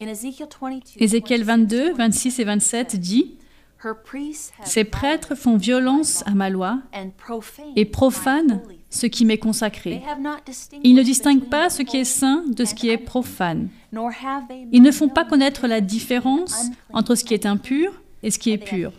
Ézéchiel 0.00 1.42
22, 1.42 1.94
26 1.94 2.38
et 2.38 2.44
27 2.44 2.96
dit 2.96 3.36
Ces 4.64 4.84
prêtres 4.84 5.34
font 5.34 5.56
violence 5.56 6.22
à 6.26 6.32
ma 6.32 6.50
loi 6.50 6.80
et 7.76 7.86
profanent 7.86 8.60
ce 8.96 9.06
qui 9.06 9.24
m'est 9.24 9.38
consacré. 9.38 10.02
Ils 10.82 10.94
ne 10.94 11.02
distinguent 11.02 11.48
pas 11.48 11.70
ce 11.70 11.82
qui 11.82 11.98
est 11.98 12.04
saint 12.04 12.44
de 12.48 12.64
ce 12.64 12.74
qui 12.74 12.88
est 12.88 12.98
profane. 12.98 13.68
Ils 14.72 14.82
ne 14.82 14.90
font 14.90 15.08
pas 15.08 15.24
connaître 15.24 15.66
la 15.66 15.80
différence 15.80 16.66
entre 16.92 17.14
ce 17.14 17.24
qui 17.24 17.34
est 17.34 17.46
impur 17.46 18.02
et 18.22 18.30
ce 18.30 18.38
qui 18.38 18.50
est 18.50 18.58
pur. 18.58 18.92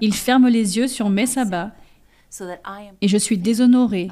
Ils 0.00 0.14
ferment 0.14 0.48
les 0.48 0.76
yeux 0.76 0.88
sur 0.88 1.08
mes 1.10 1.26
sabbats 1.26 1.72
et 3.00 3.08
je 3.08 3.16
suis 3.16 3.38
déshonoré 3.38 4.08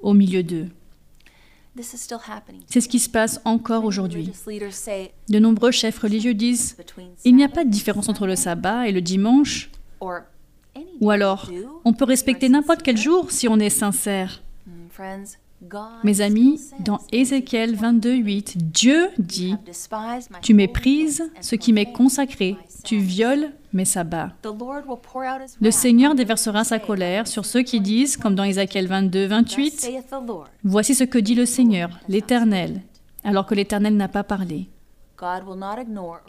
au 0.00 0.14
milieu 0.14 0.42
d'eux. 0.42 0.68
C'est 2.66 2.80
ce 2.80 2.88
qui 2.88 2.98
se 2.98 3.08
passe 3.08 3.40
encore 3.44 3.84
aujourd'hui. 3.84 4.30
De 5.28 5.38
nombreux 5.38 5.70
chefs 5.70 5.98
religieux 5.98 6.34
disent, 6.34 6.76
il 7.24 7.34
n'y 7.34 7.44
a 7.44 7.48
pas 7.48 7.64
de 7.64 7.70
différence 7.70 8.08
entre 8.08 8.26
le 8.26 8.36
sabbat 8.36 8.88
et 8.88 8.92
le 8.92 9.00
dimanche. 9.00 9.70
Ou 11.00 11.10
alors, 11.10 11.50
on 11.84 11.92
peut 11.92 12.04
respecter 12.04 12.48
n'importe 12.48 12.82
quel 12.82 12.96
jour 12.96 13.30
si 13.30 13.48
on 13.48 13.58
est 13.58 13.70
sincère. 13.70 14.42
Mes 16.02 16.20
amis, 16.20 16.60
dans 16.80 16.98
Ézéchiel 17.12 17.76
22, 17.76 18.14
8, 18.14 18.72
Dieu 18.72 19.08
dit, 19.18 19.54
Tu 20.40 20.54
méprises 20.54 21.30
ce 21.40 21.54
qui 21.54 21.72
m'est 21.72 21.92
consacré, 21.92 22.56
tu 22.84 22.98
violes 22.98 23.52
mes 23.72 23.84
sabbats. 23.84 24.32
Le 25.60 25.70
Seigneur 25.70 26.14
déversera 26.14 26.64
sa 26.64 26.78
colère 26.80 27.28
sur 27.28 27.44
ceux 27.44 27.62
qui 27.62 27.80
disent, 27.80 28.16
comme 28.16 28.34
dans 28.34 28.44
Ézéchiel 28.44 28.88
22, 28.88 29.26
28, 29.26 29.90
Voici 30.64 30.94
ce 30.94 31.04
que 31.04 31.18
dit 31.18 31.36
le 31.36 31.46
Seigneur, 31.46 31.90
l'Éternel, 32.08 32.82
alors 33.22 33.46
que 33.46 33.54
l'Éternel 33.54 33.96
n'a 33.96 34.08
pas 34.08 34.24
parlé. 34.24 34.68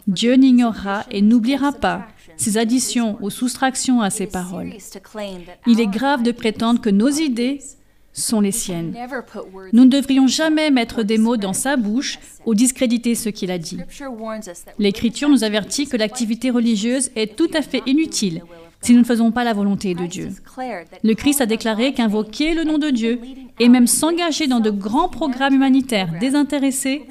Dieu 0.06 0.34
n'ignorera 0.34 1.04
et 1.10 1.20
n'oubliera 1.20 1.72
pas 1.72 2.06
ses 2.36 2.56
additions 2.56 3.18
ou 3.20 3.30
soustractions 3.30 4.00
à 4.00 4.10
ses 4.10 4.28
paroles. 4.28 4.72
Il 5.66 5.80
est 5.80 5.88
grave 5.88 6.22
de 6.22 6.30
prétendre 6.30 6.80
que 6.80 6.90
nos 6.90 7.08
idées 7.08 7.58
sont 8.14 8.40
les 8.40 8.52
siennes. 8.52 8.94
Nous 9.72 9.84
ne 9.84 9.90
devrions 9.90 10.26
jamais 10.26 10.70
mettre 10.70 11.02
des 11.02 11.18
mots 11.18 11.36
dans 11.36 11.52
sa 11.52 11.76
bouche 11.76 12.18
ou 12.46 12.54
discréditer 12.54 13.14
ce 13.14 13.28
qu'il 13.28 13.50
a 13.50 13.58
dit. 13.58 13.78
L'Écriture 14.78 15.28
nous 15.28 15.44
avertit 15.44 15.86
que 15.86 15.96
l'activité 15.96 16.50
religieuse 16.50 17.10
est 17.16 17.36
tout 17.36 17.50
à 17.52 17.60
fait 17.60 17.82
inutile 17.86 18.42
si 18.80 18.92
nous 18.92 19.00
ne 19.00 19.04
faisons 19.04 19.32
pas 19.32 19.44
la 19.44 19.54
volonté 19.54 19.94
de 19.94 20.06
Dieu. 20.06 20.28
Le 21.02 21.14
Christ 21.14 21.40
a 21.40 21.46
déclaré 21.46 21.94
qu'invoquer 21.94 22.54
le 22.54 22.64
nom 22.64 22.78
de 22.78 22.90
Dieu 22.90 23.18
et 23.58 23.68
même 23.68 23.86
s'engager 23.86 24.46
dans 24.46 24.60
de 24.60 24.70
grands 24.70 25.08
programmes 25.08 25.54
humanitaires 25.54 26.12
désintéressés 26.20 27.02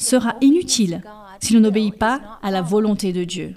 sera 0.00 0.36
inutile 0.40 1.02
si 1.40 1.54
l'on 1.54 1.60
n'obéit 1.60 1.96
pas 1.96 2.20
à 2.42 2.50
la 2.50 2.62
volonté 2.62 3.12
de 3.12 3.24
Dieu. 3.24 3.54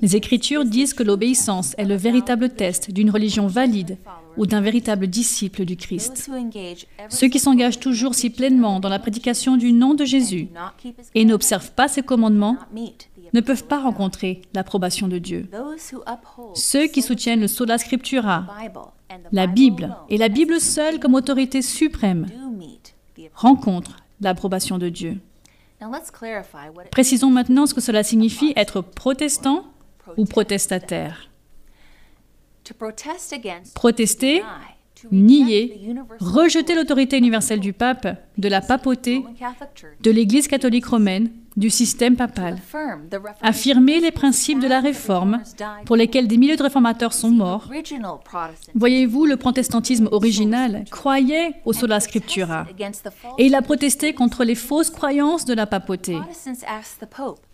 Les 0.00 0.16
Écritures 0.16 0.64
disent 0.64 0.94
que 0.94 1.02
l'obéissance 1.02 1.74
est 1.76 1.84
le 1.84 1.96
véritable 1.96 2.50
test 2.50 2.90
d'une 2.90 3.10
religion 3.10 3.46
valide 3.46 3.98
ou 4.36 4.46
d'un 4.46 4.60
véritable 4.60 5.06
disciple 5.06 5.64
du 5.64 5.76
Christ. 5.76 6.30
Ceux 7.10 7.28
qui 7.28 7.38
s'engagent 7.38 7.80
toujours 7.80 8.14
si 8.14 8.30
pleinement 8.30 8.80
dans 8.80 8.88
la 8.88 8.98
prédication 8.98 9.56
du 9.56 9.72
nom 9.72 9.94
de 9.94 10.04
Jésus 10.04 10.48
et 11.14 11.24
n'observent 11.24 11.72
pas 11.72 11.88
ses 11.88 12.02
commandements 12.02 12.56
ne 13.32 13.40
peuvent 13.40 13.64
pas 13.64 13.80
rencontrer 13.80 14.42
l'approbation 14.54 15.08
de 15.08 15.18
Dieu. 15.18 15.48
Ceux 16.54 16.86
qui 16.86 17.02
soutiennent 17.02 17.40
le 17.40 17.48
sola 17.48 17.78
scriptura, 17.78 18.46
la 19.32 19.46
Bible 19.46 19.94
et 20.08 20.16
la 20.16 20.28
Bible 20.28 20.60
seule 20.60 21.00
comme 21.00 21.14
autorité 21.14 21.62
suprême 21.62 22.26
rencontrent 23.34 24.03
l'approbation 24.20 24.78
de 24.78 24.88
Dieu. 24.88 25.18
Précisons 26.90 27.30
maintenant 27.30 27.66
ce 27.66 27.74
que 27.74 27.80
cela 27.80 28.02
signifie 28.02 28.52
être 28.56 28.80
protestant 28.80 29.64
ou 30.16 30.24
protestataire. 30.24 31.28
Protester, 33.74 34.42
nier, 35.10 35.94
rejeter 36.20 36.74
l'autorité 36.74 37.18
universelle 37.18 37.60
du 37.60 37.72
pape, 37.72 38.06
de 38.38 38.48
la 38.48 38.60
papauté, 38.60 39.22
de 40.00 40.10
l'Église 40.10 40.48
catholique 40.48 40.86
romaine, 40.86 41.30
du 41.56 41.70
système 41.70 42.16
papal, 42.16 42.58
affirmer 43.40 44.00
les 44.00 44.10
principes 44.10 44.60
de 44.60 44.66
la 44.66 44.80
réforme 44.80 45.42
pour 45.86 45.96
lesquels 45.96 46.26
des 46.26 46.36
milliers 46.36 46.56
de 46.56 46.62
réformateurs 46.62 47.12
sont 47.12 47.30
morts. 47.30 47.70
Voyez-vous, 48.74 49.26
le 49.26 49.36
protestantisme 49.36 50.08
original 50.10 50.84
croyait 50.90 51.54
au 51.64 51.72
sola 51.72 52.00
scriptura 52.00 52.66
et 53.38 53.46
il 53.46 53.54
a 53.54 53.62
protesté 53.62 54.14
contre 54.14 54.44
les 54.44 54.54
fausses 54.54 54.90
croyances 54.90 55.44
de 55.44 55.54
la 55.54 55.66
papauté. 55.66 56.18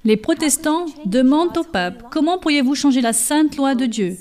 Les 0.04 0.16
protestants 0.16 0.86
demandent 1.04 1.56
au 1.58 1.64
pape 1.64 2.04
Comment 2.10 2.38
pourriez-vous 2.38 2.74
changer 2.74 3.00
la 3.00 3.12
sainte 3.12 3.56
loi 3.56 3.74
de 3.74 3.86
Dieu? 3.86 4.16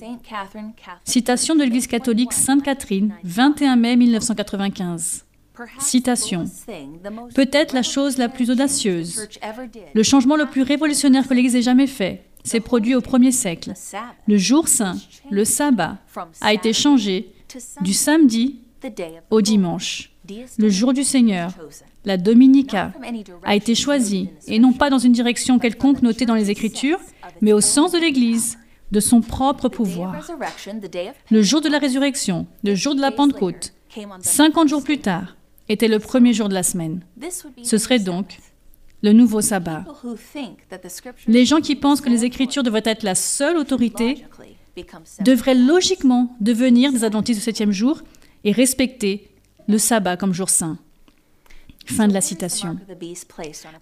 Citation 1.06 1.56
de 1.56 1.64
l'Église 1.64 1.88
catholique 1.88 2.34
Sainte 2.34 2.64
Catherine, 2.64 3.14
21 3.24 3.76
mai 3.78 3.96
1995. 3.96 5.26
Citation. 5.80 6.46
Peut-être 7.36 7.74
la 7.74 7.84
chose 7.84 8.18
la 8.18 8.30
plus 8.30 8.50
audacieuse, 8.50 9.28
le 9.94 10.04
changement 10.04 10.36
le 10.36 10.46
plus 10.46 10.62
révolutionnaire 10.62 11.28
que 11.28 11.34
l'Église 11.34 11.56
ait 11.56 11.62
jamais 11.62 11.88
fait, 11.88 12.24
s'est 12.44 12.60
produit 12.60 12.96
au 12.96 13.02
premier 13.02 13.32
siècle. 13.32 13.74
Le 14.28 14.38
jour 14.38 14.68
saint, 14.68 14.98
le 15.30 15.46
sabbat, 15.46 15.98
a 16.42 16.54
été 16.54 16.74
changé 16.74 17.32
du 17.82 17.94
samedi 17.94 18.60
au 19.30 19.42
dimanche. 19.42 20.12
Le 20.58 20.70
jour 20.70 20.94
du 20.94 21.04
Seigneur, 21.04 21.52
la 22.06 22.18
Dominica, 22.18 22.94
a 23.44 23.56
été 23.56 23.76
choisi, 23.76 24.30
et 24.48 24.60
non 24.60 24.74
pas 24.74 24.90
dans 24.90 25.00
une 25.00 25.12
direction 25.12 25.60
quelconque 25.60 26.02
notée 26.02 26.26
dans 26.26 26.36
les 26.36 26.50
Écritures, 26.52 27.00
mais 27.42 27.54
au 27.54 27.62
sens 27.62 27.92
de 27.92 27.98
l'Église, 27.98 28.58
de 28.92 29.00
son 29.00 29.22
propre 29.22 29.70
pouvoir. 29.70 30.16
Le 31.30 31.42
jour 31.42 31.62
de 31.62 31.70
la 31.70 31.78
résurrection, 31.80 32.48
le 32.64 32.76
jour 32.76 32.96
de 32.96 33.02
la 33.02 33.12
Pentecôte, 33.12 33.74
50 34.22 34.68
jours 34.68 34.84
plus 34.84 35.00
tard, 35.00 35.36
était 35.70 35.88
le 35.88 36.00
premier 36.00 36.34
jour 36.34 36.50
de 36.50 36.54
la 36.54 36.64
semaine. 36.64 37.02
Ce 37.64 37.78
serait 37.78 38.00
donc 38.00 38.38
le 39.02 39.14
nouveau 39.14 39.42
sabbat. 39.42 39.86
Les 41.28 41.46
gens 41.46 41.62
qui 41.62 41.76
pensent 41.76 42.02
que 42.02 42.10
les 42.10 42.26
Écritures 42.26 42.64
devraient 42.64 42.82
être 42.86 43.04
la 43.04 43.16
seule 43.16 43.58
autorité 43.58 44.26
devraient 45.22 45.56
logiquement 45.56 46.36
devenir 46.42 46.92
des 46.92 47.04
adventistes 47.04 47.40
du 47.40 47.44
septième 47.44 47.72
jour 47.72 48.02
et 48.44 48.52
respecter 48.52 49.30
le 49.68 49.78
sabbat 49.78 50.18
comme 50.18 50.34
jour 50.34 50.50
saint. 50.50 50.78
Fin 51.86 52.08
de 52.08 52.14
la 52.14 52.22
citation. 52.22 52.78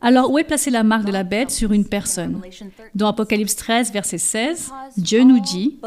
Alors, 0.02 0.32
où 0.32 0.38
est 0.38 0.46
placée 0.46 0.70
la 0.70 0.84
marque 0.84 1.06
de 1.06 1.12
la 1.12 1.24
bête 1.24 1.52
sur 1.52 1.74
une 1.74 1.84
personne? 1.84 2.42
Dans 2.96 3.10
Apocalypse 3.10 3.56
13, 3.58 3.92
verset 3.92 4.18
16, 4.18 4.72
Dieu 4.96 5.24
nous 5.24 5.42
dit, 5.42 5.78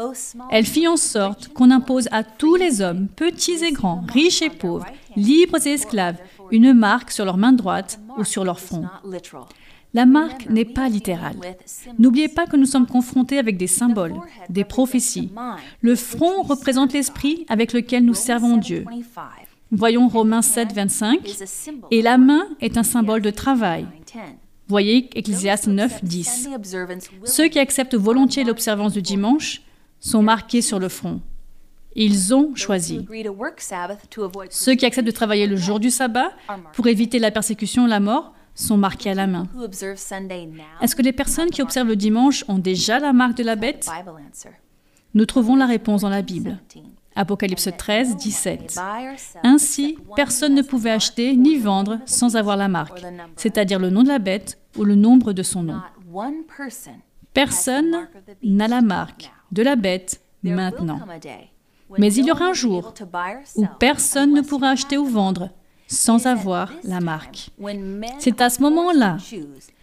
Elle 0.51 0.65
fit 0.65 0.87
en 0.87 0.97
sorte 0.97 1.47
qu'on 1.49 1.71
impose 1.71 2.07
à 2.11 2.23
tous 2.23 2.55
les 2.55 2.81
hommes, 2.81 3.07
petits 3.07 3.63
et 3.63 3.71
grands, 3.71 4.03
riches 4.07 4.43
et 4.43 4.51
pauvres, 4.51 4.85
libres 5.15 5.65
et 5.65 5.73
esclaves, 5.73 6.17
une 6.51 6.73
marque 6.73 7.11
sur 7.11 7.25
leur 7.25 7.37
main 7.37 7.53
droite 7.53 7.99
ou 8.17 8.23
sur 8.23 8.43
leur 8.43 8.59
front. 8.59 8.85
La 9.93 10.05
marque 10.05 10.49
n'est 10.49 10.65
pas 10.65 10.87
littérale. 10.87 11.35
N'oubliez 11.99 12.29
pas 12.29 12.47
que 12.47 12.55
nous 12.55 12.65
sommes 12.65 12.87
confrontés 12.87 13.37
avec 13.37 13.57
des 13.57 13.67
symboles, 13.67 14.15
des 14.49 14.63
prophéties. 14.63 15.31
Le 15.81 15.95
front 15.95 16.43
représente 16.43 16.93
l'esprit 16.93 17.45
avec 17.49 17.73
lequel 17.73 18.05
nous 18.05 18.13
servons 18.13 18.57
Dieu. 18.57 18.85
Voyons 19.71 20.07
Romains 20.07 20.41
7, 20.41 20.73
25. 20.73 21.19
Et 21.91 22.01
la 22.01 22.17
main 22.17 22.43
est 22.61 22.77
un 22.77 22.83
symbole 22.83 23.21
de 23.21 23.31
travail. 23.31 23.85
Voyez 24.67 25.09
Ecclésiaste 25.15 25.67
9, 25.67 26.03
10. 26.03 26.49
Ceux 27.25 27.47
qui 27.49 27.59
acceptent 27.59 27.95
volontiers 27.95 28.45
l'observance 28.45 28.93
du 28.93 29.01
dimanche 29.01 29.61
sont 29.99 30.23
marqués 30.23 30.61
sur 30.61 30.79
le 30.79 30.87
front. 30.87 31.21
Ils 31.95 32.33
ont 32.33 32.55
choisi. 32.55 33.05
Ceux 34.49 34.75
qui 34.75 34.85
acceptent 34.85 35.07
de 35.07 35.11
travailler 35.11 35.47
le 35.47 35.55
jour 35.55 35.79
du 35.79 35.89
sabbat 35.89 36.31
pour 36.73 36.87
éviter 36.87 37.19
la 37.19 37.31
persécution 37.31 37.85
et 37.85 37.89
la 37.89 37.99
mort 37.99 38.33
sont 38.55 38.77
marqués 38.77 39.11
à 39.11 39.13
la 39.13 39.27
main. 39.27 39.47
Est-ce 40.81 40.95
que 40.95 41.01
les 41.01 41.13
personnes 41.13 41.49
qui 41.49 41.61
observent 41.61 41.87
le 41.87 41.95
dimanche 41.95 42.45
ont 42.47 42.57
déjà 42.57 42.99
la 42.99 43.13
marque 43.13 43.37
de 43.37 43.43
la 43.43 43.55
bête 43.55 43.89
Nous 45.13 45.25
trouvons 45.25 45.55
la 45.55 45.65
réponse 45.65 46.01
dans 46.01 46.09
la 46.09 46.21
Bible. 46.21 46.59
Apocalypse 47.15 47.69
13, 47.77 48.15
17. 48.15 48.79
Ainsi, 49.43 49.97
personne 50.15 50.55
ne 50.55 50.61
pouvait 50.61 50.91
acheter 50.91 51.35
ni 51.35 51.57
vendre 51.57 51.99
sans 52.05 52.37
avoir 52.37 52.55
la 52.55 52.69
marque, 52.69 53.01
c'est-à-dire 53.35 53.79
le 53.79 53.89
nom 53.89 54.03
de 54.03 54.07
la 54.07 54.19
bête 54.19 54.57
ou 54.77 54.85
le 54.85 54.95
nombre 54.95 55.33
de 55.33 55.43
son 55.43 55.63
nom. 55.63 55.81
Personne 57.33 58.07
n'a 58.43 58.67
la 58.67 58.81
marque 58.81 59.31
de 59.51 59.63
la 59.63 59.75
bête 59.75 60.21
maintenant. 60.43 60.99
Mais 61.97 62.13
il 62.13 62.25
y 62.25 62.31
aura 62.31 62.45
un 62.45 62.53
jour 62.53 62.93
où 63.55 63.65
personne 63.79 64.33
ne 64.33 64.41
pourra 64.41 64.69
acheter 64.69 64.97
ou 64.97 65.05
vendre 65.05 65.49
sans 65.91 66.25
avoir 66.25 66.71
la 66.85 67.01
marque. 67.01 67.49
C'est 68.19 68.39
à 68.39 68.49
ce 68.49 68.61
moment-là 68.61 69.17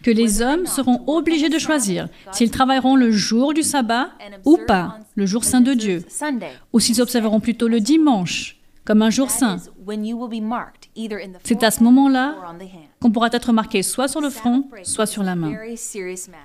que 0.01 0.09
les 0.09 0.41
hommes 0.41 0.65
seront 0.65 1.03
obligés 1.05 1.49
de 1.49 1.59
choisir 1.59 2.07
s'ils 2.31 2.49
travailleront 2.49 2.95
le 2.95 3.11
jour 3.11 3.53
du 3.53 3.61
sabbat 3.61 4.09
ou 4.43 4.57
pas, 4.67 4.97
le 5.15 5.25
jour 5.27 5.43
saint 5.43 5.61
de 5.61 5.73
Dieu, 5.73 6.03
ou 6.73 6.79
s'ils 6.79 7.01
observeront 7.01 7.39
plutôt 7.39 7.67
le 7.67 7.79
dimanche 7.79 8.55
comme 8.85 9.03
un 9.03 9.11
jour 9.11 9.29
saint. 9.29 9.57
C'est 11.43 11.63
à 11.63 11.69
ce 11.69 11.83
moment-là 11.83 12.35
qu'on 12.99 13.11
pourra 13.11 13.29
être 13.31 13.53
marqué 13.53 13.83
soit 13.83 14.07
sur 14.07 14.19
le 14.19 14.31
front, 14.31 14.67
soit 14.81 15.05
sur 15.05 15.21
la 15.21 15.35
main. 15.35 15.53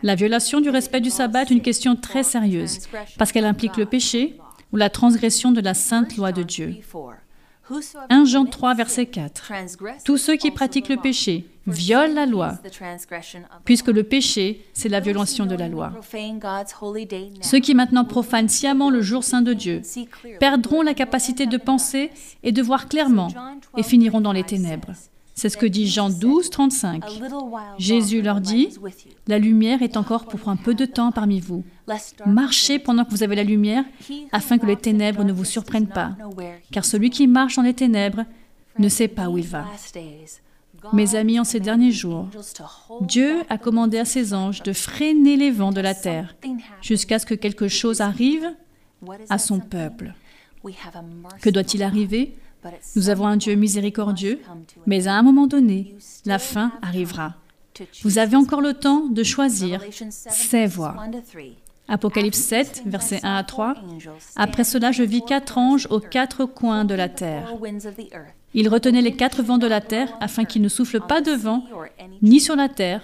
La 0.03 0.15
violation 0.15 0.61
du 0.61 0.69
respect 0.69 1.01
du 1.01 1.09
sabbat 1.09 1.43
est 1.43 1.51
une 1.51 1.63
question 1.63 1.97
très 1.97 2.23
sérieuse 2.23 2.81
parce 3.17 3.33
qu'elle 3.33 3.47
implique 3.47 3.79
le 3.79 3.87
péché 3.87 4.39
ou 4.75 4.77
la 4.77 4.91
transgression 4.91 5.53
de 5.53 5.61
la 5.61 5.73
sainte 5.73 6.17
loi 6.17 6.33
de 6.33 6.43
Dieu. 6.43 6.75
1 8.11 8.25
Jean 8.25 8.45
3, 8.45 8.75
verset 8.75 9.07
4. 9.07 9.53
Tous 10.05 10.17
ceux 10.19 10.35
qui 10.35 10.51
pratiquent 10.51 10.89
le 10.89 10.97
péché 10.97 11.47
violent 11.69 12.13
la 12.13 12.27
loi, 12.27 12.59
puisque 13.65 13.87
le 13.87 14.03
péché, 14.03 14.67
c'est 14.75 14.89
la 14.89 14.99
violation 14.99 15.47
de 15.47 15.55
la 15.55 15.69
loi. 15.69 15.93
Ceux 17.41 17.61
qui 17.61 17.75
maintenant 17.75 18.05
profanent 18.05 18.49
sciemment 18.49 18.91
le 18.91 19.01
jour 19.01 19.23
saint 19.23 19.43
de 19.43 19.53
Dieu 19.53 19.81
perdront 20.41 20.83
la 20.83 20.93
capacité 20.93 21.47
de 21.47 21.57
penser 21.57 22.11
et 22.43 22.51
de 22.51 22.61
voir 22.61 22.89
clairement 22.89 23.29
et 23.77 23.85
finiront 23.85 24.21
dans 24.21 24.33
les 24.33 24.45
ténèbres. 24.45 24.93
C'est 25.35 25.49
ce 25.49 25.57
que 25.57 25.67
dit 25.67 25.89
Jean 25.89 26.11
12, 26.11 26.49
35. 26.51 27.05
Jésus 27.79 28.23
leur 28.23 28.41
dit, 28.41 28.69
La 29.27 29.39
lumière 29.39 29.83
est 29.83 29.97
encore 29.97 30.27
pour 30.27 30.49
un 30.49 30.57
peu 30.57 30.75
de 30.75 30.85
temps 30.85 31.11
parmi 31.11 31.41
vous. 31.41 31.65
Marchez 32.25 32.79
pendant 32.79 33.05
que 33.05 33.11
vous 33.11 33.23
avez 33.23 33.37
la 33.37 33.45
lumière, 33.45 33.85
afin 34.33 34.59
que 34.59 34.67
les 34.67 34.77
ténèbres 34.77 35.25
ne 35.25 35.33
vous 35.33 35.45
surprennent 35.45 35.89
pas. 35.89 36.17
Car 36.71 36.85
celui 36.85 37.11
qui 37.11 37.27
marche 37.27 37.57
dans 37.57 37.63
les 37.63 37.75
ténèbres 37.75 38.25
ne 38.79 38.89
sait 38.89 39.09
pas 39.09 39.29
où 39.29 39.39
il 39.39 39.47
va. 39.47 39.67
Mes 40.93 41.15
amis, 41.15 41.41
en 41.41 41.45
ces 41.45 41.61
derniers 41.61 41.93
jours, 41.93 42.29
Dieu 43.01 43.43
a 43.49 43.59
commandé 43.59 43.99
à 43.99 44.05
ses 44.05 44.35
anges 44.35 44.63
de 44.63 44.73
freiner 44.73 45.37
les 45.37 45.51
vents 45.51 45.73
de 45.73 45.81
la 45.81 45.95
terre 45.95 46.37
jusqu'à 46.83 47.19
ce 47.19 47.27
que 47.27 47.35
quelque 47.35 47.69
chose 47.69 48.01
arrive 48.01 48.55
à 49.31 49.39
son 49.39 49.61
peuple. 49.61 50.15
Que 51.41 51.51
doit-il 51.51 51.83
arriver? 51.83 52.37
Nous 52.97 53.09
avons 53.09 53.27
un 53.27 53.37
Dieu 53.37 53.55
miséricordieux, 53.55 54.41
mais 54.87 55.07
à 55.07 55.15
un 55.15 55.23
moment 55.23 55.47
donné, 55.47 55.95
la 56.25 56.39
fin 56.39 56.73
arrivera. 56.83 57.35
Vous 58.03 58.19
avez 58.19 58.37
encore 58.37 58.61
le 58.61 58.75
temps 58.75 59.07
de 59.09 59.23
choisir 59.23 59.81
ces 60.11 60.67
voies. 60.67 60.97
Apocalypse 61.89 62.39
7, 62.39 62.83
versets 62.87 63.21
1 63.23 63.37
à 63.37 63.45
3. 63.45 63.75
Après 64.37 64.65
cela, 64.65 64.91
je 64.93 65.03
vis 65.03 65.23
quatre 65.23 65.59
anges 65.59 65.87
aux 65.91 66.01
quatre 66.01 66.47
coins 66.47 66.85
de 66.85 66.95
la 66.95 67.09
terre. 67.09 67.53
Ils 68.55 68.69
retenaient 68.69 69.03
les 69.03 69.17
quatre 69.17 69.43
vents 69.43 69.59
de 69.59 69.67
la 69.67 69.81
terre 69.81 70.17
afin 70.21 70.45
qu'il 70.45 70.63
ne 70.63 70.69
souffle 70.69 71.01
pas 71.01 71.21
de 71.21 71.33
vent, 71.33 71.65
ni 72.23 72.39
sur 72.39 72.55
la 72.55 72.69
terre, 72.69 73.03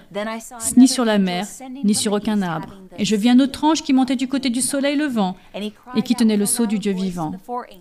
ni 0.77 0.87
sur 0.87 1.05
la 1.05 1.19
mer, 1.19 1.47
ni 1.85 1.95
sur 1.95 2.13
aucun 2.13 2.41
arbre. 2.41 2.75
Et 2.99 3.05
je 3.05 3.17
vis 3.17 3.31
un 3.31 3.41
autre 3.41 3.65
ange 3.65 3.83
qui 3.83 3.93
montait 3.93 4.17
du 4.17 4.29
côté 4.29 4.49
du 4.49 4.61
soleil 4.61 4.97
levant 4.97 5.37
et 5.55 6.03
qui 6.03 6.15
tenait 6.15 6.37
le 6.37 6.47
sceau 6.47 6.67
du 6.67 6.79
Dieu 6.79 6.93
vivant. 6.93 7.33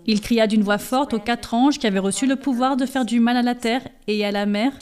Il 0.06 0.20
cria 0.20 0.48
d'une 0.48 0.62
voix 0.62 0.78
forte 0.78 1.14
aux 1.14 1.20
quatre 1.20 1.54
anges 1.54 1.78
qui 1.78 1.86
avaient 1.86 2.00
reçu 2.00 2.26
le 2.26 2.36
pouvoir 2.36 2.76
de 2.76 2.86
faire 2.86 3.04
du 3.04 3.20
mal 3.20 3.36
à 3.36 3.42
la 3.42 3.54
terre 3.54 3.86
et 4.08 4.24
à 4.24 4.32
la 4.32 4.46
mer 4.46 4.72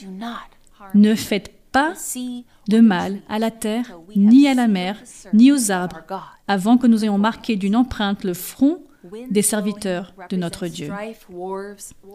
Ne 0.95 1.15
faites 1.15 1.53
pas 1.71 1.93
de 2.69 2.81
mal 2.81 3.21
à 3.29 3.39
la 3.39 3.51
terre, 3.51 3.99
ni 4.17 4.49
à 4.49 4.55
la 4.55 4.67
mer, 4.67 4.97
ni 5.35 5.53
aux 5.53 5.71
arbres, 5.71 6.01
avant 6.47 6.79
que 6.79 6.87
nous 6.87 7.05
ayons 7.05 7.19
marqué 7.19 7.57
d'une 7.57 7.77
empreinte 7.77 8.25
le 8.25 8.33
front 8.33 8.79
des 9.31 9.43
serviteurs 9.43 10.15
de 10.29 10.37
notre 10.37 10.67
Dieu. 10.67 10.91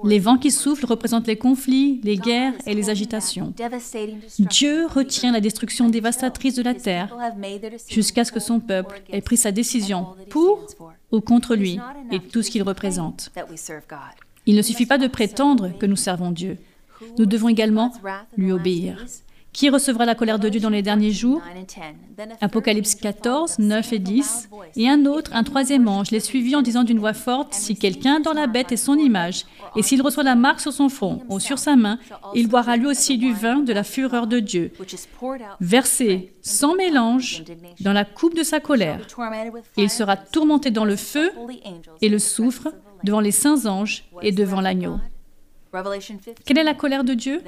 Les 0.03 0.19
vents 0.19 0.38
qui 0.38 0.51
soufflent 0.51 0.86
représentent 0.86 1.27
les 1.27 1.38
conflits, 1.38 2.01
les 2.03 2.17
guerres 2.17 2.53
et 2.65 2.73
les 2.73 2.89
agitations. 2.89 3.53
Dieu 4.39 4.86
retient 4.88 5.31
la 5.31 5.41
destruction 5.41 5.89
dévastatrice 5.89 6.55
de 6.55 6.63
la 6.63 6.73
terre 6.73 7.15
jusqu'à 7.89 8.25
ce 8.25 8.31
que 8.31 8.39
son 8.39 8.59
peuple 8.59 9.01
ait 9.09 9.21
pris 9.21 9.38
sa 9.38 9.51
décision 9.51 10.07
pour 10.29 10.67
ou 11.11 11.21
contre 11.21 11.55
lui 11.55 11.79
et 12.11 12.19
tout 12.19 12.41
ce 12.41 12.51
qu'il 12.51 12.63
représente. 12.63 13.31
Il 14.45 14.55
ne 14.55 14.61
suffit 14.61 14.86
pas 14.86 14.97
de 14.97 15.07
prétendre 15.07 15.77
que 15.77 15.86
nous 15.86 15.95
servons 15.95 16.31
Dieu. 16.31 16.57
Nous 17.17 17.25
devons 17.25 17.49
également 17.49 17.93
lui 18.38 18.51
obéir. 18.51 19.05
Qui 19.54 19.70
recevra 19.70 20.06
la 20.06 20.16
colère 20.16 20.39
de 20.39 20.49
Dieu 20.49 20.60
dans 20.60 20.70
les 20.70 20.82
derniers 20.82 21.12
jours? 21.12 21.41
Apocalypse 22.41 22.95
14, 22.95 23.60
9 23.60 23.93
et 23.93 23.99
10. 23.99 24.49
Et 24.76 24.89
un 24.89 25.06
autre, 25.06 25.30
un 25.34 25.43
troisième 25.43 25.88
ange, 25.88 26.10
les 26.10 26.20
suivit 26.20 26.56
en 26.56 26.64
disant 26.64 26.84
d'une 26.84 26.97
voix 26.97 27.14
forte, 27.14 27.54
Si 27.54 27.76
quelqu'un 27.76 28.20
dans 28.20 28.34
la 28.34 28.47
bête 28.47 28.72
est 28.72 28.78
son 28.78 28.95
image, 28.95 29.45
et 29.76 29.84
s'il 29.84 30.01
reçoit 30.01 30.24
la 30.24 30.36
marque 30.36 30.60
sur 30.60 30.74
son 30.74 30.89
front 30.89 31.22
ou 31.30 31.39
sur 31.39 31.60
sa 31.60 31.76
main, 31.76 31.99
il 32.34 32.47
boira 32.47 32.78
lui 32.78 32.88
aussi 32.88 33.20
du 33.20 33.32
vin 33.32 33.60
de 33.60 33.74
la 33.74 33.84
fureur 33.84 34.26
de 34.26 34.39
Dieu, 34.39 34.72
versé 35.60 36.34
sans 36.41 36.76
mélange 36.76 37.43
dans 37.80 37.93
la 37.93 38.06
coupe 38.06 38.36
de 38.36 38.43
sa 38.43 38.60
colère. 38.60 39.06
il 39.78 39.89
sera 39.89 40.18
tourmenté 40.18 40.72
dans 40.72 40.86
le 40.86 40.95
feu 40.95 41.32
et 42.01 42.10
le 42.10 42.20
soufre 42.20 42.70
devant 43.04 43.20
les 43.20 43.32
saints 43.32 43.66
anges 43.68 44.06
et 44.22 44.32
devant 44.32 44.62
l'agneau. 44.62 44.97
Quelle 46.45 46.57
est 46.59 46.63
la 46.63 46.74
colère 46.74 47.03
de 47.03 47.13
Dieu? 47.13 47.41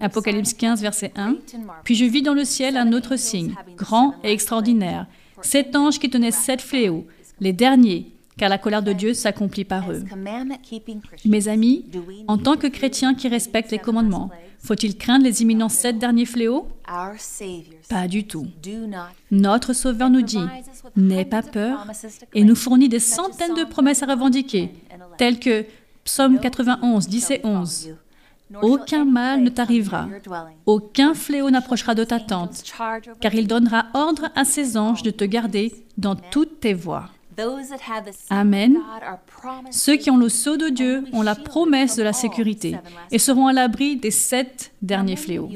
Apocalypse 0.00 0.54
15, 0.54 0.82
verset 0.82 1.12
1. 1.16 1.36
Puis 1.84 1.94
je 1.94 2.04
vis 2.04 2.22
dans 2.22 2.34
le 2.34 2.44
ciel 2.44 2.76
un 2.76 2.92
autre 2.92 3.16
signe, 3.16 3.54
grand 3.76 4.14
et 4.22 4.32
extraordinaire, 4.32 5.06
sept 5.42 5.74
anges 5.74 5.98
qui 5.98 6.08
tenaient 6.08 6.30
sept 6.30 6.60
fléaux, 6.60 7.06
les 7.40 7.52
derniers, 7.52 8.12
car 8.36 8.48
la 8.48 8.58
colère 8.58 8.82
de 8.82 8.92
Dieu 8.92 9.14
s'accomplit 9.14 9.64
par 9.64 9.90
eux. 9.90 10.04
Mes 11.24 11.48
amis, 11.48 11.86
en 12.28 12.38
tant 12.38 12.56
que 12.56 12.66
chrétiens 12.66 13.14
qui 13.14 13.28
respectent 13.28 13.72
les 13.72 13.78
commandements, 13.78 14.30
faut-il 14.58 14.96
craindre 14.96 15.24
les 15.24 15.42
imminents 15.42 15.68
sept 15.68 15.98
derniers 15.98 16.24
fléaux? 16.24 16.68
Pas 17.88 18.08
du 18.08 18.26
tout. 18.26 18.46
Notre 19.30 19.72
Sauveur 19.72 20.10
nous 20.10 20.22
dit, 20.22 20.44
n'aie 20.96 21.24
pas 21.24 21.42
peur, 21.42 21.86
et 22.34 22.44
nous 22.44 22.56
fournit 22.56 22.88
des 22.88 23.00
centaines 23.00 23.54
de 23.54 23.64
promesses 23.64 24.02
à 24.02 24.06
revendiquer, 24.06 24.70
telles 25.18 25.40
que 25.40 25.64
Psaume 26.06 26.38
91, 26.38 27.08
10 27.08 27.30
et 27.32 27.40
11. 27.42 27.96
Aucun 28.62 29.04
mal 29.04 29.42
ne 29.42 29.50
t'arrivera, 29.50 30.08
aucun 30.64 31.14
fléau 31.14 31.50
n'approchera 31.50 31.96
de 31.96 32.04
ta 32.04 32.20
tente, 32.20 32.62
car 33.20 33.34
il 33.34 33.48
donnera 33.48 33.86
ordre 33.92 34.30
à 34.36 34.44
ses 34.44 34.76
anges 34.76 35.02
de 35.02 35.10
te 35.10 35.24
garder 35.24 35.74
dans 35.98 36.14
toutes 36.14 36.60
tes 36.60 36.74
voies. 36.74 37.10
Amen. 38.30 38.78
Ceux 39.72 39.96
qui 39.96 40.10
ont 40.12 40.16
le 40.16 40.28
sceau 40.28 40.56
de 40.56 40.68
Dieu 40.68 41.04
ont 41.12 41.22
la 41.22 41.34
promesse 41.34 41.96
de 41.96 42.04
la 42.04 42.12
sécurité 42.12 42.78
et 43.10 43.18
seront 43.18 43.48
à 43.48 43.52
l'abri 43.52 43.96
des 43.96 44.12
sept 44.12 44.72
derniers 44.80 45.16
fléaux. 45.16 45.50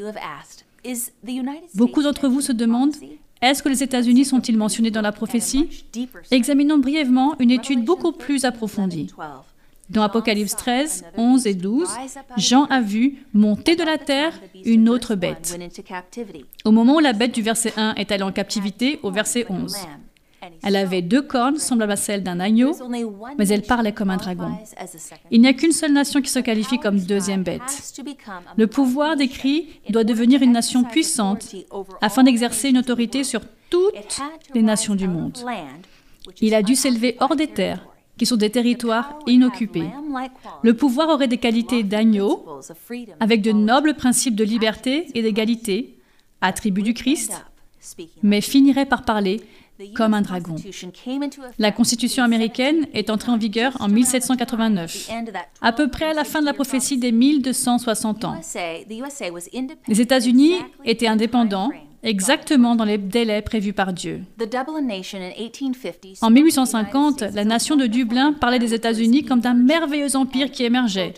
Beaucoup 1.77 2.03
d'entre 2.03 2.27
vous 2.27 2.41
se 2.41 2.53
demandent, 2.53 2.97
est-ce 3.41 3.63
que 3.63 3.69
les 3.69 3.85
États-Unis 3.85 4.25
sont-ils 4.25 4.59
mentionnés 4.59 4.91
dans 4.91 5.01
la 5.01 5.13
prophétie? 5.13 5.87
Examinons 6.33 6.79
brièvement 6.79 7.37
une 7.39 7.53
étude 7.53 7.85
beaucoup 7.85 8.13
plus 8.13 8.45
approfondie. 8.45 9.15
Dans 9.91 10.03
Apocalypse 10.03 10.55
13, 10.55 11.05
11 11.17 11.47
et 11.49 11.55
12, 11.55 11.89
Jean 12.37 12.65
a 12.67 12.81
vu 12.81 13.27
monter 13.35 13.75
de 13.75 13.83
la 13.83 13.99
terre 13.99 14.33
une 14.65 14.89
autre 14.89 15.17
bête. 15.17 15.59
Au 16.65 16.71
moment 16.71 16.97
où 16.97 17.01
la 17.01 17.13
bête 17.13 17.35
du 17.35 17.43
verset 17.43 17.73
1 17.77 17.95
est 17.95 18.13
allée 18.13 18.23
en 18.23 18.31
captivité, 18.31 19.01
au 19.03 19.11
verset 19.11 19.47
11. 19.49 19.77
Elle 20.63 20.77
avait 20.77 21.03
deux 21.03 21.23
cornes 21.23 21.59
semblables 21.59 21.93
à 21.93 21.97
celles 21.97 22.23
d'un 22.23 22.39
agneau, 22.39 22.73
mais 23.37 23.49
elle 23.49 23.63
parlait 23.63 23.93
comme 23.93 24.11
un 24.11 24.17
dragon. 24.17 24.53
Il 25.31 25.41
n'y 25.41 25.49
a 25.49 25.53
qu'une 25.53 25.73
seule 25.73 25.93
nation 25.93 26.23
qui 26.23 26.31
se 26.31 26.39
qualifie 26.39 26.79
comme 26.79 26.99
deuxième 27.01 27.43
bête. 27.43 28.03
Le 28.57 28.67
pouvoir 28.69 29.17
décrit 29.17 29.81
doit 29.91 30.05
devenir 30.05 30.41
une 30.41 30.53
nation 30.53 30.85
puissante 30.85 31.55
afin 32.01 32.23
d'exercer 32.23 32.71
une 32.71 32.79
autorité 32.79 33.25
sur 33.25 33.41
toutes 33.69 34.21
les 34.55 34.63
nations 34.63 34.95
du 34.95 35.09
monde. 35.09 35.39
Il 36.41 36.55
a 36.55 36.63
dû 36.63 36.75
s'élever 36.77 37.17
hors 37.21 37.37
des 37.37 37.49
terres 37.49 37.90
qui 38.21 38.27
sont 38.27 38.37
des 38.37 38.51
territoires 38.51 39.19
inoccupés. 39.27 39.89
Le 40.61 40.75
pouvoir 40.75 41.09
aurait 41.09 41.27
des 41.27 41.39
qualités 41.39 41.83
d'agneau, 41.83 42.45
avec 43.19 43.41
de 43.41 43.51
nobles 43.51 43.95
principes 43.95 44.35
de 44.35 44.45
liberté 44.45 45.07
et 45.15 45.23
d'égalité, 45.23 45.97
attributs 46.43 46.83
du 46.83 46.93
Christ, 46.93 47.33
mais 48.23 48.43
finirait 48.43 48.85
par 48.85 49.07
parler 49.07 49.41
comme 49.97 50.13
un 50.13 50.21
dragon. 50.21 50.57
La 51.59 51.73
Constitution 51.73 52.23
américaine 52.23 52.89
est 52.93 53.09
entrée 53.09 53.33
en 53.33 53.39
vigueur 53.39 53.75
en 53.81 53.89
1789, 53.89 55.11
à 55.63 55.73
peu 55.73 55.89
près 55.89 56.11
à 56.11 56.13
la 56.13 56.25
fin 56.25 56.43
de 56.43 56.45
la 56.45 56.53
prophétie 56.53 56.99
des 56.99 57.13
1260 57.13 58.27
ans. 58.27 58.39
Les 59.89 60.01
États-Unis 60.03 60.57
étaient 60.85 61.07
indépendants 61.07 61.71
exactement 62.03 62.75
dans 62.75 62.85
les 62.85 62.99
délais 62.99 63.43
prévus 63.43 63.73
par 63.73 63.93
Dieu. 63.93 64.23
En 66.23 66.31
1850, 66.31 67.21
la 67.35 67.45
nation 67.45 67.77
de 67.77 67.87
Dublin 67.87 68.33
parlait 68.33 68.59
des 68.59 68.75
États-Unis 68.75 69.25
comme 69.25 69.41
d'un 69.41 69.55
merveilleux 69.55 70.17
empire 70.17 70.51
qui 70.51 70.65
émergeait. 70.65 71.15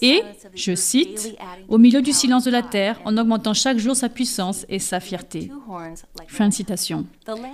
Et, 0.00 0.22
je 0.54 0.74
cite, 0.74 1.36
au 1.68 1.78
milieu 1.78 2.02
du 2.02 2.12
silence 2.12 2.44
de 2.44 2.50
la 2.50 2.62
terre, 2.62 3.00
en 3.04 3.16
augmentant 3.16 3.54
chaque 3.54 3.78
jour 3.78 3.96
sa 3.96 4.08
puissance 4.08 4.64
et 4.68 4.78
sa 4.78 5.00
fierté. 5.00 5.50
Fin 6.28 6.48
de 6.48 6.52
citation. 6.52 7.06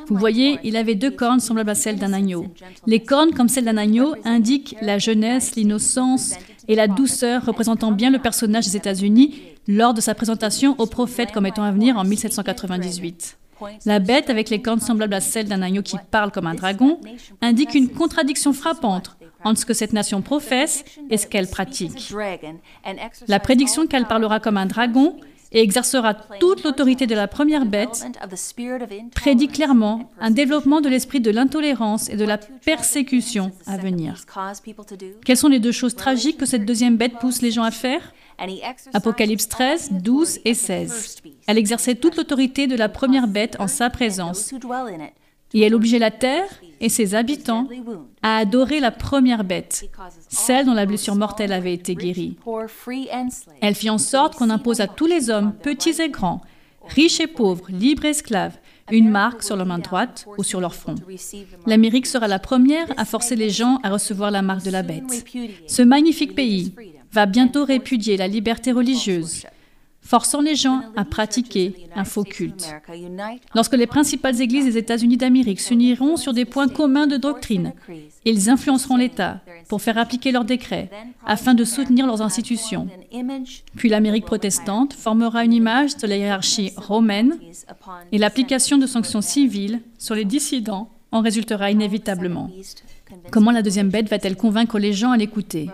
Vous 0.07 0.16
voyez, 0.16 0.59
il 0.64 0.77
avait 0.77 0.95
deux 0.95 1.11
cornes 1.11 1.41
semblables 1.41 1.71
à 1.71 1.75
celles 1.75 1.99
d'un 1.99 2.12
agneau. 2.12 2.47
Les 2.87 3.01
cornes, 3.01 3.33
comme 3.33 3.49
celles 3.49 3.64
d'un 3.64 3.77
agneau, 3.77 4.14
indiquent 4.25 4.77
la 4.83 4.99
jeunesse, 4.99 5.57
l'innocence 5.57 6.35
et 6.69 6.75
la 6.75 6.87
douceur 6.87 7.47
représentant 7.47 7.93
bien 7.93 8.11
le 8.11 8.19
personnage 8.19 8.66
des 8.66 8.77
États-Unis 8.77 9.35
lors 9.69 9.95
de 9.95 10.01
sa 10.01 10.14
présentation 10.14 10.75
au 10.79 10.87
prophète 10.87 11.31
comme 11.31 11.47
étant 11.47 11.62
à 11.62 11.71
venir 11.71 11.97
en 11.97 12.05
1798. 12.05 13.39
La 13.87 13.99
bête, 13.99 14.31
avec 14.31 14.51
les 14.51 14.62
cornes 14.62 14.81
semblables 14.81 15.14
à 15.14 15.21
celles 15.21 15.49
d'un 15.49 15.62
agneau 15.62 15.83
qui 15.83 15.97
parle 16.11 16.31
comme 16.31 16.47
un 16.47 16.55
dragon, 16.55 17.01
indique 17.43 17.75
une 17.75 17.89
contradiction 17.89 18.53
frappante 18.53 19.16
entre 19.45 19.61
ce 19.61 19.66
que 19.66 19.75
cette 19.75 19.93
nation 19.93 20.23
professe 20.23 20.85
et 21.11 21.16
ce 21.16 21.27
qu'elle 21.27 21.49
pratique. 21.49 22.12
La 23.27 23.41
prédiction 23.41 23.87
qu'elle 23.87 24.07
parlera 24.07 24.41
comme 24.41 24.57
un 24.57 24.66
dragon 24.66 25.16
et 25.53 25.62
exercera 25.62 26.14
toute 26.14 26.64
l'autorité 26.64 27.07
de 27.07 27.14
la 27.14 27.28
première 27.28 27.64
bête, 27.64 28.07
prédit 29.14 29.49
clairement 29.49 30.11
un 30.20 30.30
développement 30.30 30.80
de 30.80 30.88
l'esprit 30.88 31.20
de 31.20 31.30
l'intolérance 31.30 32.09
et 32.09 32.16
de 32.16 32.24
la 32.24 32.38
persécution 32.38 33.53
à 33.66 33.76
venir. 33.76 34.24
Quelles 35.24 35.36
sont 35.36 35.49
les 35.49 35.61
deux 35.61 35.72
choses 35.72 35.94
tragiques 35.94 36.38
que 36.38 36.46
cette 36.46 36.64
deuxième 36.64 36.96
bête 36.96 37.18
pousse 37.18 37.42
les 37.42 37.51
gens 37.51 37.62
à 37.64 37.70
faire? 37.70 38.12
Apocalypse 38.92 39.49
13, 39.49 39.92
12 39.92 40.40
et 40.44 40.55
16. 40.55 41.22
Elle 41.46 41.59
exerçait 41.59 41.94
toute 41.94 42.16
l'autorité 42.16 42.66
de 42.66 42.76
la 42.76 42.88
première 42.88 43.26
bête 43.26 43.57
en 43.59 43.66
sa 43.66 43.90
présence. 43.90 44.55
Et 45.55 45.61
elle 45.61 45.74
obligeait 45.74 45.99
la 45.99 46.11
terre 46.11 46.49
et 46.80 46.88
ses 46.88 47.14
habitants 47.14 47.68
à 48.22 48.36
adorer 48.36 48.80
la 48.80 48.90
première 48.90 49.44
bête, 49.44 49.90
celle 50.28 50.66
dont 50.66 50.74
la 50.74 50.86
blessure 50.86 51.16
mortelle 51.16 51.53
avait 51.53 51.72
été 51.72 51.94
guérie. 51.94 52.36
Elle 53.61 53.74
fit 53.74 53.90
en 53.90 53.99
sorte 53.99 54.36
qu'on 54.36 54.51
impose 54.51 54.80
à 54.80 54.86
tous 54.86 55.07
les 55.07 55.30
hommes, 55.30 55.55
petits 55.55 56.01
et 56.01 56.11
grands, 56.11 56.42
riches 56.86 57.20
et 57.20 57.26
pauvres, 57.26 57.66
libres 57.68 58.05
et 58.05 58.11
esclaves, 58.11 58.59
une 58.90 59.11
marque 59.11 59.42
sur 59.42 59.57
leur 59.57 59.66
main 59.66 59.78
droite 59.78 60.26
ou 60.38 60.42
sur 60.42 60.61
leur 60.61 60.74
front. 60.74 60.94
L'Amérique 61.66 62.07
sera 62.07 62.28
la 62.28 62.38
première 62.38 62.86
à 62.96 63.05
forcer 63.05 63.36
les 63.36 63.51
gens 63.51 63.78
à 63.82 63.90
recevoir 63.90 64.30
la 64.30 64.42
marque 64.42 64.64
de 64.64 64.70
la 64.70 64.82
bête. 64.82 65.26
Ce 65.66 65.82
magnifique 65.82 66.34
pays 66.34 66.72
va 67.12 67.26
bientôt 67.26 67.64
répudier 67.64 68.16
la 68.16 68.28
liberté 68.28 68.72
religieuse, 68.72 69.44
forçant 70.09 70.41
les 70.41 70.57
gens 70.57 70.81
à 70.97 71.05
pratiquer 71.05 71.87
un 71.95 72.05
faux 72.05 72.25
culte. 72.25 72.75
Lorsque 73.55 73.77
les 73.77 73.87
principales 73.87 74.41
églises 74.41 74.65
des 74.65 74.79
États-Unis 74.79 75.19
d'Amérique 75.19 75.61
s'uniront 75.61 76.17
sur 76.17 76.33
des 76.33 76.47
points 76.47 76.69
communs 76.69 77.07
de 77.07 77.19
doctrine, 77.19 77.75
ils 78.25 78.49
influenceront 78.49 78.97
l'État 78.97 79.43
pour 79.69 79.83
faire 79.83 79.99
appliquer 79.99 80.33
leurs 80.33 80.47
décrets 80.47 80.89
afin 81.27 81.53
de 81.53 81.63
soutenir 81.63 82.07
leurs 82.07 82.23
institutions. 82.23 82.89
Puis 83.77 83.91
l'Amérique 83.91 84.25
protestante 84.25 84.95
formera 84.95 85.45
une 85.45 85.53
image 85.53 85.99
de 85.99 86.07
la 86.07 86.17
hiérarchie 86.17 86.73
romaine 86.79 87.37
et 88.11 88.17
l'application 88.17 88.79
de 88.79 88.87
sanctions 88.87 89.21
civiles 89.21 89.83
sur 89.99 90.15
les 90.15 90.25
dissidents 90.25 90.89
en 91.13 91.21
résultera 91.21 91.71
inévitablement. 91.71 92.51
Comment 93.31 93.51
la 93.51 93.62
deuxième 93.62 93.89
bête 93.89 94.09
va-t-elle 94.09 94.37
convaincre 94.37 94.79
les 94.79 94.93
gens 94.93 95.11
à 95.11 95.16
l'écouter 95.16 95.68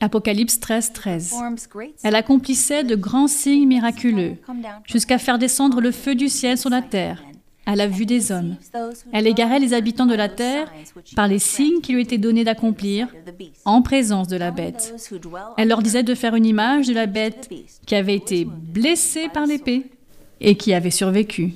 Apocalypse 0.00 0.60
13, 0.60 0.92
13. 0.92 1.34
Elle 2.02 2.14
accomplissait 2.14 2.84
de 2.84 2.94
grands 2.94 3.28
signes 3.28 3.66
miraculeux, 3.66 4.36
jusqu'à 4.86 5.18
faire 5.18 5.38
descendre 5.38 5.80
le 5.80 5.90
feu 5.90 6.14
du 6.14 6.28
ciel 6.28 6.58
sur 6.58 6.70
la 6.70 6.82
terre, 6.82 7.22
à 7.66 7.76
la 7.76 7.86
vue 7.86 8.06
des 8.06 8.32
hommes. 8.32 8.56
Elle 9.12 9.26
égarait 9.26 9.58
les 9.58 9.74
habitants 9.74 10.06
de 10.06 10.14
la 10.14 10.28
terre 10.28 10.72
par 11.14 11.28
les 11.28 11.38
signes 11.38 11.80
qui 11.80 11.92
lui 11.92 12.02
étaient 12.02 12.18
donnés 12.18 12.44
d'accomplir 12.44 13.08
en 13.64 13.82
présence 13.82 14.28
de 14.28 14.36
la 14.36 14.50
bête. 14.50 14.94
Elle 15.56 15.68
leur 15.68 15.82
disait 15.82 16.02
de 16.02 16.14
faire 16.14 16.34
une 16.34 16.46
image 16.46 16.86
de 16.86 16.94
la 16.94 17.06
bête 17.06 17.48
qui 17.86 17.94
avait 17.94 18.16
été 18.16 18.44
blessée 18.44 19.28
par 19.32 19.46
l'épée 19.46 19.86
et 20.40 20.56
qui 20.56 20.72
avait 20.72 20.90
survécu. 20.90 21.52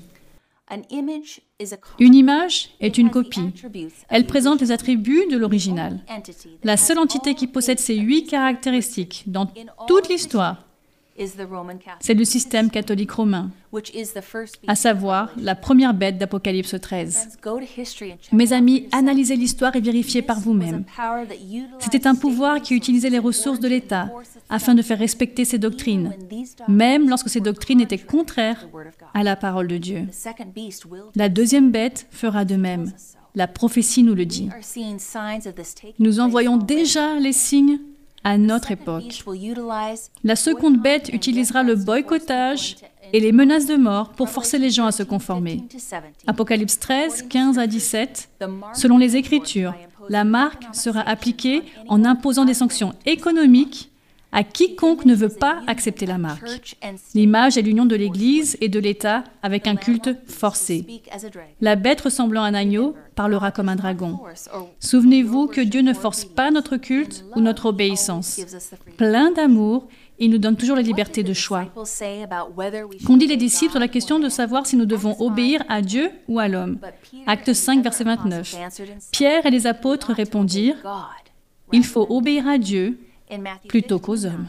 Une 2.00 2.16
image 2.16 2.70
est 2.80 2.98
une 2.98 3.10
copie. 3.10 3.52
Elle 4.08 4.26
présente 4.26 4.60
les 4.60 4.72
attributs 4.72 5.26
de 5.30 5.36
l'original. 5.36 6.00
La 6.64 6.76
seule 6.76 6.98
entité 6.98 7.34
qui 7.36 7.46
possède 7.46 7.78
ces 7.78 7.96
huit 7.96 8.26
caractéristiques 8.26 9.22
dans 9.26 9.46
toute 9.86 10.08
l'histoire 10.08 10.64
c'est 12.00 12.14
le 12.14 12.24
système 12.24 12.70
catholique 12.70 13.12
romain, 13.12 13.50
à 14.66 14.74
savoir 14.74 15.30
la 15.36 15.54
première 15.54 15.94
bête 15.94 16.18
d'Apocalypse 16.18 16.74
13. 16.80 17.38
Mes 18.32 18.52
amis, 18.52 18.88
analysez 18.92 19.36
l'histoire 19.36 19.76
et 19.76 19.80
vérifiez 19.80 20.22
par 20.22 20.40
vous-même. 20.40 20.84
C'était 21.78 22.06
un 22.06 22.14
pouvoir 22.14 22.60
qui 22.60 22.74
utilisait 22.74 23.10
les 23.10 23.18
ressources 23.18 23.60
de 23.60 23.68
l'État 23.68 24.10
afin 24.48 24.74
de 24.74 24.82
faire 24.82 24.98
respecter 24.98 25.44
ses 25.44 25.58
doctrines, 25.58 26.12
même 26.68 27.08
lorsque 27.08 27.28
ces 27.28 27.40
doctrines 27.40 27.80
étaient 27.80 27.98
contraires 27.98 28.68
à 29.12 29.22
la 29.22 29.36
parole 29.36 29.68
de 29.68 29.78
Dieu. 29.78 30.08
La 31.14 31.28
deuxième 31.28 31.70
bête 31.70 32.06
fera 32.10 32.44
de 32.44 32.56
même. 32.56 32.92
La 33.36 33.48
prophétie 33.48 34.02
nous 34.04 34.14
le 34.14 34.26
dit. 34.26 34.48
Nous 35.98 36.20
en 36.20 36.28
voyons 36.28 36.56
déjà 36.56 37.18
les 37.18 37.32
signes 37.32 37.78
à 38.24 38.38
notre 38.38 38.72
époque. 38.72 39.24
La 40.24 40.36
seconde 40.36 40.80
bête 40.80 41.10
utilisera 41.12 41.62
le 41.62 41.76
boycottage 41.76 42.76
et 43.12 43.20
les 43.20 43.32
menaces 43.32 43.66
de 43.66 43.76
mort 43.76 44.10
pour 44.10 44.28
forcer 44.28 44.58
les 44.58 44.70
gens 44.70 44.86
à 44.86 44.92
se 44.92 45.02
conformer. 45.02 45.62
Apocalypse 46.26 46.80
13, 46.80 47.28
15 47.28 47.58
à 47.58 47.66
17. 47.66 48.30
Selon 48.72 48.98
les 48.98 49.16
Écritures, 49.16 49.74
la 50.08 50.24
marque 50.24 50.64
sera 50.74 51.00
appliquée 51.00 51.62
en 51.88 52.04
imposant 52.04 52.44
des 52.44 52.54
sanctions 52.54 52.94
économiques 53.06 53.90
à 54.34 54.42
quiconque 54.42 55.04
ne 55.04 55.14
veut 55.14 55.28
pas 55.28 55.62
accepter 55.68 56.06
la 56.06 56.18
marque. 56.18 56.76
L'image 57.14 57.56
est 57.56 57.62
l'union 57.62 57.86
de 57.86 57.94
l'Église 57.94 58.58
et 58.60 58.68
de 58.68 58.80
l'État 58.80 59.22
avec 59.42 59.68
un 59.68 59.76
culte 59.76 60.10
forcé. 60.26 60.84
La 61.60 61.76
bête 61.76 62.00
ressemblant 62.00 62.42
à 62.42 62.48
un 62.48 62.54
agneau 62.54 62.96
parlera 63.14 63.52
comme 63.52 63.68
un 63.68 63.76
dragon. 63.76 64.18
Souvenez-vous 64.80 65.46
que 65.46 65.60
Dieu 65.60 65.82
ne 65.82 65.94
force 65.94 66.24
pas 66.24 66.50
notre 66.50 66.76
culte 66.76 67.24
ou 67.36 67.40
notre 67.40 67.66
obéissance. 67.66 68.40
Plein 68.96 69.30
d'amour, 69.30 69.86
il 70.18 70.30
nous 70.30 70.38
donne 70.38 70.56
toujours 70.56 70.76
la 70.76 70.82
liberté 70.82 71.22
de 71.22 71.32
choix. 71.32 71.66
Qu'ont 73.06 73.16
dit 73.16 73.28
les 73.28 73.36
disciples 73.36 73.70
sur 73.70 73.80
la 73.80 73.88
question 73.88 74.18
de 74.18 74.28
savoir 74.28 74.66
si 74.66 74.76
nous 74.76 74.86
devons 74.86 75.16
obéir 75.20 75.62
à 75.68 75.80
Dieu 75.80 76.10
ou 76.26 76.40
à 76.40 76.48
l'homme? 76.48 76.78
Acte 77.28 77.52
5, 77.52 77.84
verset 77.84 78.02
29. 78.02 78.56
Pierre 79.12 79.46
et 79.46 79.50
les 79.50 79.68
apôtres 79.68 80.12
répondirent, 80.12 80.76
Il 81.72 81.84
faut 81.84 82.06
obéir 82.10 82.48
à 82.48 82.58
Dieu 82.58 82.98
plutôt 83.68 83.98
qu'aux 83.98 84.26
hommes. 84.26 84.48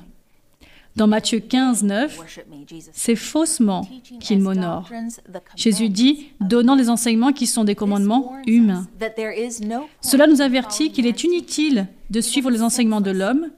Dans 0.96 1.08
Matthieu 1.08 1.40
15, 1.42 1.84
9, 1.84 2.40
c'est 2.94 3.18
faussement 3.18 3.86
qu'il 4.22 4.40
m'honore. 4.40 4.90
Jésus 5.58 5.90
dit, 5.90 6.32
donnant 6.40 6.78
des 6.78 6.90
enseignements 6.90 7.34
qui 7.34 7.48
sont 7.48 7.66
des 7.66 7.76
commandements 7.76 8.34
humains. 8.48 8.88
Cela 10.00 10.26
nous 10.26 10.40
avertit 10.40 10.94
qu'il 10.94 11.06
est 11.06 11.24
inutile 11.26 11.88
de 12.10 12.22
suivre 12.22 12.50
les 12.50 12.62
enseignements 12.62 13.02
de 13.02 13.12
l'homme 13.12 13.50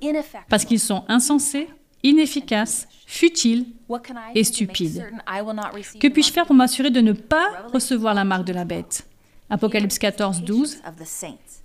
parce 0.50 0.66
qu'ils 0.66 0.80
sont 0.80 1.04
insensés, 1.08 1.68
inefficaces, 2.02 2.88
futiles 3.06 3.66
et 4.34 4.44
stupides. 4.44 5.06
Que 6.00 6.08
puis-je 6.08 6.32
faire 6.32 6.48
pour 6.48 6.56
m'assurer 6.56 6.90
de 6.90 7.02
ne 7.02 7.14
pas 7.14 7.68
recevoir 7.72 8.16
la 8.16 8.24
marque 8.24 8.46
de 8.46 8.54
la 8.54 8.66
bête? 8.66 9.08
Apocalypse 9.50 10.00
14, 10.00 10.42
12. 10.42 10.78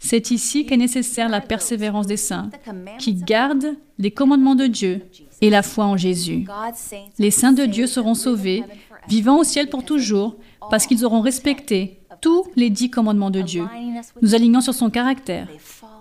C'est 0.04 0.32
ici 0.32 0.66
qu'est 0.66 0.76
nécessaire 0.76 1.28
la 1.28 1.40
persévérance 1.40 2.08
des 2.08 2.16
saints, 2.16 2.50
qui 2.98 3.14
gardent 3.14 3.76
les 3.98 4.10
commandements 4.10 4.56
de 4.56 4.66
Dieu 4.66 5.02
et 5.40 5.48
la 5.48 5.62
foi 5.62 5.84
en 5.84 5.96
Jésus. 5.96 6.44
Les 7.18 7.30
saints 7.30 7.52
de 7.52 7.64
Dieu 7.64 7.86
seront 7.86 8.14
sauvés, 8.14 8.64
vivant 9.08 9.38
au 9.38 9.44
ciel 9.44 9.70
pour 9.70 9.84
toujours, 9.84 10.36
parce 10.70 10.86
qu'ils 10.86 11.04
auront 11.04 11.20
respecté 11.20 12.00
tous 12.20 12.44
les 12.56 12.68
dix 12.68 12.90
commandements 12.90 13.30
de 13.30 13.42
Dieu, 13.42 13.64
nous 14.20 14.34
alignant 14.34 14.60
sur 14.60 14.74
son 14.74 14.90
caractère, 14.90 15.48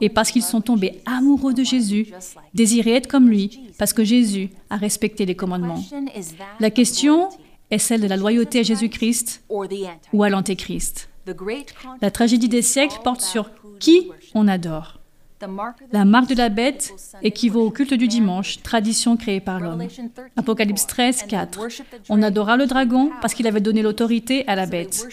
et 0.02 0.10
parce 0.10 0.32
qu'ils 0.32 0.44
sont 0.44 0.62
tombés 0.62 1.00
amoureux 1.06 1.54
de 1.54 1.64
Jésus, 1.64 2.08
désirés 2.56 2.96
être 2.96 3.08
comme 3.08 3.30
lui, 3.30 3.60
parce 3.78 3.94
que 3.94 4.04
Jésus 4.04 4.50
a 4.72 4.78
respecté 4.78 5.28
les 5.28 5.36
commandements. 5.36 5.84
La 6.60 6.72
question 6.72 7.30
est 7.70 7.78
celle 7.78 8.02
de 8.02 8.08
la 8.08 8.18
loyauté 8.18 8.60
à 8.60 8.64
Jésus-Christ 8.64 9.44
ou 10.12 10.24
à 10.24 10.30
l'Antéchrist. 10.30 11.08
La 12.02 12.12
tragédie 12.12 12.50
des 12.50 12.62
siècles 12.64 13.00
porte 13.04 13.22
sur 13.22 13.52
qui 13.82 14.10
on 14.34 14.48
adore. 14.48 15.02
La 15.92 16.06
marque 16.06 16.30
de 16.30 16.36
la 16.36 16.50
bête 16.50 16.94
équivaut 17.24 17.66
au 17.66 17.72
culte 17.72 17.96
du 17.96 18.08
dimanche, 18.08 18.62
tradition 18.62 19.18
créée 19.18 19.40
par 19.40 19.60
l'homme. 19.60 19.84
Apocalypse 20.38 20.86
13, 20.86 21.24
4. 21.28 21.60
On 22.10 22.22
adora 22.22 22.58
le 22.58 22.68
dragon 22.68 23.10
parce 23.22 23.34
qu'il 23.34 23.48
avait 23.48 23.60
donné 23.60 23.82
l'autorité 23.82 24.48
à 24.48 24.56
la 24.56 24.68
bête. 24.68 25.08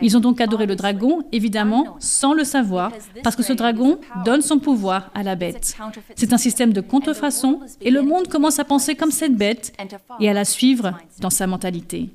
Ils 0.00 0.16
ont 0.16 0.20
donc 0.20 0.40
adoré 0.40 0.64
le 0.64 0.74
dragon, 0.74 1.22
évidemment, 1.32 1.96
sans 1.98 2.32
le 2.32 2.44
savoir, 2.44 2.92
parce 3.22 3.36
que 3.36 3.42
ce 3.42 3.52
dragon 3.52 3.98
donne 4.24 4.40
son 4.40 4.58
pouvoir 4.58 5.10
à 5.14 5.22
la 5.22 5.34
bête. 5.36 5.76
C'est 6.14 6.32
un 6.32 6.38
système 6.38 6.72
de 6.72 6.80
contrefaçon 6.80 7.60
et 7.82 7.90
le 7.90 8.00
monde 8.00 8.28
commence 8.28 8.58
à 8.58 8.64
penser 8.64 8.94
comme 8.94 9.10
cette 9.10 9.36
bête 9.36 9.74
et 10.18 10.30
à 10.30 10.32
la 10.32 10.46
suivre 10.46 10.96
dans 11.20 11.30
sa 11.30 11.46
mentalité. 11.46 12.08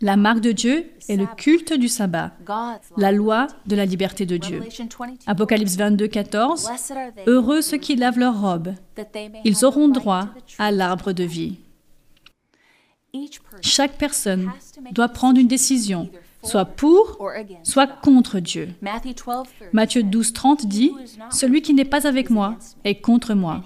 La 0.00 0.16
marque 0.16 0.40
de 0.40 0.52
Dieu 0.52 0.90
est 1.08 1.16
le 1.16 1.26
culte 1.36 1.72
du 1.74 1.88
sabbat, 1.88 2.32
la 2.96 3.12
loi 3.12 3.46
de 3.66 3.76
la 3.76 3.84
liberté 3.84 4.26
de 4.26 4.36
Dieu. 4.36 4.62
Apocalypse 5.26 5.76
22, 5.76 6.08
14. 6.08 6.70
Heureux 7.26 7.60
ceux 7.60 7.76
qui 7.76 7.96
lavent 7.96 8.18
leurs 8.18 8.40
robes, 8.40 8.74
ils 9.44 9.64
auront 9.64 9.88
droit 9.88 10.28
à 10.58 10.70
l'arbre 10.70 11.12
de 11.12 11.24
vie. 11.24 11.58
Chaque 13.60 13.98
personne 13.98 14.50
doit 14.92 15.08
prendre 15.08 15.38
une 15.38 15.48
décision, 15.48 16.08
soit 16.42 16.64
pour, 16.64 17.18
soit 17.62 17.86
contre 17.86 18.40
Dieu. 18.40 18.70
Matthieu 19.72 20.02
12, 20.02 20.32
30 20.32 20.66
dit, 20.66 20.92
Celui 21.30 21.60
qui 21.60 21.74
n'est 21.74 21.84
pas 21.84 22.06
avec 22.06 22.30
moi 22.30 22.56
est 22.84 23.00
contre 23.00 23.34
moi, 23.34 23.62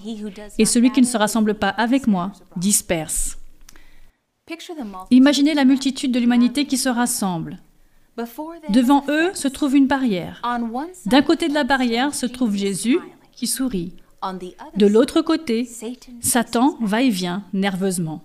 et 0.58 0.64
celui 0.64 0.90
qui 0.90 1.00
ne 1.00 1.06
se 1.06 1.16
rassemble 1.16 1.54
pas 1.54 1.68
avec 1.68 2.08
moi 2.08 2.32
disperse. 2.56 3.35
Imaginez 5.10 5.54
la 5.54 5.64
multitude 5.64 6.12
de 6.12 6.20
l'humanité 6.20 6.66
qui 6.66 6.76
se 6.76 6.88
rassemble. 6.88 7.58
Devant 8.70 9.04
eux 9.08 9.30
se 9.34 9.48
trouve 9.48 9.76
une 9.76 9.86
barrière. 9.86 10.40
D'un 11.06 11.22
côté 11.22 11.48
de 11.48 11.54
la 11.54 11.64
barrière 11.64 12.14
se 12.14 12.26
trouve 12.26 12.56
Jésus 12.56 12.98
qui 13.32 13.46
sourit. 13.46 13.94
De 14.76 14.86
l'autre 14.86 15.20
côté, 15.20 15.68
Satan 16.20 16.76
va 16.80 17.02
et 17.02 17.10
vient 17.10 17.44
nerveusement. 17.52 18.22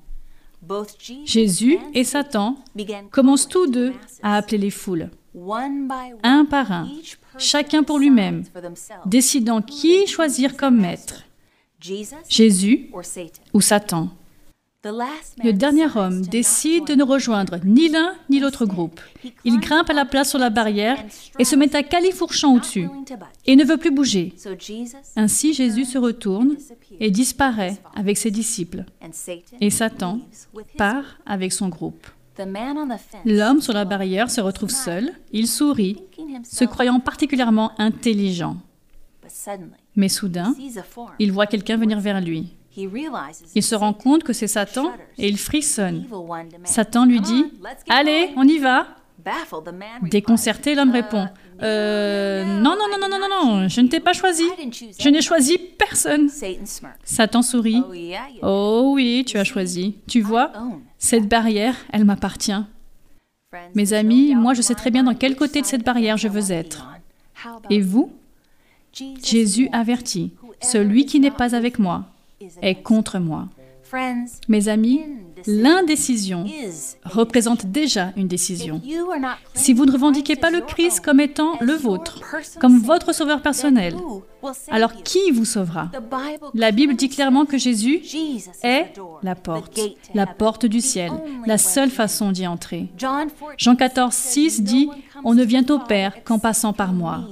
Jésus 1.25 1.79
et 1.93 2.03
Satan 2.03 2.55
commencent 3.11 3.49
tous 3.49 3.67
deux 3.67 3.93
à 4.21 4.35
appeler 4.35 4.59
les 4.59 4.69
foules, 4.69 5.09
un 6.23 6.45
par 6.45 6.71
un, 6.71 6.87
chacun 7.37 7.83
pour 7.83 7.97
lui-même, 7.97 8.43
décidant 9.05 9.61
qui 9.61 10.05
choisir 10.05 10.55
comme 10.55 10.79
maître, 10.79 11.23
Jésus 12.29 12.91
ou 13.53 13.61
Satan. 13.61 14.09
Le 14.83 15.51
dernier 15.51 15.85
homme 15.95 16.21
décide 16.21 16.87
de 16.87 16.95
ne 16.95 17.03
rejoindre 17.03 17.57
ni 17.63 17.87
l'un 17.89 18.15
ni 18.31 18.39
l'autre 18.39 18.65
groupe. 18.65 18.99
Il 19.45 19.59
grimpe 19.59 19.91
à 19.91 19.93
la 19.93 20.05
place 20.05 20.31
sur 20.31 20.39
la 20.39 20.49
barrière 20.49 20.97
et 21.37 21.45
se 21.45 21.55
met 21.55 21.75
à 21.75 21.83
califourchant 21.83 22.55
au-dessus 22.55 22.89
et 23.45 23.55
ne 23.55 23.63
veut 23.63 23.77
plus 23.77 23.91
bouger. 23.91 24.33
Ainsi 25.15 25.53
Jésus 25.53 25.85
se 25.85 25.99
retourne 25.99 26.55
et 26.99 27.11
disparaît 27.11 27.77
avec 27.95 28.17
ses 28.17 28.31
disciples. 28.31 28.85
Et 29.59 29.69
Satan 29.69 30.19
part 30.77 31.19
avec 31.27 31.53
son 31.53 31.69
groupe. 31.69 32.07
L'homme 33.25 33.61
sur 33.61 33.73
la 33.73 33.85
barrière 33.85 34.31
se 34.31 34.41
retrouve 34.41 34.71
seul, 34.71 35.11
il 35.31 35.47
sourit, 35.47 36.01
se 36.43 36.65
croyant 36.65 36.99
particulièrement 36.99 37.73
intelligent. 37.77 38.57
Mais 39.95 40.09
soudain, 40.09 40.55
il 41.19 41.31
voit 41.31 41.45
quelqu'un 41.45 41.77
venir 41.77 41.99
vers 41.99 42.19
lui. 42.19 42.55
Il 42.75 43.63
se 43.63 43.75
rend 43.75 43.93
compte 43.93 44.23
que 44.23 44.33
c'est 44.33 44.47
Satan 44.47 44.91
et 45.17 45.27
il 45.27 45.37
frissonne. 45.37 46.05
Satan 46.63 47.05
lui 47.05 47.19
dit 47.19 47.45
Allez, 47.89 48.29
on 48.37 48.47
y 48.47 48.57
va. 48.57 48.87
Déconcerté, 50.01 50.73
l'homme 50.73 50.91
répond 50.91 51.27
euh, 51.61 52.43
Non, 52.43 52.75
non, 52.75 52.87
non, 52.89 53.07
non, 53.07 53.19
non, 53.19 53.27
non, 53.29 53.67
je 53.67 53.81
ne 53.81 53.87
t'ai 53.87 53.99
pas 53.99 54.13
choisi. 54.13 54.45
Je 54.99 55.09
n'ai 55.09 55.21
choisi 55.21 55.57
personne. 55.57 56.29
Satan 57.03 57.41
sourit 57.41 57.83
Oh 58.41 58.91
oui, 58.95 59.23
tu 59.27 59.37
as 59.37 59.43
choisi. 59.43 59.97
Tu 60.07 60.21
vois, 60.21 60.51
cette 60.97 61.27
barrière, 61.27 61.75
elle 61.91 62.05
m'appartient. 62.05 62.63
Mes 63.75 63.93
amis, 63.93 64.33
moi 64.33 64.53
je 64.53 64.61
sais 64.61 64.75
très 64.75 64.91
bien 64.91 65.03
dans 65.03 65.13
quel 65.13 65.35
côté 65.35 65.61
de 65.61 65.65
cette 65.65 65.83
barrière 65.83 66.17
je 66.17 66.29
veux 66.29 66.51
être. 66.51 66.87
Et 67.69 67.81
vous? 67.81 68.11
Jésus 69.23 69.69
avertit 69.71 70.33
Celui 70.61 71.05
qui 71.05 71.19
n'est 71.19 71.31
pas 71.31 71.55
avec 71.55 71.79
moi 71.79 72.05
est 72.61 72.81
contre 72.81 73.19
moi. 73.19 73.47
Mes 74.47 74.69
amis, 74.69 75.01
l'indécision 75.47 76.45
représente 77.03 77.65
déjà 77.65 78.13
une 78.15 78.27
décision. 78.27 78.81
Si 79.53 79.73
vous 79.73 79.85
ne 79.85 79.91
revendiquez 79.91 80.35
pas 80.35 80.49
le 80.49 80.61
Christ 80.61 81.01
comme 81.01 81.19
étant 81.19 81.57
le 81.59 81.73
vôtre, 81.73 82.21
comme 82.59 82.79
votre 82.79 83.13
sauveur 83.13 83.41
personnel, 83.41 83.95
alors 84.69 84.93
qui 85.03 85.31
vous 85.31 85.45
sauvera? 85.45 85.91
La 86.53 86.71
Bible 86.71 86.95
dit 86.95 87.09
clairement 87.09 87.45
que 87.45 87.57
Jésus 87.57 88.01
est 88.63 88.93
la 89.23 89.35
porte, 89.35 89.79
la 90.13 90.25
porte 90.25 90.65
du 90.65 90.81
ciel, 90.81 91.11
la 91.45 91.57
seule 91.57 91.91
façon 91.91 92.31
d'y 92.31 92.47
entrer. 92.47 92.89
Jean 93.57 93.75
14, 93.75 94.13
6 94.13 94.63
dit, 94.63 94.89
On 95.23 95.33
ne 95.33 95.43
vient 95.43 95.65
au 95.69 95.79
Père 95.79 96.23
qu'en 96.23 96.39
passant 96.39 96.73
par 96.73 96.93
moi. 96.93 97.27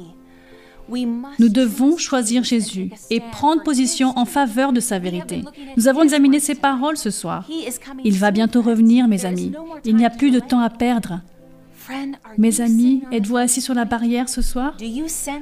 Nous 1.39 1.49
devons 1.49 1.97
choisir 1.97 2.43
Jésus 2.43 2.91
et 3.09 3.19
prendre 3.19 3.63
position 3.63 4.17
en 4.17 4.25
faveur 4.25 4.73
de 4.73 4.79
sa 4.79 4.99
vérité. 4.99 5.43
Nous 5.77 5.87
avons 5.87 6.03
examiné 6.03 6.39
ses 6.39 6.55
paroles 6.55 6.97
ce 6.97 7.09
soir. 7.09 7.47
Il 8.03 8.17
va 8.17 8.31
bientôt 8.31 8.61
revenir, 8.61 9.07
mes 9.07 9.25
amis. 9.25 9.51
Il 9.85 9.95
n'y 9.95 10.05
a 10.05 10.09
plus 10.09 10.31
de 10.31 10.39
temps 10.39 10.59
à 10.59 10.69
perdre. 10.69 11.21
Mes 12.37 12.61
amis, 12.61 13.03
êtes-vous 13.11 13.37
assis 13.37 13.61
sur 13.61 13.73
la 13.73 13.85
barrière 13.85 14.29
ce 14.29 14.41
soir? 14.41 14.75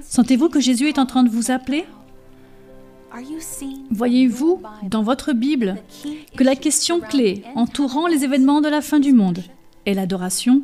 Sentez-vous 0.02 0.50
que 0.50 0.60
Jésus 0.60 0.88
est 0.88 1.00
en 1.00 1.06
train 1.06 1.24
de 1.24 1.30
vous 1.30 1.52
appeler? 1.52 1.86
Voyez-vous 3.91 4.62
dans 4.89 5.04
votre 5.04 5.34
Bible 5.34 5.78
que 6.36 6.43
la 6.43 6.56
question 6.56 7.00
clé 7.00 7.43
entourant 7.56 8.08
les 8.08 8.24
événements 8.24 8.62
de 8.62 8.70
la 8.70 8.82
fin 8.82 9.00
du 9.00 9.14
monde 9.14 9.43
est 9.86 9.93
l'adoration? 9.93 10.62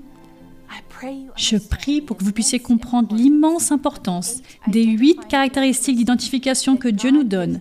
Je 1.36 1.58
prie 1.58 2.02
pour 2.02 2.18
que 2.18 2.24
vous 2.24 2.32
puissiez 2.32 2.60
comprendre 2.60 3.16
l'immense 3.16 3.72
importance 3.72 4.42
des 4.68 4.84
huit 4.84 5.20
caractéristiques 5.28 5.98
d'identification 5.98 6.78
que 6.78 6.88
Dieu 6.88 7.12
nous 7.12 7.24
donne 7.24 7.60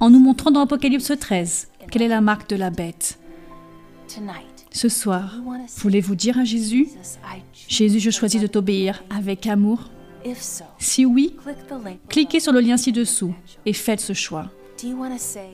en 0.00 0.10
nous 0.10 0.18
montrant 0.18 0.50
dans 0.50 0.60
Apocalypse 0.60 1.12
13 1.18 1.68
quelle 1.90 2.02
est 2.02 2.08
la 2.08 2.20
marque 2.20 2.48
de 2.48 2.56
la 2.56 2.70
bête. 2.70 3.18
Ce 4.70 4.88
soir, 4.88 5.36
voulez-vous 5.76 6.14
dire 6.14 6.38
à 6.38 6.44
Jésus, 6.44 6.88
Jésus, 7.68 8.00
je 8.00 8.10
choisis 8.10 8.40
de 8.40 8.46
t'obéir 8.46 9.04
avec 9.10 9.46
amour? 9.46 9.90
Si 10.78 11.04
oui, 11.04 11.36
cliquez 12.08 12.40
sur 12.40 12.52
le 12.52 12.60
lien 12.60 12.76
ci-dessous 12.76 13.34
et 13.66 13.72
faites 13.72 14.00
ce 14.00 14.12
choix. 14.12 14.50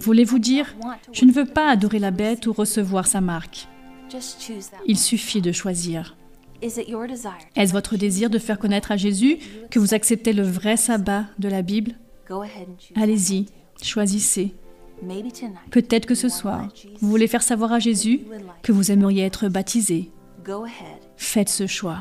Voulez-vous 0.01 0.39
dire, 0.39 0.75
je 1.13 1.25
ne 1.25 1.33
veux 1.33 1.45
pas 1.45 1.71
adorer 1.71 1.99
la 1.99 2.11
bête 2.11 2.47
ou 2.47 2.53
recevoir 2.53 3.07
sa 3.07 3.21
marque. 3.21 3.67
Il 4.87 4.99
suffit 4.99 5.43
de 5.43 5.53
choisir. 5.53 6.18
Est-ce 6.61 7.73
votre 7.73 7.97
désir 7.97 8.31
de 8.31 8.39
faire 8.39 8.59
connaître 8.59 8.93
à 8.93 8.97
Jésus 8.97 9.39
que 9.71 9.79
vous 9.79 9.95
acceptez 9.95 10.33
le 10.33 10.43
vrai 10.43 10.77
sabbat 10.77 11.25
de 11.39 11.49
la 11.49 11.63
Bible? 11.63 11.93
Allez-y, 12.97 13.47
choisissez. 13.83 14.55
Peut-être 15.71 16.07
que 16.07 16.15
ce 16.15 16.29
soir, 16.29 16.69
vous 17.01 17.09
voulez 17.09 17.29
faire 17.29 17.43
savoir 17.43 17.73
à 17.73 17.79
Jésus 17.79 18.23
que 18.63 18.73
vous 18.73 18.91
aimeriez 18.91 19.23
être 19.23 19.49
baptisé. 19.49 20.11
Faites 21.17 21.49
ce 21.49 21.67
choix. 21.67 22.01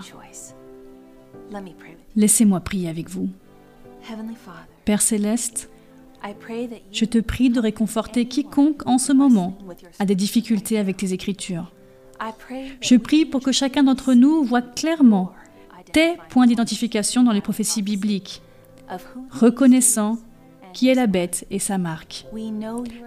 Laissez-moi 2.15 2.59
prier 2.61 2.89
avec 2.89 3.09
vous. 3.09 3.29
Père 4.85 5.01
céleste, 5.01 5.69
je 6.91 7.05
te 7.05 7.19
prie 7.19 7.49
de 7.49 7.59
réconforter 7.59 8.27
quiconque 8.27 8.87
en 8.87 8.97
ce 8.97 9.13
moment 9.13 9.57
a 9.99 10.05
des 10.05 10.15
difficultés 10.15 10.77
avec 10.77 10.97
tes 10.97 11.13
écritures. 11.13 11.71
Je 12.81 12.95
prie 12.95 13.25
pour 13.25 13.41
que 13.41 13.51
chacun 13.51 13.83
d'entre 13.83 14.13
nous 14.13 14.43
voit 14.43 14.61
clairement 14.61 15.31
tes 15.93 16.15
points 16.29 16.47
d'identification 16.47 17.23
dans 17.23 17.31
les 17.31 17.41
prophéties 17.41 17.81
bibliques, 17.81 18.41
reconnaissant 19.31 20.17
qui 20.73 20.89
est 20.89 20.95
la 20.95 21.07
bête 21.07 21.47
et 21.49 21.59
sa 21.59 21.77
marque. 21.77 22.25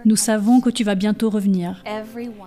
Nous 0.03 0.15
savons 0.15 0.59
que 0.59 0.69
tu 0.69 0.83
vas 0.83 0.95
bientôt 0.95 1.29
revenir. 1.29 1.83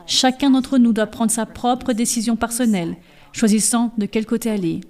Chacun 0.07 0.51
d'entre 0.51 0.77
nous 0.79 0.93
doit 0.93 1.07
prendre 1.07 1.31
sa 1.31 1.47
propre 1.47 1.93
décision 1.93 2.37
personnelle, 2.37 2.97
choisissant 3.33 3.93
de 3.97 4.07
quel 4.07 4.27
côté 4.27 4.51
aller. 4.51 4.81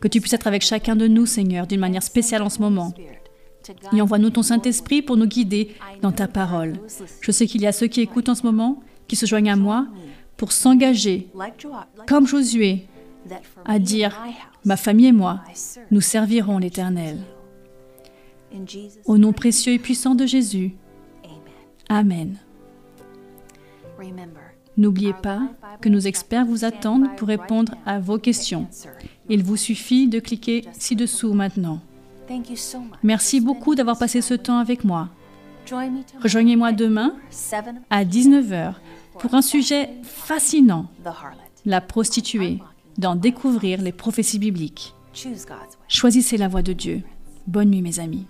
Que 0.00 0.08
tu 0.08 0.20
puisses 0.20 0.32
être 0.32 0.46
avec 0.46 0.62
chacun 0.62 0.96
de 0.96 1.06
nous, 1.06 1.26
Seigneur, 1.26 1.66
d'une 1.66 1.80
manière 1.80 2.02
spéciale 2.02 2.42
en 2.42 2.48
ce 2.48 2.60
moment. 2.60 2.92
Et 3.92 4.00
envoie-nous 4.00 4.30
ton 4.30 4.42
Saint-Esprit 4.42 5.02
pour 5.02 5.16
nous 5.16 5.26
guider 5.26 5.76
dans 6.02 6.12
ta 6.12 6.26
parole. 6.26 6.74
Je 7.20 7.30
sais 7.30 7.46
qu'il 7.46 7.60
y 7.60 7.66
a 7.66 7.72
ceux 7.72 7.86
qui 7.86 8.00
écoutent 8.00 8.28
en 8.28 8.34
ce 8.34 8.44
moment, 8.44 8.80
qui 9.06 9.16
se 9.16 9.26
joignent 9.26 9.52
à 9.52 9.56
moi, 9.56 9.86
pour 10.40 10.52
s'engager, 10.52 11.28
comme 12.06 12.26
Josué, 12.26 12.86
à 13.66 13.78
dire, 13.78 14.18
ma 14.64 14.78
famille 14.78 15.08
et 15.08 15.12
moi, 15.12 15.42
nous 15.90 16.00
servirons 16.00 16.56
l'Éternel. 16.56 17.18
Au 19.04 19.18
nom 19.18 19.34
précieux 19.34 19.74
et 19.74 19.78
puissant 19.78 20.14
de 20.14 20.24
Jésus. 20.24 20.72
Amen. 21.90 22.38
N'oubliez 24.78 25.12
pas 25.12 25.42
que 25.82 25.90
nos 25.90 25.98
experts 25.98 26.46
vous 26.46 26.64
attendent 26.64 27.14
pour 27.18 27.28
répondre 27.28 27.74
à 27.84 28.00
vos 28.00 28.16
questions. 28.16 28.66
Il 29.28 29.44
vous 29.44 29.58
suffit 29.58 30.08
de 30.08 30.20
cliquer 30.20 30.64
ci-dessous 30.72 31.34
maintenant. 31.34 31.80
Merci 33.02 33.42
beaucoup 33.42 33.74
d'avoir 33.74 33.98
passé 33.98 34.22
ce 34.22 34.32
temps 34.32 34.58
avec 34.58 34.84
moi. 34.84 35.10
Rejoignez-moi 36.22 36.72
demain 36.72 37.14
à 37.90 38.06
19h 38.06 38.76
pour 39.18 39.34
un 39.34 39.42
sujet 39.42 39.90
fascinant, 40.02 40.90
la 41.64 41.80
prostituée, 41.80 42.58
d'en 42.98 43.16
découvrir 43.16 43.80
les 43.80 43.92
prophéties 43.92 44.38
bibliques. 44.38 44.94
Choisissez 45.88 46.36
la 46.36 46.48
voie 46.48 46.62
de 46.62 46.72
Dieu. 46.72 47.02
Bonne 47.46 47.70
nuit 47.70 47.82
mes 47.82 47.98
amis. 47.98 48.26